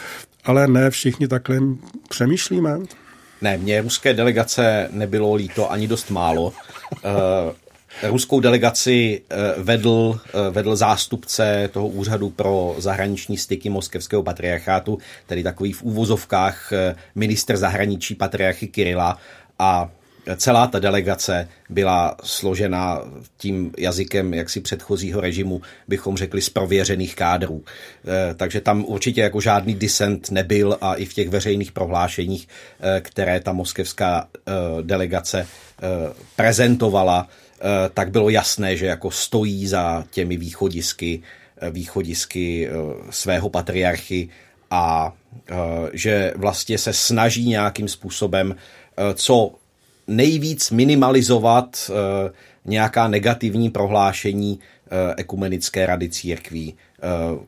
ale 0.45 0.69
ne 0.69 0.91
všichni 0.91 1.29
takhle 1.29 1.59
přemýšlíme? 2.09 2.79
Ne, 3.41 3.57
mě 3.57 3.83
ruské 3.83 4.15
delegace 4.15 4.89
nebylo 4.93 5.35
líto 5.35 5.73
ani 5.73 5.89
dost 5.89 6.11
málo. 6.11 6.53
Eh, 7.05 8.09
Ruskou 8.09 8.41
delegaci 8.41 9.23
eh, 9.31 9.63
vedl, 9.63 10.21
eh, 10.29 10.51
vedl 10.51 10.77
zástupce 10.77 11.71
toho 11.73 11.89
úřadu 11.89 12.31
pro 12.31 12.75
zahraniční 12.79 13.39
styky 13.39 13.71
moskevského 13.71 14.23
patriarchátu, 14.23 14.99
tedy 15.27 15.43
takový 15.43 15.73
v 15.73 15.83
úvozovkách 15.83 16.73
minister 17.15 17.57
zahraničí 17.57 18.15
patriarchy 18.15 18.69
Kirila 18.69 19.19
a 19.59 19.91
celá 20.37 20.67
ta 20.67 20.79
delegace 20.79 21.49
byla 21.69 22.17
složena 22.25 23.03
tím 23.37 23.73
jazykem 23.79 24.35
jaksi 24.35 24.61
předchozího 24.61 25.21
režimu, 25.21 25.63
bychom 25.89 26.17
řekli, 26.17 26.41
z 26.41 26.49
prověřených 26.49 27.15
kádrů. 27.15 27.65
Takže 28.37 28.61
tam 28.61 28.85
určitě 28.85 29.21
jako 29.21 29.41
žádný 29.41 29.75
disent 29.75 30.31
nebyl 30.31 30.79
a 30.81 30.95
i 30.95 31.05
v 31.05 31.15
těch 31.15 31.29
veřejných 31.29 31.73
prohlášeních, 31.73 32.49
které 33.01 33.41
ta 33.41 33.53
moskevská 33.53 34.29
delegace 34.83 35.47
prezentovala, 36.37 37.29
tak 37.95 38.11
bylo 38.11 38.31
jasné, 38.31 38.77
že 38.77 38.87
jako 38.87 39.11
stojí 39.11 39.67
za 39.67 40.05
těmi 40.11 40.37
východisky, 40.37 41.23
východisky 41.71 42.69
svého 43.11 43.49
patriarchy 43.49 44.29
a 44.71 45.13
že 45.93 46.33
vlastně 46.37 46.79
se 46.79 46.93
snaží 46.93 47.49
nějakým 47.49 47.89
způsobem 47.89 48.57
co 49.15 49.55
nejvíc 50.11 50.71
minimalizovat 50.71 51.91
nějaká 52.65 53.09
negativní 53.09 53.71
prohlášení 53.71 54.61
ekumenické 55.17 55.87
rady 55.87 56.09
církví 56.09 56.75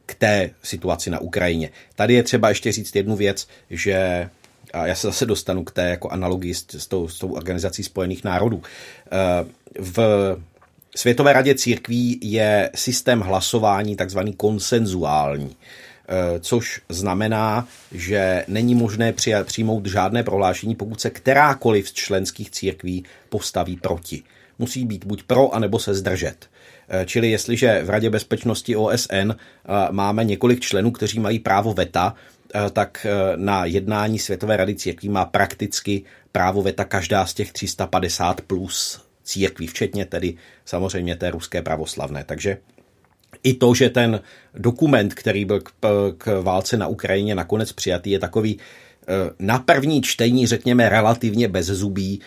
k 0.06 0.14
té 0.14 0.50
situaci 0.62 1.10
na 1.10 1.18
Ukrajině. 1.18 1.70
Tady 1.94 2.14
je 2.14 2.22
třeba 2.22 2.48
ještě 2.48 2.72
říct 2.72 2.96
jednu 2.96 3.16
věc, 3.16 3.48
že 3.70 4.28
a 4.72 4.86
já 4.86 4.94
se 4.94 5.06
zase 5.06 5.26
dostanu 5.26 5.64
k 5.64 5.70
té 5.70 5.88
jako 5.88 6.08
analogii 6.08 6.54
s, 6.54 6.66
s, 6.68 6.86
tou, 6.86 7.08
s 7.08 7.18
tou 7.18 7.32
organizací 7.32 7.82
Spojených 7.82 8.24
národů. 8.24 8.62
Eh, 9.12 9.44
v 9.78 10.36
Světové 10.96 11.32
radě 11.32 11.54
církví 11.54 12.18
je 12.22 12.70
systém 12.74 13.20
hlasování 13.20 13.96
takzvaný 13.96 14.32
konsenzuální, 14.32 15.56
eh, 15.56 15.56
což 16.40 16.80
znamená, 16.88 17.68
že 17.92 18.44
není 18.48 18.74
možné 18.74 19.14
přijmout 19.44 19.86
žádné 19.86 20.22
prohlášení, 20.22 20.74
pokud 20.74 21.00
se 21.00 21.10
kterákoliv 21.10 21.88
z 21.88 21.92
členských 21.92 22.50
církví 22.50 23.04
postaví 23.28 23.76
proti. 23.76 24.22
Musí 24.58 24.84
být 24.84 25.04
buď 25.04 25.22
pro, 25.22 25.54
anebo 25.54 25.78
se 25.78 25.94
zdržet. 25.94 26.46
Eh, 26.88 27.06
čili 27.06 27.30
jestliže 27.30 27.82
v 27.84 27.90
Radě 27.90 28.10
bezpečnosti 28.10 28.76
OSN 28.76 29.32
máme 29.90 30.24
několik 30.24 30.60
členů, 30.60 30.90
kteří 30.90 31.20
mají 31.20 31.38
právo 31.38 31.72
veta, 31.72 32.14
Eh, 32.54 32.70
tak 32.70 33.06
eh, 33.06 33.36
na 33.36 33.64
jednání 33.64 34.18
Světové 34.18 34.56
rady 34.56 34.74
církví 34.74 35.08
má 35.08 35.24
prakticky 35.24 36.04
právo 36.32 36.62
veta 36.62 36.84
každá 36.84 37.26
z 37.26 37.34
těch 37.34 37.52
350 37.52 38.40
plus 38.40 39.04
církví, 39.22 39.66
včetně 39.66 40.04
tedy 40.04 40.34
samozřejmě 40.64 41.16
té 41.16 41.30
ruské 41.30 41.62
pravoslavné. 41.62 42.24
Takže 42.24 42.58
i 43.42 43.54
to, 43.54 43.74
že 43.74 43.90
ten 43.90 44.20
dokument, 44.54 45.14
který 45.14 45.44
byl 45.44 45.60
k, 45.60 45.72
k 46.18 46.40
válce 46.40 46.76
na 46.76 46.86
Ukrajině 46.86 47.34
nakonec 47.34 47.72
přijatý, 47.72 48.10
je 48.10 48.18
takový 48.18 48.58
eh, 48.58 49.14
na 49.38 49.58
první 49.58 50.02
čtení, 50.02 50.46
řekněme, 50.46 50.88
relativně 50.88 51.48
bezzubý, 51.48 52.20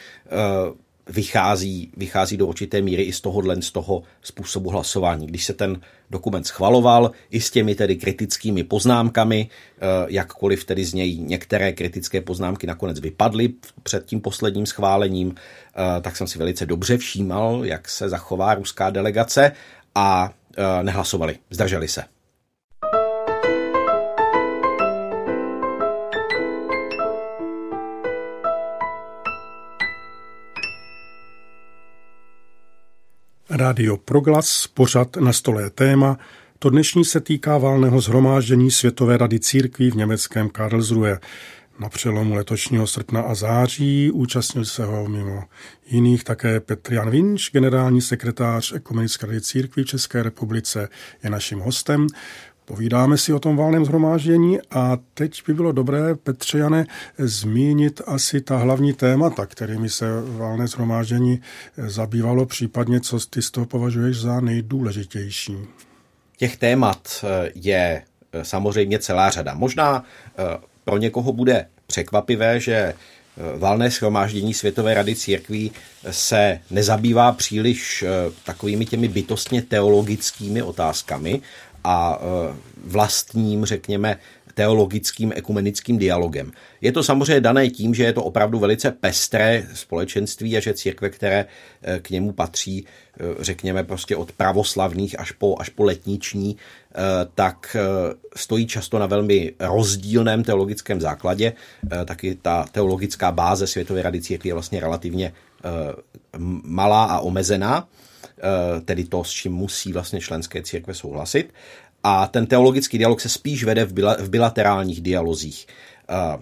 vychází, 1.10 1.91
vychází 1.98 2.38
do 2.38 2.48
určité 2.48 2.82
míry 2.82 3.04
i 3.04 3.13
z 3.13 3.22
tohohle, 3.22 3.62
z 3.62 3.72
toho 3.72 4.04
způsobu 4.22 4.70
hlasování. 4.70 5.28
Když 5.28 5.46
se 5.46 5.54
ten 5.54 5.82
dokument 6.10 6.44
schvaloval 6.44 7.12
i 7.32 7.41
s 7.41 7.52
těmi 7.52 7.76
tedy 7.76 7.96
kritickými 7.96 8.63
poznámkami, 8.63 9.50
eh, 9.50 9.80
jakkoliv 10.08 10.65
tedy 10.65 10.86
z 10.86 10.94
něj 10.94 11.18
některé 11.18 11.72
kritické 11.74 12.22
poznámky 12.22 12.68
nakonec 12.68 13.00
vypadly 13.00 13.54
před 13.84 14.06
tím 14.06 14.22
posledním 14.22 14.65
schválením, 14.65 15.36
tak 16.02 16.18
jsem 16.18 16.28
si 16.28 16.39
velice 16.39 16.65
dobře 16.65 16.98
všímal, 16.98 17.65
jak 17.65 17.89
se 17.89 18.10
zachová 18.10 18.56
ruská 18.56 18.89
delegace 18.89 19.52
a 19.96 20.34
nehlasovali, 20.84 21.38
zdrželi 21.50 21.88
se. 21.88 22.04
Rádio 33.50 33.98
Proglas, 33.98 34.68
pořad 34.68 35.15
na 35.15 35.34
stole 35.34 35.70
téma. 35.70 36.18
To 36.60 36.70
dnešní 36.70 37.06
se 37.06 37.22
týká 37.22 37.58
válného 37.58 38.02
zhromáždění 38.02 38.72
Světové 38.72 39.18
rady 39.18 39.39
církví 39.39 39.91
v 39.91 39.96
německém 39.96 40.50
Karlsruhe. 40.50 41.20
Na 41.80 41.90
přelomu 41.90 42.36
letošního 42.36 42.88
srpna 42.88 43.22
a 43.22 43.36
září 43.36 44.12
účastnil 44.12 44.66
se 44.66 44.86
ho 44.86 45.08
mimo 45.08 45.44
jiných 45.88 46.24
také 46.24 46.60
Petr 46.60 46.94
Jan 46.94 47.10
Vinč, 47.10 47.52
generální 47.52 48.02
sekretář 48.02 48.74
Ekumenické 48.74 49.26
rady 49.26 49.42
církví 49.42 49.84
v 49.84 49.88
České 49.88 50.24
republice, 50.24 50.90
je 51.24 51.30
naším 51.30 51.60
hostem. 51.60 52.08
Povídáme 52.66 53.18
si 53.18 53.34
o 53.34 53.40
tom 53.40 53.58
válném 53.58 53.86
zhromáždění 53.86 54.60
a 54.72 54.98
teď 55.14 55.44
by 55.48 55.54
bylo 55.54 55.72
dobré, 55.72 56.16
Petře 56.16 56.58
Jane, 56.58 56.86
zmínit 57.18 58.02
asi 58.06 58.42
ta 58.42 58.58
hlavní 58.58 58.94
témata, 58.94 59.46
kterými 59.46 59.90
se 59.90 60.06
válné 60.22 60.68
zhromáždění 60.68 61.42
zabývalo, 61.78 62.46
případně 62.46 63.00
co 63.00 63.20
ty 63.30 63.42
z 63.42 63.52
toho 63.52 63.66
považuješ 63.66 64.18
za 64.18 64.40
nejdůležitější. 64.40 65.58
Těch 66.38 66.58
témat 66.58 67.08
eh, 67.24 67.52
je 67.56 68.04
eh, 68.34 68.46
samozřejmě 68.46 69.00
celá 69.00 69.30
řada. 69.30 69.54
Možná 69.54 70.04
eh, 70.38 70.58
pro 70.86 70.98
někoho 70.98 71.34
bude 71.34 71.67
překvapivé, 71.88 72.60
že 72.60 72.93
Valné 73.58 73.91
schromáždění 73.91 74.54
Světové 74.54 74.93
rady 74.93 75.15
církví 75.15 75.71
se 76.12 76.60
nezabývá 76.71 77.32
příliš 77.32 78.04
takovými 78.43 78.86
těmi 78.86 79.08
bytostně 79.08 79.62
teologickými 79.62 80.62
otázkami, 80.62 81.41
a 81.86 82.19
e, 82.19 82.56
vlastním, 82.86 83.65
řekněme, 83.65 84.17
teologickým 84.56 85.34
ekumenickým 85.36 85.98
dialogem. 85.98 86.52
Je 86.82 86.91
to 86.91 87.04
samozřejmě 87.04 87.41
dané 87.41 87.70
tím, 87.70 87.94
že 87.94 88.04
je 88.04 88.13
to 88.13 88.24
opravdu 88.24 88.60
velice 88.60 88.91
pestré 88.91 89.63
společenství 89.74 90.58
a 90.58 90.60
že 90.60 90.74
církve, 90.74 91.10
které 91.10 91.46
e, 91.84 92.00
k 92.00 92.10
němu 92.10 92.32
patří, 92.32 92.80
e, 92.80 93.44
řekněme 93.44 93.84
prostě 93.84 94.15
od 94.15 94.32
pravoslavných 94.32 95.20
až 95.20 95.32
po, 95.32 95.56
až 95.60 95.70
po 95.70 95.84
letniční, 95.84 96.58
tak 97.36 97.78
stojí 98.36 98.68
často 98.68 99.00
na 99.00 99.06
velmi 99.06 99.54
rozdílném 99.60 100.44
teologickém 100.44 101.02
základě. 101.02 101.54
Taky 102.06 102.38
ta 102.41 102.65
teologická 102.72 103.32
báze 103.32 103.68
Světové 103.68 104.02
rady 104.02 104.22
církví 104.22 104.48
je 104.48 104.54
vlastně 104.54 104.80
relativně 104.80 105.34
malá 106.63 107.04
a 107.04 107.20
omezená. 107.20 107.88
Eh, 108.38 108.82
tedy 108.82 109.06
to, 109.06 109.24
s 109.24 109.30
čím 109.30 109.54
musí 109.54 109.94
vlastně 109.94 110.22
členské 110.22 110.62
církve 110.62 110.94
souhlasit. 110.94 111.54
A 112.08 112.28
ten 112.28 112.48
teologický 112.48 112.98
dialog 112.98 113.22
se 113.22 113.30
spíš 113.30 113.63
vede 113.63 113.86
v 114.20 114.30
bilaterálních 114.30 115.02
dialozích. 115.02 115.68
Eh, 116.10 116.38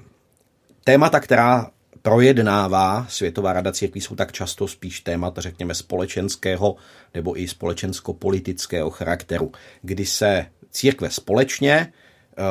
témata, 0.84 1.20
která 1.20 1.72
projednává 2.02 3.06
Světová 3.10 3.54
rada 3.54 3.72
církví, 3.72 4.02
jsou 4.02 4.16
tak 4.16 4.32
často 4.32 4.68
spíš 4.68 5.00
témata, 5.00 5.42
řekněme, 5.42 5.76
společenského 5.76 6.76
nebo 7.14 7.40
i 7.40 7.48
společensko-politického 7.48 8.90
charakteru, 8.90 9.52
kdy 9.82 10.06
se 10.06 10.46
církve 10.72 11.10
společně 11.10 11.74
eh, 11.74 12.44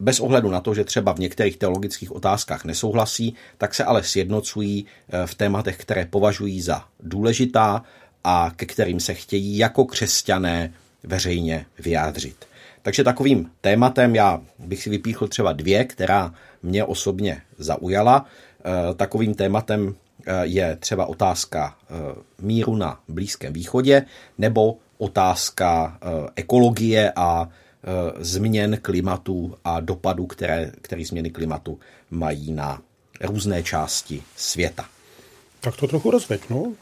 bez 0.00 0.20
ohledu 0.20 0.50
na 0.50 0.60
to, 0.60 0.74
že 0.74 0.84
třeba 0.84 1.12
v 1.12 1.18
některých 1.18 1.56
teologických 1.56 2.12
otázkách 2.12 2.64
nesouhlasí, 2.64 3.34
tak 3.58 3.74
se 3.74 3.84
ale 3.84 4.02
sjednocují 4.02 4.86
v 5.26 5.34
tématech, 5.34 5.76
které 5.76 6.06
považují 6.06 6.60
za 6.60 6.84
důležitá 7.00 7.82
a 8.24 8.52
ke 8.56 8.66
kterým 8.66 9.00
se 9.00 9.14
chtějí 9.14 9.58
jako 9.58 9.84
křesťané 9.84 10.72
veřejně 11.02 11.66
vyjádřit. 11.78 12.46
Takže 12.82 13.04
takovým 13.04 13.50
tématem 13.60 14.14
já 14.14 14.40
bych 14.58 14.82
si 14.82 14.90
vypíchl 14.90 15.28
třeba 15.28 15.52
dvě, 15.52 15.84
která 15.84 16.34
mě 16.62 16.84
osobně 16.84 17.42
zaujala. 17.58 18.26
E, 18.90 18.94
takovým 18.94 19.34
tématem 19.34 19.94
e, 20.26 20.46
je 20.46 20.76
třeba 20.76 21.06
otázka 21.06 21.76
e, 21.80 21.94
míru 22.38 22.76
na 22.76 23.00
Blízkém 23.08 23.52
východě 23.52 24.04
nebo 24.38 24.76
otázka 24.98 25.98
ekologie 26.36 27.12
a 27.16 27.48
změn 28.18 28.78
klimatu 28.82 29.54
a 29.64 29.80
dopadů, 29.80 30.26
které, 30.26 30.72
které 30.82 31.04
změny 31.04 31.30
klimatu 31.30 31.78
mají 32.10 32.52
na 32.52 32.82
různé 33.20 33.62
části 33.62 34.22
světa. 34.36 34.84
Tak 35.60 35.76
to 35.76 35.86
trochu 35.86 36.10
rozveď, 36.10 36.40
no. 36.50 36.72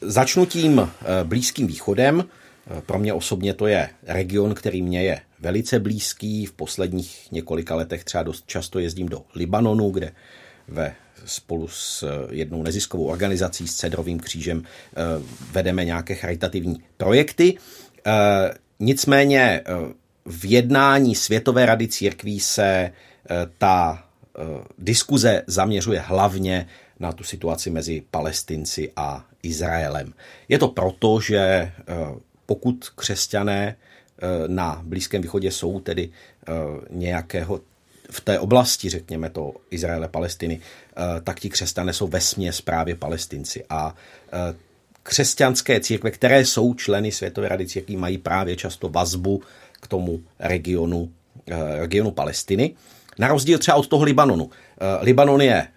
Začnu 0.00 0.46
tím 0.46 0.90
Blízkým 1.24 1.66
východem. 1.66 2.24
Pro 2.86 2.98
mě 2.98 3.12
osobně 3.12 3.54
to 3.54 3.66
je 3.66 3.90
region, 4.02 4.54
který 4.54 4.82
mě 4.82 5.02
je 5.02 5.20
velice 5.40 5.78
blízký. 5.78 6.46
V 6.46 6.52
posledních 6.52 7.32
několika 7.32 7.74
letech 7.74 8.04
třeba 8.04 8.22
dost 8.22 8.44
často 8.46 8.78
jezdím 8.78 9.08
do 9.08 9.22
Libanonu, 9.34 9.90
kde 9.90 10.12
ve 10.68 10.94
spolu 11.24 11.68
s 11.68 12.04
jednou 12.30 12.62
neziskovou 12.62 13.06
organizací, 13.06 13.68
s 13.68 13.74
Cedrovým 13.74 14.20
křížem, 14.20 14.62
vedeme 15.52 15.84
nějaké 15.84 16.14
charitativní 16.14 16.82
projekty. 16.96 17.58
Nicméně 18.80 19.60
v 20.26 20.44
jednání 20.44 21.14
Světové 21.14 21.66
rady 21.66 21.88
církví 21.88 22.40
se 22.40 22.92
ta 23.58 24.04
diskuze 24.78 25.42
zaměřuje 25.46 26.00
hlavně 26.00 26.66
na 27.00 27.12
tu 27.12 27.24
situaci 27.24 27.70
mezi 27.70 28.02
Palestinci 28.10 28.92
a 28.96 29.24
Izraelem. 29.42 30.12
Je 30.48 30.58
to 30.58 30.68
proto, 30.68 31.20
že 31.20 31.72
pokud 32.46 32.88
křesťané 32.88 33.76
eh, 33.76 34.26
na 34.46 34.80
Blízkém 34.84 35.22
východě 35.22 35.50
jsou 35.50 35.80
tedy 35.80 36.10
eh, 36.48 36.52
nějakého 36.90 37.60
v 38.10 38.20
té 38.20 38.38
oblasti, 38.38 38.88
řekněme 38.88 39.30
to, 39.30 39.52
Izraele, 39.70 40.08
Palestiny, 40.08 40.60
eh, 40.60 41.20
tak 41.20 41.40
ti 41.40 41.50
křesťané 41.50 41.92
jsou 41.92 42.06
ve 42.06 42.20
směs 42.20 42.60
právě 42.60 42.94
palestinci. 42.94 43.64
A 43.70 43.94
křesťanské 45.02 45.80
církve, 45.80 46.10
které 46.10 46.44
jsou 46.44 46.74
členy 46.74 47.12
Světové 47.12 47.48
rady 47.48 47.66
církví, 47.66 47.96
mají 47.96 48.18
právě 48.18 48.56
často 48.56 48.88
vazbu 48.88 49.42
k 49.80 49.86
tomu 49.86 50.22
regionu, 50.38 51.12
regionu 51.78 52.10
Palestiny. 52.10 52.74
Na 53.18 53.28
rozdíl 53.28 53.58
třeba 53.58 53.76
od 53.76 53.88
toho 53.88 54.04
Libanonu. 54.04 54.50
Libanon 55.00 55.42
je 55.42 55.68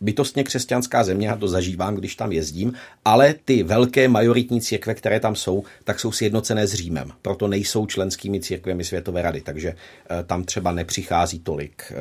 bytostně 0.00 0.44
křesťanská 0.44 1.04
země, 1.04 1.30
a 1.30 1.36
to 1.36 1.48
zažívám, 1.48 1.94
když 1.94 2.16
tam 2.16 2.32
jezdím, 2.32 2.72
ale 3.04 3.34
ty 3.44 3.62
velké 3.62 4.08
majoritní 4.08 4.60
církve, 4.60 4.94
které 4.94 5.20
tam 5.20 5.36
jsou, 5.36 5.64
tak 5.84 6.00
jsou 6.00 6.12
sjednocené 6.12 6.66
s 6.66 6.74
Římem. 6.74 7.12
Proto 7.22 7.48
nejsou 7.48 7.86
členskými 7.86 8.40
církvemi 8.40 8.84
Světové 8.84 9.22
rady, 9.22 9.40
takže 9.40 9.68
eh, 9.68 10.22
tam 10.24 10.44
třeba 10.44 10.72
nepřichází 10.72 11.38
tolik 11.38 11.82
eh, 11.90 11.94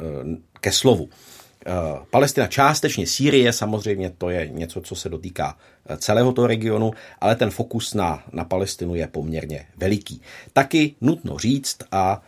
eh, 0.00 0.04
ke 0.60 0.72
slovu. 0.72 1.08
Palestina, 2.10 2.46
částečně 2.46 3.06
Sýrie, 3.06 3.52
samozřejmě 3.52 4.12
to 4.18 4.30
je 4.30 4.48
něco, 4.48 4.80
co 4.80 4.94
se 4.94 5.08
dotýká 5.08 5.56
celého 5.96 6.32
toho 6.32 6.46
regionu, 6.46 6.92
ale 7.20 7.36
ten 7.36 7.50
fokus 7.50 7.94
na, 7.94 8.24
na 8.32 8.44
Palestinu 8.44 8.94
je 8.94 9.06
poměrně 9.06 9.66
veliký. 9.76 10.22
Taky 10.52 10.94
nutno 11.00 11.38
říct, 11.38 11.76
a 11.92 12.22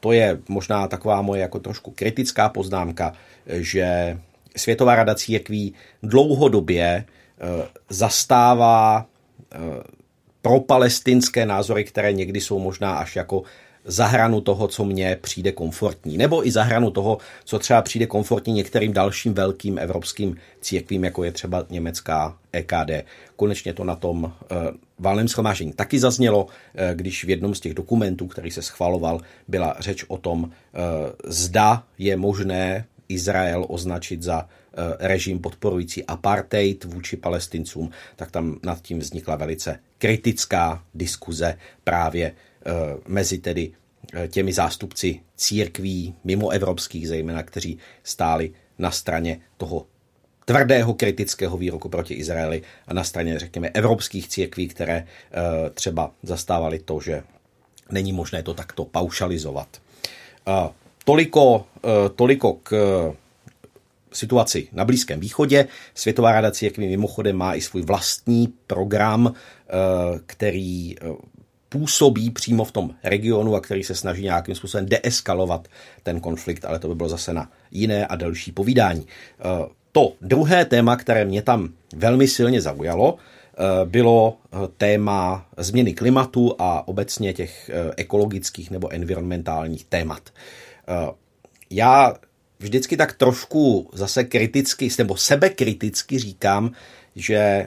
to 0.00 0.12
je 0.12 0.38
možná 0.48 0.88
taková 0.88 1.22
moje 1.22 1.40
jako 1.40 1.58
trošku 1.58 1.90
kritická 1.90 2.48
poznámka, 2.48 3.12
že 3.46 4.18
Světová 4.56 4.96
rada 4.96 5.14
církví 5.14 5.74
dlouhodobě 6.02 7.04
eh, 7.04 7.68
zastává 7.88 9.06
eh, 9.52 9.58
pro 10.42 10.60
palestinské 10.60 11.46
názory, 11.46 11.84
které 11.84 12.12
někdy 12.12 12.40
jsou 12.40 12.58
možná 12.58 12.94
až 12.94 13.16
jako 13.16 13.42
zahranu 13.88 14.40
toho, 14.40 14.68
co 14.68 14.84
mně 14.84 15.18
přijde 15.20 15.52
komfortní. 15.52 16.16
Nebo 16.16 16.46
i 16.46 16.50
zahranu 16.50 16.90
toho, 16.90 17.18
co 17.44 17.58
třeba 17.58 17.82
přijde 17.82 18.06
komfortní 18.06 18.52
některým 18.52 18.92
dalším 18.92 19.34
velkým 19.34 19.78
evropským 19.78 20.36
církvím, 20.60 21.04
jako 21.04 21.24
je 21.24 21.32
třeba 21.32 21.66
německá 21.70 22.38
EKD. 22.52 22.90
Konečně 23.36 23.74
to 23.74 23.84
na 23.84 23.96
tom 23.96 24.24
uh, 24.24 24.30
válném 24.98 25.28
schromáždění 25.28 25.72
taky 25.72 26.00
zaznělo, 26.00 26.44
uh, 26.44 26.50
když 26.94 27.24
v 27.24 27.30
jednom 27.30 27.54
z 27.54 27.60
těch 27.60 27.74
dokumentů, 27.74 28.26
který 28.26 28.50
se 28.50 28.62
schvaloval, 28.62 29.20
byla 29.48 29.76
řeč 29.78 30.04
o 30.08 30.16
tom, 30.16 30.42
uh, 30.42 30.50
zda 31.24 31.82
je 31.98 32.16
možné 32.16 32.84
Izrael 33.08 33.66
označit 33.68 34.22
za 34.22 34.48
režim 34.98 35.38
podporující 35.38 36.04
apartheid 36.04 36.84
vůči 36.84 37.16
palestincům, 37.16 37.90
tak 38.16 38.30
tam 38.30 38.58
nad 38.62 38.82
tím 38.82 38.98
vznikla 38.98 39.36
velice 39.36 39.78
kritická 39.98 40.82
diskuze 40.94 41.58
právě 41.84 42.32
mezi 43.06 43.38
tedy 43.38 43.72
těmi 44.28 44.52
zástupci 44.52 45.20
církví 45.36 46.14
mimoevropských 46.24 47.08
zejména, 47.08 47.42
kteří 47.42 47.78
stáli 48.02 48.52
na 48.78 48.90
straně 48.90 49.40
toho 49.56 49.86
tvrdého 50.44 50.94
kritického 50.94 51.56
výroku 51.56 51.88
proti 51.88 52.14
Izraeli 52.14 52.62
a 52.86 52.94
na 52.94 53.04
straně, 53.04 53.38
řekněme, 53.38 53.68
evropských 53.68 54.28
církví, 54.28 54.68
které 54.68 54.96
eh, 54.96 55.70
třeba 55.70 56.10
zastávali 56.22 56.78
to, 56.78 57.00
že 57.00 57.22
není 57.90 58.12
možné 58.12 58.42
to 58.42 58.54
takto 58.54 58.84
paušalizovat. 58.84 59.68
Toliko, 61.04 61.66
eh, 61.84 62.08
toliko 62.16 62.52
k 62.52 62.72
situaci 64.12 64.68
na 64.72 64.84
Blízkém 64.84 65.20
východě. 65.20 65.68
Světová 65.94 66.32
rada 66.32 66.50
církví 66.50 66.88
mimochodem 66.88 67.36
má 67.36 67.54
i 67.54 67.60
svůj 67.60 67.82
vlastní 67.82 68.48
program, 68.66 69.32
eh, 69.32 69.72
který 70.26 70.96
působí 71.68 72.30
přímo 72.30 72.64
v 72.64 72.72
tom 72.72 72.90
regionu 73.04 73.54
a 73.54 73.60
který 73.60 73.84
se 73.84 73.94
snaží 73.94 74.22
nějakým 74.22 74.54
způsobem 74.54 74.86
deeskalovat 74.86 75.68
ten 76.02 76.20
konflikt, 76.20 76.64
ale 76.64 76.78
to 76.78 76.88
by 76.88 76.94
bylo 76.94 77.08
zase 77.08 77.32
na 77.32 77.50
jiné 77.70 78.06
a 78.06 78.16
další 78.16 78.52
povídání. 78.52 79.06
To 79.92 80.12
druhé 80.20 80.64
téma, 80.64 80.96
které 80.96 81.24
mě 81.24 81.42
tam 81.42 81.68
velmi 81.94 82.28
silně 82.28 82.60
zaujalo, 82.60 83.16
eh, 83.16 83.84
bylo 83.84 84.36
eh, 84.52 84.56
téma 84.76 85.46
změny 85.56 85.94
klimatu 85.94 86.54
a 86.58 86.88
obecně 86.88 87.32
těch 87.32 87.70
eh, 87.70 87.92
ekologických 87.96 88.70
nebo 88.70 88.92
environmentálních 88.92 89.84
témat. 89.84 90.30
Já 91.70 92.14
vždycky 92.58 92.96
tak 92.96 93.12
trošku 93.12 93.90
zase 93.92 94.24
kriticky 94.24 94.88
nebo 94.98 95.16
sebekriticky 95.16 96.18
říkám, 96.18 96.72
že 97.16 97.66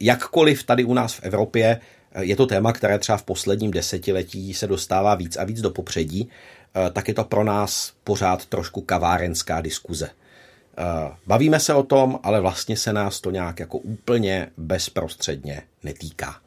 jakkoliv 0.00 0.62
tady 0.62 0.84
u 0.84 0.94
nás 0.94 1.14
v 1.14 1.22
Evropě 1.22 1.80
je 2.20 2.36
to 2.36 2.46
téma, 2.46 2.72
které 2.72 2.98
třeba 2.98 3.18
v 3.18 3.22
posledním 3.22 3.70
desetiletí 3.70 4.54
se 4.54 4.66
dostává 4.66 5.14
víc 5.14 5.36
a 5.36 5.44
víc 5.44 5.60
do 5.60 5.70
popředí, 5.70 6.28
tak 6.92 7.08
je 7.08 7.14
to 7.14 7.24
pro 7.24 7.44
nás 7.44 7.92
pořád 8.04 8.46
trošku 8.46 8.80
kavárenská 8.80 9.60
diskuze. 9.60 10.10
Eh, 10.80 11.16
bavíme 11.26 11.60
se 11.60 11.74
o 11.74 11.82
tom, 11.82 12.18
ale 12.22 12.40
vlastně 12.40 12.76
se 12.76 12.92
nás 12.92 13.20
to 13.20 13.30
nějak 13.30 13.60
jako 13.60 13.78
úplně 13.78 14.48
bezprostředně 14.56 15.62
netýká. 15.82 16.40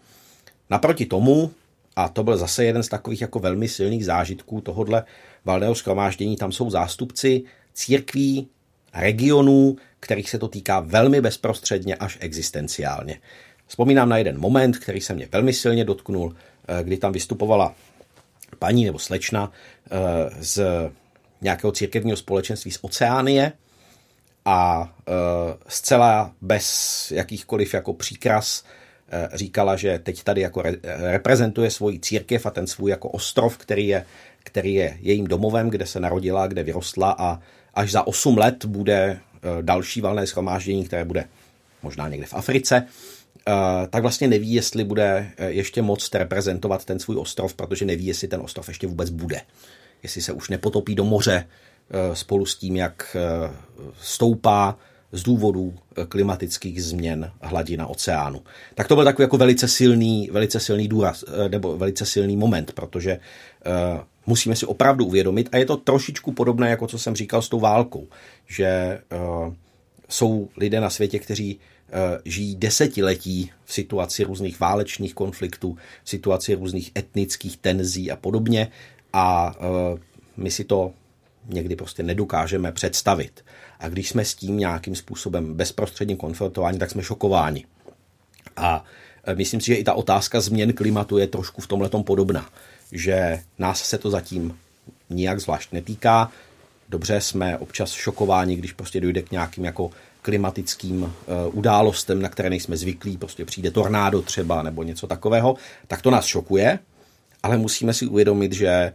Naproti 0.70 1.06
tomu, 1.06 1.52
a 1.96 2.10
to 2.10 2.24
byl 2.24 2.38
zase 2.38 2.66
jeden 2.66 2.84
z 2.84 2.88
takových 2.88 3.22
jako 3.22 3.40
velmi 3.40 3.68
silných 3.68 4.06
zážitků 4.06 4.62
tohodle 4.62 5.04
valného 5.46 5.76
schromáždění, 5.76 6.36
tam 6.36 6.52
jsou 6.52 6.70
zástupci 6.70 7.44
církví, 7.74 8.48
regionů, 8.94 9.76
kterých 10.00 10.30
se 10.30 10.40
to 10.40 10.48
týká 10.48 10.80
velmi 10.80 11.22
bezprostředně 11.22 11.96
až 11.96 12.18
existenciálně. 12.22 13.20
Vzpomínám 13.72 14.10
na 14.10 14.18
jeden 14.18 14.40
moment, 14.40 14.78
který 14.78 15.02
se 15.02 15.14
mě 15.14 15.28
velmi 15.32 15.54
silně 15.54 15.86
dotknul, 15.86 16.36
eh, 16.68 16.84
kdy 16.84 16.98
tam 16.98 17.12
vystupovala 17.12 17.76
paní 18.60 18.86
nebo 18.86 19.00
slečna 19.00 19.52
eh, 19.92 20.30
z 20.40 20.62
nějakého 21.42 21.72
církevního 21.72 22.18
společenství 22.18 22.72
z 22.72 22.80
Oceánie, 22.82 23.52
a 24.46 24.94
e, 25.08 25.12
zcela 25.68 26.34
bez 26.42 27.08
jakýchkoliv 27.12 27.74
jako 27.74 27.94
příkras 27.94 28.64
říkala, 29.34 29.76
že 29.76 30.00
teď 30.00 30.24
tady 30.24 30.42
jako 30.42 30.62
re, 30.62 30.76
reprezentuje 30.84 31.72
svoji 31.72 32.00
církev 32.00 32.46
a 32.46 32.50
ten 32.50 32.68
svůj 32.68 32.92
jako 32.92 33.10
ostrov, 33.10 33.58
který 33.58 33.88
je, 33.88 34.06
který 34.44 34.74
je 34.74 34.98
jejím 35.02 35.28
domovem, 35.28 35.70
kde 35.70 35.86
se 35.86 36.00
narodila, 36.00 36.48
kde 36.48 36.64
vyrostla 36.64 37.16
a 37.20 37.40
až 37.74 37.92
za 37.92 38.08
8 38.08 38.38
let 38.38 38.66
bude 38.66 39.20
další 39.62 40.02
valné 40.02 40.28
schromáždění, 40.28 40.86
které 40.86 41.06
bude 41.06 41.26
možná 41.84 42.08
někde 42.08 42.28
v 42.28 42.34
Africe, 42.34 42.88
tak 43.90 44.02
vlastně 44.02 44.28
neví, 44.28 44.54
jestli 44.54 44.84
bude 44.84 45.32
ještě 45.48 45.82
moc 45.82 46.10
reprezentovat 46.14 46.86
ten 46.86 47.00
svůj 47.00 47.18
ostrov, 47.18 47.54
protože 47.54 47.86
neví, 47.86 48.06
jestli 48.06 48.28
ten 48.28 48.42
ostrov 48.42 48.68
ještě 48.68 48.88
vůbec 48.88 49.10
bude. 49.10 49.42
Jestli 50.04 50.22
se 50.22 50.32
už 50.32 50.50
nepotopí 50.50 50.96
do 50.96 51.04
moře, 51.04 51.46
Eh, 51.94 52.16
spolu 52.16 52.46
s 52.46 52.56
tím, 52.56 52.76
jak 52.76 53.16
eh, 53.16 53.54
stoupá 54.02 54.78
z 55.12 55.24
důvodu 55.24 55.74
eh, 55.98 56.06
klimatických 56.06 56.84
změn 56.84 57.32
hladina 57.42 57.88
oceánu. 57.88 58.42
Tak 58.76 58.88
to 58.88 58.96
byl 58.96 59.04
takový 59.04 59.24
jako 59.24 59.38
velice 59.38 59.68
silný, 59.68 60.30
velice 60.32 60.60
silný 60.60 60.88
důraz, 60.88 61.24
nebo 61.50 61.78
velice 61.78 62.06
silný 62.06 62.38
moment, 62.38 62.72
protože 62.74 63.20
musíme 64.26 64.56
si 64.56 64.66
opravdu 64.66 65.06
uvědomit, 65.06 65.50
a 65.52 65.58
je 65.58 65.66
to 65.66 65.78
trošičku 65.78 66.32
podobné, 66.32 66.70
jako 66.70 66.88
co 66.88 67.00
jsem 67.00 67.16
říkal 67.16 67.42
s 67.42 67.50
tou 67.50 67.60
válkou, 67.60 68.08
že 68.48 69.00
jsou 70.10 70.50
lidé 70.58 70.82
na 70.82 70.90
světě, 70.90 71.20
kteří 71.20 71.60
žijí 72.26 72.56
desetiletí 72.56 73.52
v 73.66 73.74
situaci 73.74 74.24
různých 74.24 74.60
válečných 74.60 75.14
konfliktů, 75.14 75.78
v 76.04 76.10
situaci 76.10 76.54
různých 76.54 76.92
etnických 76.98 77.58
tenzí 77.58 78.12
a 78.12 78.16
podobně 78.16 78.68
a 79.14 79.56
my 80.38 80.52
si 80.52 80.64
to 80.64 80.94
někdy 81.48 81.76
prostě 81.76 82.04
nedokážeme 82.04 82.72
představit. 82.72 83.46
A 83.80 83.90
když 83.90 84.10
jsme 84.10 84.26
s 84.26 84.36
tím 84.36 84.58
nějakým 84.58 84.96
způsobem 84.96 85.54
bezprostředně 85.54 86.16
konfrontováni, 86.16 86.80
tak 86.80 86.92
jsme 86.92 87.04
šokováni. 87.04 87.66
A 88.58 88.86
myslím 89.36 89.62
si, 89.62 89.68
že 89.68 89.76
i 89.76 89.84
ta 89.84 89.94
otázka 89.94 90.42
změn 90.42 90.74
klimatu 90.74 91.18
je 91.18 91.28
trošku 91.28 91.62
v 91.62 91.68
tomhle 91.68 91.90
podobná, 91.90 92.50
že 92.92 93.44
nás 93.60 93.84
se 93.84 93.98
to 93.98 94.10
zatím 94.10 94.58
nijak 95.10 95.40
zvlášť 95.40 95.72
netýká. 95.72 96.32
Dobře, 96.90 97.22
jsme 97.22 97.58
občas 97.58 97.92
šokováni, 97.92 98.56
když 98.56 98.74
prostě 98.74 99.02
dojde 99.02 99.22
k 99.22 99.32
nějakým 99.32 99.66
jako 99.66 99.92
klimatickým 100.22 101.04
uh, 101.04 101.12
událostem, 101.52 102.22
na 102.22 102.30
které 102.30 102.50
nejsme 102.50 102.78
zvyklí, 102.78 103.18
prostě 103.18 103.46
přijde 103.46 103.72
tornádo 103.72 104.22
třeba 104.22 104.64
nebo 104.64 104.84
něco 104.84 105.08
takového, 105.08 105.56
tak 105.88 106.02
to 106.02 106.12
nás 106.12 106.26
šokuje, 106.26 106.80
ale 107.44 107.58
musíme 107.58 107.94
si 107.94 108.06
uvědomit, 108.06 108.54
že 108.54 108.94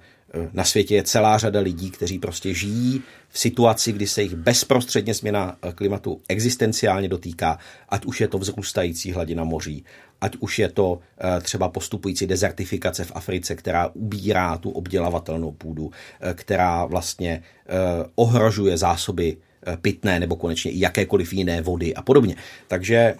na 0.52 0.64
světě 0.64 0.94
je 0.94 1.02
celá 1.02 1.38
řada 1.38 1.60
lidí, 1.60 1.90
kteří 1.90 2.18
prostě 2.18 2.54
žijí 2.54 3.02
v 3.28 3.38
situaci, 3.38 3.92
kdy 3.92 4.06
se 4.06 4.22
jich 4.22 4.34
bezprostředně 4.34 5.14
změna 5.14 5.56
klimatu 5.74 6.20
existenciálně 6.28 7.08
dotýká, 7.08 7.58
ať 7.88 8.04
už 8.04 8.20
je 8.20 8.28
to 8.28 8.38
vzrůstající 8.38 9.12
hladina 9.12 9.44
moří, 9.44 9.84
ať 10.20 10.36
už 10.40 10.58
je 10.58 10.68
to 10.68 10.98
eh, 11.18 11.40
třeba 11.40 11.68
postupující 11.68 12.26
dezertifikace 12.26 13.04
v 13.04 13.12
Africe, 13.14 13.54
která 13.54 13.90
ubírá 13.94 14.58
tu 14.58 14.70
obdělavatelnou 14.70 15.52
půdu, 15.52 15.90
eh, 16.20 16.34
která 16.34 16.84
vlastně 16.84 17.42
eh, 17.66 17.72
ohrožuje 18.14 18.78
zásoby 18.78 19.36
pitné 19.82 20.20
nebo 20.20 20.36
konečně 20.36 20.70
i 20.70 20.80
jakékoliv 20.80 21.32
jiné 21.32 21.62
vody 21.62 21.94
a 21.94 22.02
podobně. 22.02 22.36
Takže 22.68 23.14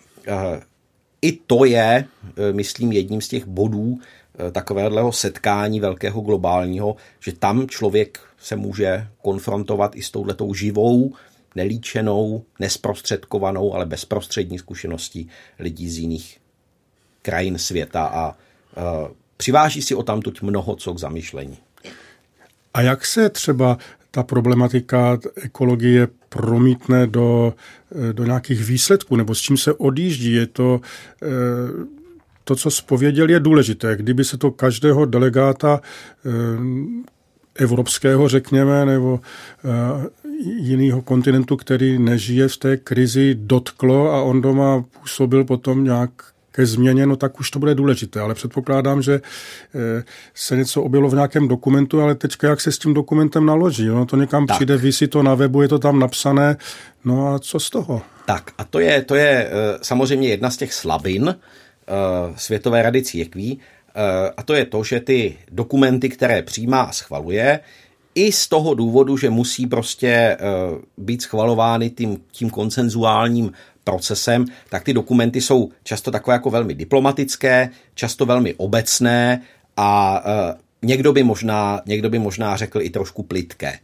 i 1.23 1.33
to 1.33 1.65
je, 1.65 2.05
myslím, 2.53 2.93
jedním 2.93 3.21
z 3.21 3.29
těch 3.29 3.47
bodů, 3.47 3.99
Eh, 4.39 4.51
takového 4.51 5.13
setkání 5.13 5.81
velkého 5.81 6.21
globálního, 6.21 6.97
že 7.21 7.33
tam 7.33 7.69
člověk 7.69 8.21
se 8.39 8.57
může 8.57 9.09
konfrontovat 9.23 9.97
i 9.97 10.03
s 10.03 10.11
touhletou 10.11 10.55
živou, 10.55 11.15
nelíčenou, 11.55 12.45
nesprostředkovanou, 12.61 13.75
ale 13.75 13.87
bezprostřední 13.87 14.59
zkušeností 14.59 15.29
lidí 15.59 15.91
z 15.91 15.99
jiných 15.99 16.39
krajin 17.23 17.59
světa 17.59 18.07
a 18.07 18.37
přiváží 19.37 19.83
si 19.83 19.95
o 19.95 20.03
tamtuť 20.03 20.43
mnoho 20.43 20.77
co 20.77 20.95
k 20.95 20.99
zamyšlení. 20.99 21.59
A 22.75 22.83
jak 22.83 23.07
se 23.07 23.31
třeba 23.31 23.79
ta 24.17 24.23
problematika 24.25 25.21
ekologie 25.45 26.09
promítne 26.29 27.07
do, 27.07 27.53
eh, 27.93 28.13
do 28.13 28.25
nějakých 28.25 28.65
výsledků, 28.65 29.17
nebo 29.17 29.35
s 29.35 29.41
čím 29.41 29.57
se 29.57 29.73
odjíždí? 29.73 30.33
Je 30.33 30.47
to 30.47 30.81
to, 32.49 32.57
co 32.57 32.71
spověděl, 32.71 33.31
je 33.31 33.41
důležité. 33.41 33.97
Kdyby 33.97 34.25
se 34.25 34.39
to 34.39 34.51
každého 34.51 35.05
delegáta 35.05 35.81
eh, 35.81 36.31
evropského, 37.55 38.29
řekněme, 38.29 38.87
nebo 38.87 39.21
eh, 39.21 40.07
jiného 40.61 41.03
kontinentu, 41.03 41.57
který 41.57 41.99
nežije 41.99 42.49
v 42.49 42.57
té 42.57 42.77
krizi, 42.77 43.35
dotklo 43.35 44.13
a 44.13 44.23
on 44.23 44.41
doma 44.41 44.85
působil 45.01 45.45
potom 45.45 45.85
nějak 45.85 46.11
ke 46.57 46.67
změně, 46.67 47.07
no 47.07 47.17
tak 47.17 47.41
už 47.41 47.51
to 47.51 47.59
bude 47.59 47.75
důležité. 47.75 48.21
Ale 48.21 48.35
předpokládám, 48.35 49.03
že 49.03 49.15
eh, 49.75 50.05
se 50.35 50.57
něco 50.57 50.83
objevilo 50.83 51.11
v 51.11 51.15
nějakém 51.15 51.49
dokumentu, 51.49 52.01
ale 52.01 52.15
teďka 52.15 52.49
jak 52.49 52.61
se 52.61 52.73
s 52.73 52.79
tím 52.79 52.95
dokumentem 52.95 53.47
naloží? 53.47 53.87
No 53.87 54.07
to 54.07 54.17
někam 54.17 54.47
tak. 54.47 54.57
přijde, 54.57 54.77
vysí 54.77 55.07
to 55.07 55.23
na 55.23 55.35
webu, 55.35 55.63
je 55.63 55.69
to 55.69 55.79
tam 55.79 55.99
napsané, 55.99 56.57
no 57.05 57.35
a 57.35 57.39
co 57.39 57.61
z 57.61 57.71
toho? 57.71 58.03
Tak 58.27 58.51
a 58.59 58.65
to 58.65 58.81
je, 58.81 59.03
to 59.03 59.15
je 59.15 59.51
samozřejmě 59.83 60.29
jedna 60.29 60.51
z 60.51 60.57
těch 60.57 60.75
slabin, 60.75 61.35
Eh, 61.89 62.35
Světové 62.37 62.83
rady 62.83 63.03
církví, 63.03 63.59
eh, 63.95 64.31
a 64.37 64.43
to 64.43 64.55
je 64.55 64.65
to, 64.65 64.85
že 64.85 65.01
ty 65.01 65.37
dokumenty, 65.51 66.09
které 66.09 66.43
přijímá 66.43 66.81
a 66.81 66.93
schvaluje, 66.93 67.61
i 68.15 68.33
z 68.33 68.49
toho 68.49 68.75
důvodu, 68.75 69.17
že 69.17 69.31
musí 69.31 69.67
prostě 69.67 70.09
eh, 70.09 70.37
být 70.97 71.23
schvalovány 71.23 71.91
tím, 71.91 72.21
tím 72.31 72.51
koncenzuálním 72.51 73.53
procesem, 73.87 74.45
tak 74.69 74.85
ty 74.85 74.93
dokumenty 74.93 75.41
jsou 75.41 75.71
často 75.83 76.11
takové 76.11 76.35
jako 76.35 76.51
velmi 76.51 76.75
diplomatické, 76.75 77.71
často 77.95 78.27
velmi 78.27 78.55
obecné 78.55 79.43
a 79.77 80.23
někdo 80.83 81.13
by 81.13 81.23
možná, 81.23 81.81
někdo 81.87 82.11
by 82.11 82.19
možná 82.19 82.57
řekl 82.57 82.83
i 82.83 82.91
trošku 82.91 83.23
plitké 83.23 83.79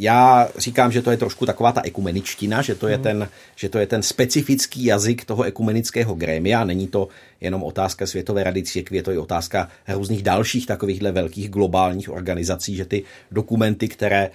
já 0.00 0.48
říkám, 0.58 0.92
že 0.92 1.02
to 1.02 1.10
je 1.10 1.16
trošku 1.16 1.46
taková 1.46 1.72
ta 1.72 1.82
ekumeničtina, 1.84 2.62
že 2.62 2.74
to 2.74 2.88
je, 2.88 2.94
hmm. 2.94 3.02
ten, 3.02 3.28
že 3.56 3.68
to 3.68 3.78
je 3.78 3.86
ten 3.86 4.02
specifický 4.02 4.84
jazyk 4.84 5.24
toho 5.24 5.42
ekumenického 5.42 6.14
grémia. 6.14 6.64
Není 6.64 6.86
to 6.86 7.08
jenom 7.40 7.62
otázka 7.62 8.06
Světové 8.06 8.44
rady 8.44 8.62
církví, 8.62 8.96
je 8.96 9.02
to 9.02 9.12
i 9.12 9.18
otázka 9.18 9.68
různých 9.88 10.22
dalších 10.22 10.66
takovýchhle 10.66 11.12
velkých 11.12 11.50
globálních 11.50 12.10
organizací, 12.10 12.76
že 12.76 12.84
ty 12.84 13.04
dokumenty, 13.30 13.88
které 13.88 14.24
e, 14.24 14.30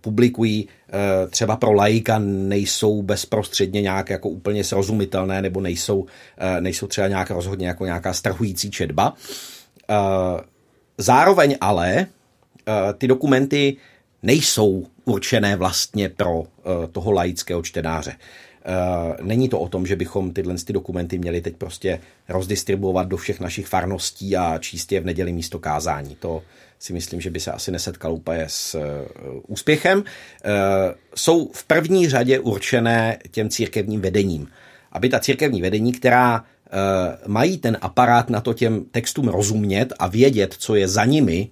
publikují 0.00 0.68
e, 0.68 1.26
třeba 1.28 1.56
pro 1.56 1.72
laika, 1.72 2.18
nejsou 2.18 3.02
bezprostředně 3.02 3.82
nějak 3.82 4.10
jako 4.10 4.28
úplně 4.28 4.64
srozumitelné 4.64 5.42
nebo 5.42 5.60
nejsou, 5.60 6.06
e, 6.38 6.60
nejsou 6.60 6.86
třeba 6.86 7.08
nějak 7.08 7.30
rozhodně 7.30 7.68
jako 7.68 7.84
nějaká 7.84 8.12
strhující 8.12 8.70
četba. 8.70 9.14
E, 9.90 9.94
zároveň 10.98 11.56
ale 11.60 12.06
ty 12.98 13.08
dokumenty 13.08 13.76
nejsou 14.22 14.86
určené 15.04 15.56
vlastně 15.56 16.08
pro 16.08 16.44
eh, 16.44 16.88
toho 16.92 17.12
laického 17.12 17.62
čtenáře. 17.62 18.12
Eh, 18.12 19.16
není 19.22 19.48
to 19.48 19.60
o 19.60 19.68
tom, 19.68 19.86
že 19.86 19.96
bychom 19.96 20.32
tyhle 20.32 20.54
ty 20.64 20.72
dokumenty 20.72 21.18
měli 21.18 21.40
teď 21.40 21.56
prostě 21.56 22.00
rozdistribuovat 22.28 23.08
do 23.08 23.16
všech 23.16 23.40
našich 23.40 23.66
farností 23.66 24.36
a 24.36 24.58
číst 24.58 24.92
je 24.92 25.00
v 25.00 25.04
neděli 25.04 25.32
místo 25.32 25.58
kázání. 25.58 26.16
To 26.16 26.42
si 26.78 26.92
myslím, 26.92 27.20
že 27.20 27.30
by 27.30 27.40
se 27.40 27.52
asi 27.52 27.70
nesetkal 27.70 28.12
úplně 28.12 28.44
s 28.46 28.74
eh, 28.74 28.80
úspěchem. 29.46 30.04
Jsou 31.14 31.50
v 31.52 31.64
první 31.64 32.08
řadě 32.08 32.40
určené 32.40 33.18
těm 33.30 33.48
církevním 33.48 34.00
vedením. 34.00 34.48
Aby 34.92 35.08
ta 35.08 35.20
církevní 35.20 35.62
vedení, 35.62 35.92
která 35.92 36.44
mají 37.26 37.58
ten 37.58 37.78
aparát 37.80 38.30
na 38.30 38.40
to 38.40 38.54
těm 38.54 38.84
textům 38.84 39.28
rozumět 39.28 39.92
a 39.98 40.06
vědět, 40.06 40.54
co 40.58 40.74
je 40.74 40.88
za 40.88 41.04
nimi, 41.04 41.50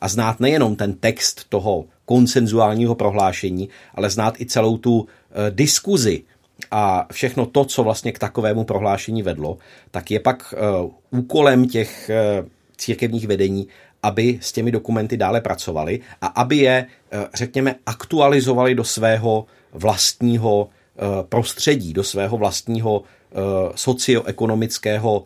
a 0.00 0.08
znát 0.08 0.40
nejenom 0.40 0.76
ten 0.76 0.94
text 0.94 1.44
toho 1.48 1.84
konsenzuálního 2.04 2.94
prohlášení, 2.94 3.68
ale 3.94 4.10
znát 4.10 4.40
i 4.40 4.46
celou 4.46 4.78
tu 4.78 5.06
e, 5.06 5.50
diskuzi 5.50 6.22
a 6.70 7.06
všechno 7.12 7.46
to, 7.46 7.64
co 7.64 7.84
vlastně 7.84 8.12
k 8.12 8.18
takovému 8.18 8.64
prohlášení 8.64 9.22
vedlo, 9.22 9.58
tak 9.90 10.10
je 10.10 10.20
pak 10.20 10.54
e, 10.56 10.56
úkolem 11.10 11.68
těch 11.68 12.10
e, 12.10 12.44
církevních 12.76 13.26
vedení, 13.26 13.68
aby 14.02 14.38
s 14.42 14.52
těmi 14.52 14.72
dokumenty 14.72 15.16
dále 15.16 15.40
pracovali 15.40 16.00
a 16.20 16.26
aby 16.26 16.56
je, 16.56 16.86
řekněme, 17.34 17.74
aktualizovali 17.86 18.74
do 18.74 18.84
svého 18.84 19.46
vlastního 19.72 20.68
prostředí, 21.28 21.92
do 21.92 22.04
svého 22.04 22.36
vlastního 22.36 23.02
socioekonomického 23.74 25.24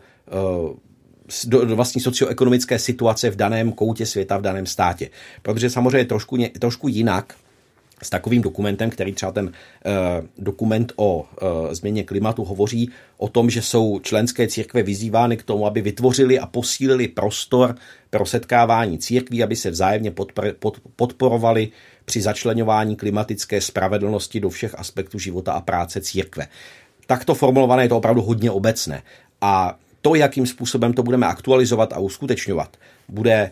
do, 1.45 1.65
do 1.65 1.75
vlastní 1.75 2.01
socioekonomické 2.01 2.79
situace 2.79 3.29
v 3.29 3.35
daném 3.35 3.71
koutě 3.71 4.05
světa, 4.05 4.37
v 4.37 4.41
daném 4.41 4.65
státě. 4.65 5.09
Protože 5.41 5.69
samozřejmě 5.69 6.05
trošku, 6.05 6.37
trošku 6.59 6.87
jinak 6.87 7.35
s 8.03 8.09
takovým 8.09 8.41
dokumentem, 8.41 8.89
který 8.89 9.13
třeba 9.13 9.31
ten 9.31 9.45
uh, 9.45 9.51
dokument 10.37 10.93
o 10.95 11.19
uh, 11.19 11.27
změně 11.73 12.03
klimatu 12.03 12.43
hovoří 12.43 12.89
o 13.17 13.27
tom, 13.27 13.49
že 13.49 13.61
jsou 13.61 13.99
členské 13.99 14.47
církve 14.47 14.83
vyzývány 14.83 15.37
k 15.37 15.43
tomu, 15.43 15.65
aby 15.65 15.81
vytvořili 15.81 16.39
a 16.39 16.45
posílili 16.45 17.07
prostor 17.07 17.75
pro 18.09 18.25
setkávání 18.25 18.97
církví, 18.97 19.43
aby 19.43 19.55
se 19.55 19.69
vzájemně 19.69 20.11
podpor, 20.11 20.55
pod, 20.59 20.77
podporovali 20.95 21.69
při 22.05 22.21
začlenování 22.21 22.95
klimatické 22.95 23.61
spravedlnosti 23.61 24.39
do 24.39 24.49
všech 24.49 24.79
aspektů 24.79 25.19
života 25.19 25.53
a 25.53 25.61
práce 25.61 26.01
církve. 26.01 26.47
Takto 27.07 27.35
formulované 27.35 27.83
je 27.83 27.89
to 27.89 27.97
opravdu 27.97 28.21
hodně 28.21 28.51
obecné. 28.51 29.01
A 29.41 29.79
to, 30.01 30.15
jakým 30.15 30.47
způsobem 30.47 30.93
to 30.93 31.03
budeme 31.03 31.27
aktualizovat 31.27 31.93
a 31.93 31.99
uskutečňovat, 31.99 32.77
bude 33.09 33.51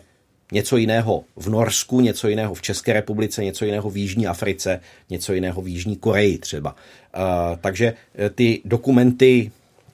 něco 0.52 0.76
jiného 0.76 1.24
v 1.36 1.48
Norsku, 1.48 2.00
něco 2.00 2.28
jiného 2.28 2.54
v 2.54 2.62
České 2.62 2.92
republice, 2.92 3.44
něco 3.44 3.64
jiného 3.64 3.90
v 3.90 3.96
Jižní 3.96 4.26
Africe, 4.26 4.80
něco 5.10 5.32
jiného 5.32 5.62
v 5.62 5.68
Jižní 5.68 5.96
Koreji 5.96 6.38
třeba. 6.38 6.70
Uh, 6.72 7.56
takže 7.60 7.94
eh, 8.14 8.30
ty 8.30 8.60
dokumenty 8.64 9.50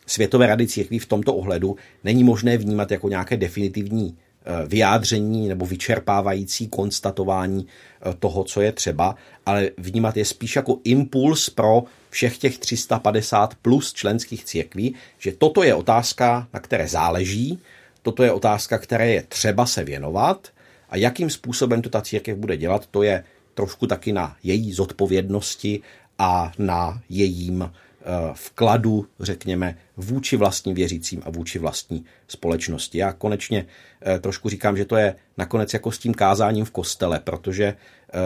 Světové 0.07 0.47
rady 0.47 0.67
církví 0.67 0.99
v 0.99 1.07
tomto 1.07 1.35
ohledu 1.35 1.77
není 2.05 2.25
možné 2.25 2.59
vnímat 2.59 2.91
jako 2.91 3.09
nějaké 3.09 3.37
definitivní 3.37 4.17
Eh, 4.19 4.26
vyjádření 4.67 5.49
nebo 5.49 5.67
vyčerpávající 5.67 6.69
konstatování 6.69 7.67
eh, 7.67 8.15
toho, 8.19 8.45
co 8.45 8.61
je 8.61 8.73
třeba, 8.73 9.17
ale 9.47 9.71
vnímat 9.79 10.17
je 10.17 10.25
spíš 10.25 10.57
jako 10.57 10.79
impuls 10.85 11.51
pro 11.51 11.85
všech 12.11 12.39
těch 12.39 12.59
350 12.59 13.55
plus 13.63 13.93
členských 13.93 14.45
církví, 14.45 14.95
že 15.19 15.33
toto 15.33 15.63
je 15.63 15.75
otázka, 15.75 16.49
na 16.53 16.61
které 16.61 16.89
záleží, 16.89 17.59
toto 18.03 18.23
je 18.23 18.33
otázka, 18.33 18.79
které 18.79 19.09
je 19.11 19.23
třeba 19.23 19.67
se 19.67 19.85
věnovat 19.85 20.49
a 20.91 20.97
jakým 20.97 21.31
způsobem 21.31 21.83
to 21.83 21.89
ta 21.89 22.03
církev 22.03 22.39
bude 22.39 22.57
dělat, 22.57 22.87
to 22.87 23.03
je 23.03 23.25
trošku 23.55 23.87
taky 23.87 24.13
na 24.13 24.37
její 24.43 24.73
zodpovědnosti 24.73 25.81
a 26.19 26.53
na 26.59 27.03
jejím, 27.09 27.63
eh, 27.63 27.86
vkladu, 28.33 29.07
řekněme, 29.21 29.77
vůči 29.97 30.37
vlastním 30.37 30.75
věřícím 30.75 31.23
a 31.25 31.31
vůči 31.31 31.59
vlastní 31.59 32.05
společnosti. 32.29 32.99
Já 32.99 33.13
konečně 33.13 33.67
eh, 34.07 34.19
trošku 34.19 34.49
říkám, 34.49 34.77
že 34.77 34.85
to 34.85 34.97
je 34.97 35.15
nakonec 35.39 35.73
jako 35.73 35.93
s 35.93 35.99
tím 35.99 36.15
kázáním 36.15 36.65
v 36.65 36.71
kostele, 36.71 37.21
protože 37.25 37.65
eh, 37.65 38.17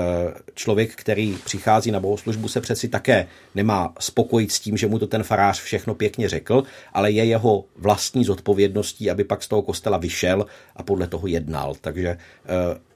člověk, 0.55 0.95
který 0.95 1.39
přichází 1.45 1.91
na 1.91 2.01
bohoslužbu, 2.01 2.49
se 2.49 2.61
přeci 2.61 2.89
také 2.89 3.27
nemá 3.55 3.95
spokojit 4.01 4.53
s 4.53 4.61
tím, 4.61 4.77
že 4.77 4.87
mu 4.87 4.99
to 4.99 5.07
ten 5.07 5.23
farář 5.23 5.61
všechno 5.61 5.95
pěkně 5.95 6.29
řekl, 6.29 6.63
ale 6.93 7.11
je 7.11 7.25
jeho 7.25 7.65
vlastní 7.77 8.25
zodpovědností, 8.25 9.11
aby 9.11 9.25
pak 9.25 9.43
z 9.43 9.49
toho 9.49 9.63
kostela 9.63 9.99
vyšel 9.99 10.47
a 10.77 10.83
podle 10.83 11.07
toho 11.07 11.27
jednal. 11.27 11.75
Takže 11.81 12.09
eh, 12.09 12.19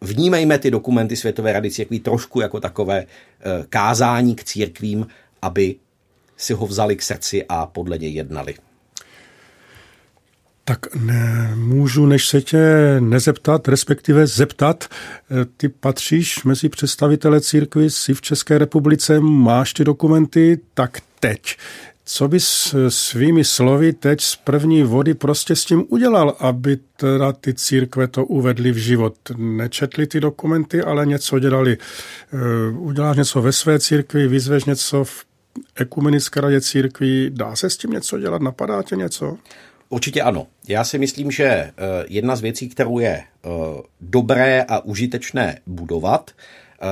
vnímejme 0.01 0.59
ty 0.59 0.71
dokumenty 0.71 1.17
Světové 1.17 1.53
rady 1.53 1.71
církví 1.71 2.01
trošku 2.01 2.41
jako 2.41 2.61
takové 2.61 3.07
kázání 3.69 4.35
k 4.35 4.45
církvím, 4.45 5.07
aby 5.43 5.77
si 6.37 6.53
ho 6.53 6.67
vzali 6.67 6.97
k 6.97 7.03
srdci 7.03 7.45
a 7.49 7.67
podle 7.67 7.99
něj 7.99 8.13
jednali. 8.13 8.55
Tak 10.65 10.95
ne, 10.95 11.53
můžu, 11.57 12.07
než 12.07 12.29
se 12.29 12.41
tě 12.41 12.61
nezeptat, 13.01 13.69
respektive 13.69 14.27
zeptat, 14.27 14.85
eh, 14.85 15.45
ty 15.57 15.69
patříš 15.69 16.45
mezi 16.45 16.69
představitele 16.69 17.41
církvy, 17.41 17.91
jsi 17.91 18.15
v 18.15 18.21
České 18.21 18.59
republice, 18.59 19.21
máš 19.21 19.73
ty 19.73 19.85
dokumenty, 19.85 20.61
tak 20.75 20.99
teď. 21.21 21.57
Co 22.07 22.29
bys 22.29 22.75
svými 22.89 23.45
slovy 23.45 23.93
teď 23.93 24.21
z 24.21 24.37
první 24.37 24.83
vody 24.83 25.15
prostě 25.15 25.57
s 25.57 25.65
tím 25.65 25.85
udělal, 25.89 26.37
aby 26.39 26.79
teda 26.97 27.33
ty 27.33 27.55
církve 27.55 28.09
to 28.09 28.25
uvedly 28.25 28.73
v 28.73 28.77
život? 28.77 29.15
Nečetli 29.37 30.07
ty 30.07 30.21
dokumenty, 30.21 30.83
ale 30.83 31.07
něco 31.07 31.39
dělali. 31.39 31.79
Eh, 31.79 32.39
uděláš 32.79 33.17
něco 33.17 33.43
ve 33.43 33.53
své 33.53 33.81
církvi, 33.81 34.29
vyzveš 34.29 34.65
něco 34.65 35.05
v 35.05 35.25
ekumenické 35.77 36.41
radě 36.41 36.61
církví, 36.61 37.31
dá 37.31 37.57
se 37.57 37.71
s 37.71 37.77
tím 37.77 37.91
něco 37.91 38.19
dělat, 38.19 38.43
napadá 38.43 38.83
tě 38.83 38.97
něco? 38.97 39.37
Určitě 39.89 40.23
ano. 40.23 40.47
Já 40.69 40.85
si 40.85 40.99
myslím, 40.99 41.31
že 41.31 41.45
eh, 41.45 41.73
jedna 42.09 42.37
z 42.37 42.41
věcí, 42.41 42.69
kterou 42.69 42.99
je 42.99 43.23
eh, 43.23 43.49
dobré 44.01 44.63
a 44.63 44.85
užitečné 44.85 45.59
budovat, 45.67 46.31
eh, 46.31 46.87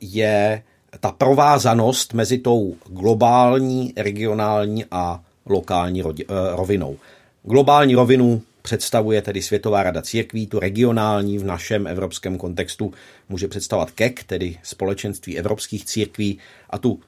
je 0.00 0.62
ta 1.00 1.12
provázanost 1.12 2.14
mezi 2.14 2.38
tou 2.38 2.76
globální, 2.86 3.92
regionální 3.96 4.84
a 4.90 5.20
lokální 5.46 6.02
rovinou. 6.54 6.96
Globální 7.42 7.94
rovinu 7.94 8.42
představuje 8.62 9.22
tedy 9.22 9.42
Světová 9.42 9.82
rada 9.82 10.02
církví, 10.02 10.46
tu 10.46 10.58
regionální 10.58 11.38
v 11.38 11.44
našem 11.44 11.86
evropském 11.86 12.38
kontextu 12.38 12.92
může 13.28 13.48
představovat 13.48 13.90
KEK, 13.90 14.24
tedy 14.24 14.58
Společenství 14.62 15.38
evropských 15.38 15.84
církví, 15.84 16.38
a 16.70 16.78
tu 16.78 17.00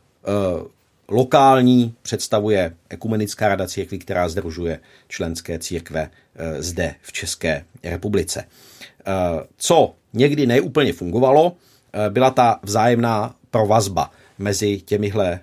lokální 1.11 1.94
představuje 2.02 2.74
Ekumenická 2.88 3.48
rada 3.48 3.66
církví, 3.66 3.98
která 3.98 4.28
združuje 4.28 4.80
členské 5.08 5.58
církve 5.58 6.11
eh, 6.36 6.62
zde 6.62 6.94
v 7.02 7.12
České 7.12 7.64
republice. 7.82 8.44
Eh, 8.44 9.12
co 9.56 9.94
někdy 10.12 10.46
neúplně 10.46 10.92
fungovalo, 10.92 11.52
eh, 11.92 12.11
byla 12.11 12.30
ta 12.30 12.61
vzájemná 12.62 13.34
provazba 13.50 14.11
mezi 14.38 14.80
těmihle 14.80 15.40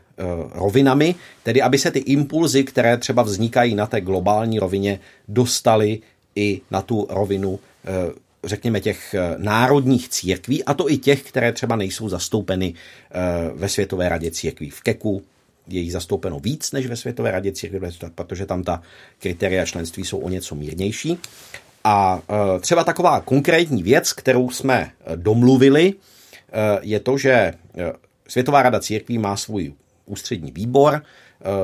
rovinami, 0.51 1.15
tedy 1.43 1.61
aby 1.61 1.77
se 1.77 1.91
ty 1.91 1.99
impulzy, 1.99 2.63
které 2.63 2.97
třeba 2.97 3.23
vznikají 3.23 3.75
na 3.75 3.87
té 3.87 4.01
globální 4.01 4.59
rovině, 4.59 4.99
dostaly 5.27 5.99
i 6.35 6.61
na 6.71 6.81
tu 6.81 7.07
rovinu 7.09 7.59
řekněme, 8.43 8.79
těch 8.79 9.15
národních 9.37 10.09
církví, 10.09 10.63
a 10.63 10.73
to 10.73 10.91
i 10.91 10.97
těch, 10.97 11.23
které 11.23 11.51
třeba 11.51 11.75
nejsou 11.75 12.09
zastoupeny 12.09 12.73
ve 13.55 13.69
Světové 13.69 14.09
radě 14.09 14.31
církví 14.31 14.69
v 14.69 14.81
KEKu, 14.81 15.23
je 15.67 15.81
jí 15.81 15.91
zastoupeno 15.91 16.39
víc 16.39 16.71
než 16.71 16.87
ve 16.87 16.95
Světové 16.95 17.31
radě 17.31 17.51
církví, 17.51 17.79
protože 18.15 18.45
tam 18.45 18.63
ta 18.63 18.81
kritéria 19.19 19.65
členství 19.65 20.05
jsou 20.05 20.17
o 20.17 20.29
něco 20.29 20.55
mírnější. 20.55 21.19
A 21.83 22.21
e, 22.29 22.59
třeba 22.59 22.83
taková 22.83 23.19
konkrétní 23.19 23.83
věc, 23.83 24.13
kterou 24.13 24.49
jsme 24.49 24.75
e, 24.81 25.17
domluvili, 25.17 25.93
e, 25.93 26.79
je 26.81 26.99
to, 26.99 27.17
že 27.17 27.53
Světová 28.27 28.61
rada 28.61 28.79
církví 28.79 29.17
má 29.17 29.37
svůj 29.37 29.73
ústřední 30.05 30.51
výbor, 30.51 31.03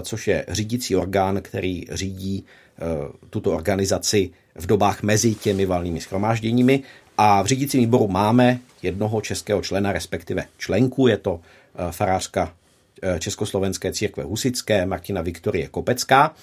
což 0.01 0.27
je 0.27 0.45
řídící 0.47 0.95
orgán, 0.95 1.41
který 1.41 1.85
řídí 1.91 2.45
tuto 3.29 3.51
organizaci 3.51 4.29
v 4.55 4.65
dobách 4.65 5.03
mezi 5.03 5.35
těmi 5.35 5.65
valnými 5.65 6.01
schromážděními. 6.01 6.83
A 7.17 7.41
v 7.41 7.45
řídícím 7.45 7.79
výboru 7.79 8.07
máme 8.07 8.59
jednoho 8.81 9.21
českého 9.21 9.61
člena, 9.61 9.91
respektive 9.91 10.45
členku, 10.57 11.07
je 11.07 11.17
to 11.17 11.39
farářka 11.91 12.53
Československé 13.19 13.93
církve 13.93 14.23
husické 14.23 14.85
Martina 14.85 15.21
Viktorie 15.21 15.67
Kopecká. 15.67 16.35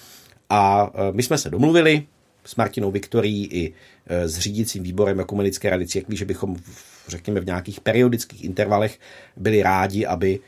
A 0.49 0.91
eh, 0.93 1.11
my 1.11 1.23
jsme 1.23 1.37
se 1.37 1.49
domluvili 1.49 2.03
s 2.45 2.55
Martinou 2.55 2.91
Viktorií 2.91 3.47
i 3.51 3.73
eh, 4.07 4.27
s 4.27 4.39
řídícím 4.39 4.83
výborem 4.83 5.19
Ekumenické 5.19 5.69
rady 5.69 5.87
církví, 5.87 6.17
že 6.17 6.25
bychom, 6.25 6.55
řekněme, 7.07 7.39
v 7.39 7.45
nějakých 7.45 7.81
periodických 7.81 8.43
intervalech 8.43 8.99
byli 9.37 9.63
rádi, 9.63 10.05
aby 10.05 10.39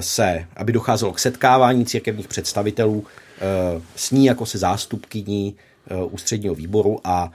se, 0.00 0.46
aby 0.56 0.72
docházelo 0.72 1.12
k 1.12 1.18
setkávání 1.18 1.86
církevních 1.86 2.28
představitelů 2.28 3.06
s 3.96 4.10
ní 4.10 4.26
jako 4.26 4.46
se 4.46 4.58
zástupkyní 4.58 5.56
ústředního 6.10 6.54
výboru 6.54 7.00
a 7.04 7.32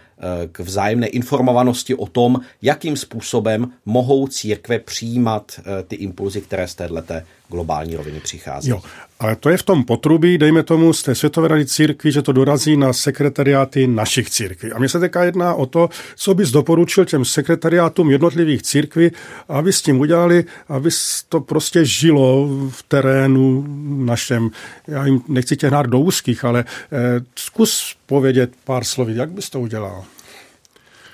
k 0.51 0.59
vzájemné 0.59 1.07
informovanosti 1.07 1.95
o 1.95 2.07
tom, 2.07 2.39
jakým 2.61 2.97
způsobem 2.97 3.71
mohou 3.85 4.27
církve 4.27 4.79
přijímat 4.79 5.59
ty 5.87 5.95
impulzy, 5.95 6.41
které 6.41 6.67
z 6.67 6.75
této 6.75 7.13
globální 7.53 7.95
roviny 7.95 8.19
přichází. 8.19 8.69
Jo, 8.69 8.81
ale 9.19 9.35
to 9.35 9.49
je 9.49 9.57
v 9.57 9.63
tom 9.63 9.83
potrubí, 9.83 10.37
dejme 10.37 10.63
tomu 10.63 10.93
z 10.93 11.03
té 11.03 11.15
Světové 11.15 11.47
rady 11.47 11.65
církví, 11.65 12.11
že 12.11 12.21
to 12.21 12.31
dorazí 12.31 12.77
na 12.77 12.93
sekretariáty 12.93 13.87
našich 13.87 14.29
církví. 14.29 14.71
A 14.71 14.79
mě 14.79 14.89
se 14.89 14.99
teďka 14.99 15.23
jedná 15.23 15.53
o 15.53 15.65
to, 15.65 15.89
co 16.15 16.33
bys 16.33 16.51
doporučil 16.51 17.05
těm 17.05 17.25
sekretariátům 17.25 18.11
jednotlivých 18.11 18.61
církví, 18.61 19.11
aby 19.49 19.73
s 19.73 19.81
tím 19.81 19.99
udělali, 19.99 20.45
aby 20.67 20.89
to 21.29 21.41
prostě 21.41 21.85
žilo 21.85 22.47
v 22.69 22.83
terénu 22.87 23.65
našem. 24.05 24.49
Já 24.87 25.05
jim 25.05 25.21
nechci 25.27 25.57
tě 25.57 25.67
hnát 25.67 25.85
do 25.85 25.99
úzkých, 25.99 26.45
ale 26.45 26.65
eh, 26.67 26.97
zkus 27.35 27.95
povědět 28.05 28.51
pár 28.63 28.83
slovy, 28.83 29.15
jak 29.15 29.31
bys 29.31 29.49
to 29.49 29.59
udělal? 29.59 30.03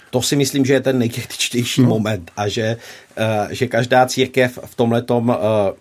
To 0.09 0.21
si 0.21 0.35
myslím, 0.35 0.65
že 0.65 0.73
je 0.73 0.81
ten 0.81 0.99
nejkritičtější 0.99 1.81
no. 1.81 1.89
moment 1.89 2.31
a 2.37 2.47
že, 2.47 2.77
uh, 3.19 3.51
že 3.51 3.67
každá 3.67 4.05
církev 4.05 4.59
v 4.65 4.75
tomhle 4.75 5.03
uh, 5.09 5.35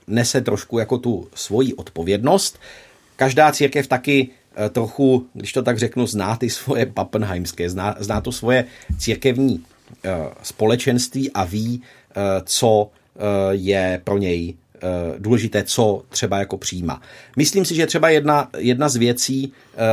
nese 0.07 0.41
trošku 0.41 0.79
jako 0.79 0.99
tu 0.99 1.29
svoji 1.35 1.75
odpovědnost. 1.75 2.59
Každá 3.17 3.53
církev 3.53 3.87
taky 3.87 4.29
uh, 4.29 4.69
trochu, 4.69 5.27
když 5.33 5.53
to 5.53 5.63
tak 5.63 5.79
řeknu, 5.79 6.07
zná 6.07 6.37
ty 6.37 6.51
svoje 6.51 6.87
papenheimské, 6.87 7.71
zná, 7.71 7.97
zná 7.99 8.21
to 8.21 8.33
svoje 8.33 8.65
církevní 8.99 9.65
společenství 10.43 11.33
a 11.33 11.45
ví, 11.45 11.83
co 12.45 12.91
je 13.51 14.01
pro 14.05 14.19
něj 14.19 14.55
důležité, 15.19 15.63
co 15.63 16.03
třeba 16.09 16.39
jako 16.39 16.59
přijíma. 16.59 17.03
Myslím 17.37 17.65
si, 17.65 17.75
že 17.75 17.87
třeba 17.87 18.09
jedna, 18.09 18.51
jedna 18.59 18.89
z 18.89 18.97
věcí, 18.97 19.53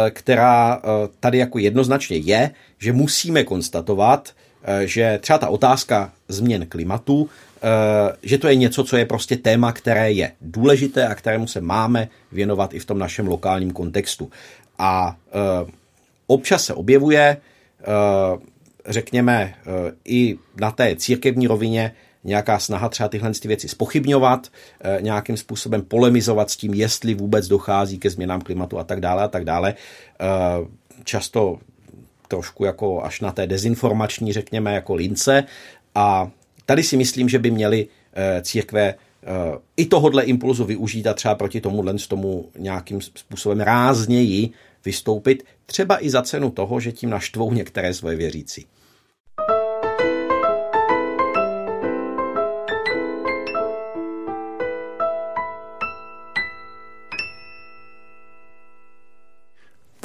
která 0.10 0.82
tady 1.20 1.38
jako 1.38 1.60
jednoznačně 1.60 2.18
je, 2.18 2.52
že 2.80 2.94
musíme 2.94 3.44
konstatovat, 3.44 4.34
eh, 4.64 4.88
že 4.88 5.20
třeba 5.22 5.40
ta 5.40 5.48
otázka 5.50 6.12
změn 6.28 6.66
klimatu, 6.66 7.30
eh, 7.30 8.18
že 8.24 8.38
to 8.38 8.48
je 8.48 8.56
něco, 8.56 8.84
co 8.84 8.98
je 8.98 9.06
prostě 9.06 9.38
téma, 9.38 9.72
které 9.72 10.12
je 10.12 10.32
důležité 10.42 11.08
a 11.08 11.16
kterému 11.16 11.48
se 11.48 11.62
máme 11.62 12.08
věnovat 12.32 12.74
i 12.74 12.80
v 12.80 12.86
tom 12.86 13.00
našem 13.00 13.28
lokálním 13.28 13.72
kontextu. 13.72 14.30
A 14.80 15.18
eh, 15.18 15.72
občas 16.28 16.66
se 16.66 16.74
objevuje, 16.74 17.38
řekněme, 18.88 19.54
i 20.06 20.38
na 20.58 20.72
té 20.72 20.96
církevní 20.96 21.48
rovině 21.48 21.92
nějaká 22.26 22.60
snaha 22.60 22.90
třeba 22.90 23.10
tyhle 23.10 23.32
ty 23.42 23.48
věci 23.48 23.68
spochybňovat, 23.68 24.48
nějakým 25.00 25.38
způsobem 25.38 25.82
polemizovat 25.82 26.50
s 26.50 26.58
tím, 26.58 26.74
jestli 26.74 27.14
vůbec 27.14 27.48
dochází 27.48 27.98
ke 27.98 28.10
změnám 28.10 28.42
klimatu 28.42 28.80
a 28.80 28.84
tak 28.84 29.00
dále 29.00 29.24
a 29.24 29.28
tak 29.28 29.46
dále. 29.46 29.74
Často 31.04 31.60
trošku 32.28 32.66
jako 32.66 33.04
až 33.04 33.22
na 33.22 33.32
té 33.32 33.48
dezinformační, 33.48 34.34
řekněme, 34.34 34.74
jako 34.74 34.96
lince. 34.96 35.44
A 35.96 36.32
tady 36.66 36.84
si 36.84 36.98
myslím, 36.98 37.30
že 37.30 37.40
by 37.40 37.52
měli 37.52 37.88
eh, 38.14 38.42
církve 38.42 38.82
eh, 38.84 38.96
i 39.78 39.86
tohodle 39.86 40.24
impulzu 40.24 40.66
využít 40.66 41.08
a 41.08 41.14
třeba 41.14 41.36
proti 41.36 41.62
tomu 41.62 41.82
tomu 42.08 42.50
nějakým 42.58 43.02
způsobem 43.02 43.60
rázněji 43.60 44.50
vystoupit, 44.86 45.44
třeba 45.66 46.06
i 46.06 46.10
za 46.10 46.22
cenu 46.22 46.52
toho, 46.52 46.80
že 46.80 46.92
tím 46.92 47.10
naštvou 47.10 47.54
některé 47.54 47.94
svoje 47.94 48.16
věřící. 48.16 48.66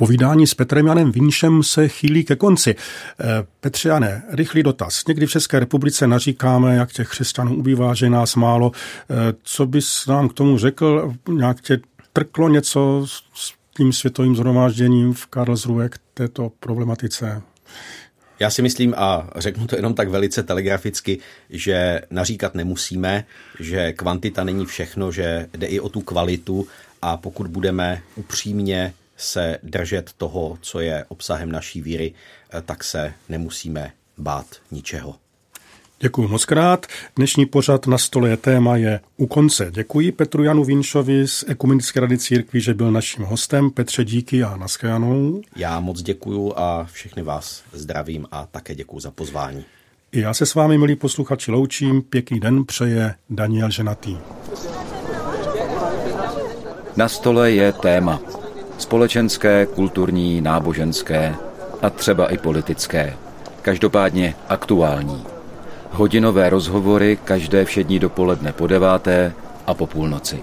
Povídání 0.00 0.46
s 0.46 0.54
Petrem 0.54 0.86
Janem 0.86 1.12
Vinšem 1.12 1.62
se 1.62 1.88
chýlí 1.88 2.24
ke 2.24 2.36
konci. 2.36 2.74
Eh, 3.20 3.24
Petře 3.60 3.88
Jane, 3.88 4.22
rychlý 4.30 4.62
dotaz. 4.62 5.06
Někdy 5.06 5.26
v 5.26 5.30
České 5.30 5.60
republice 5.60 6.06
naříkáme, 6.06 6.76
jak 6.76 6.92
těch 6.92 7.08
křesťanů 7.08 7.56
ubývá, 7.56 7.94
že 7.94 8.10
nás 8.10 8.36
málo. 8.36 8.72
Eh, 8.74 9.14
co 9.42 9.66
bys 9.66 10.06
nám 10.06 10.28
k 10.28 10.32
tomu 10.32 10.58
řekl? 10.58 11.14
Nějak 11.28 11.60
tě 11.60 11.80
trklo 12.12 12.48
něco 12.48 13.06
z 13.34 13.52
tím 13.76 13.92
světovým 13.92 14.36
zhromážděním 14.36 15.12
v 15.12 15.26
Karlsruhe 15.26 15.88
k 15.88 15.98
této 16.14 16.52
problematice? 16.60 17.42
Já 18.38 18.50
si 18.50 18.62
myslím, 18.62 18.94
a 18.96 19.28
řeknu 19.36 19.66
to 19.66 19.76
jenom 19.76 19.94
tak 19.94 20.08
velice 20.08 20.42
telegraficky, 20.42 21.18
že 21.50 22.00
naříkat 22.10 22.54
nemusíme, 22.54 23.24
že 23.58 23.92
kvantita 23.92 24.44
není 24.44 24.66
všechno, 24.66 25.12
že 25.12 25.48
jde 25.56 25.66
i 25.66 25.80
o 25.80 25.88
tu 25.88 26.00
kvalitu 26.00 26.66
a 27.02 27.16
pokud 27.16 27.46
budeme 27.46 28.02
upřímně 28.16 28.92
se 29.20 29.58
držet 29.62 30.12
toho, 30.12 30.58
co 30.60 30.80
je 30.80 31.04
obsahem 31.08 31.52
naší 31.52 31.82
víry, 31.82 32.14
tak 32.66 32.84
se 32.84 33.12
nemusíme 33.28 33.92
bát 34.18 34.46
ničeho. 34.70 35.14
Děkuji 36.02 36.28
moc 36.28 36.44
krát. 36.44 36.86
Dnešní 37.16 37.46
pořad 37.46 37.86
na 37.86 37.98
stole 37.98 38.28
je 38.28 38.36
téma 38.36 38.76
je 38.76 39.00
u 39.16 39.26
konce. 39.26 39.70
Děkuji 39.70 40.12
Petru 40.12 40.44
Janu 40.44 40.64
Vinšovi 40.64 41.28
z 41.28 41.44
Ekumenické 41.48 42.00
rady 42.00 42.18
církví, 42.18 42.60
že 42.60 42.74
byl 42.74 42.92
naším 42.92 43.24
hostem. 43.24 43.70
Petře, 43.70 44.04
díky 44.04 44.42
a 44.42 44.56
naschledanou. 44.56 45.42
Já 45.56 45.80
moc 45.80 46.02
děkuji 46.02 46.52
a 46.56 46.88
všechny 46.92 47.22
vás 47.22 47.62
zdravím 47.72 48.26
a 48.32 48.46
také 48.46 48.74
děkuji 48.74 49.00
za 49.00 49.10
pozvání. 49.10 49.64
I 50.12 50.20
já 50.20 50.34
se 50.34 50.46
s 50.46 50.54
vámi, 50.54 50.78
milí 50.78 50.96
posluchači, 50.96 51.50
loučím. 51.50 52.02
Pěkný 52.02 52.40
den 52.40 52.64
přeje 52.64 53.14
Daniel 53.30 53.70
Ženatý. 53.70 54.18
Na 56.96 57.08
stole 57.08 57.50
je 57.50 57.72
téma. 57.72 58.39
Společenské, 58.80 59.66
kulturní, 59.66 60.40
náboženské 60.40 61.34
a 61.82 61.90
třeba 61.90 62.26
i 62.26 62.38
politické. 62.38 63.16
Každopádně 63.62 64.34
aktuální. 64.48 65.24
Hodinové 65.90 66.50
rozhovory 66.50 67.18
každé 67.24 67.64
všední 67.64 67.98
dopoledne 67.98 68.52
po 68.52 68.66
deváté 68.66 69.32
a 69.66 69.74
po 69.74 69.86
půlnoci. 69.86 70.42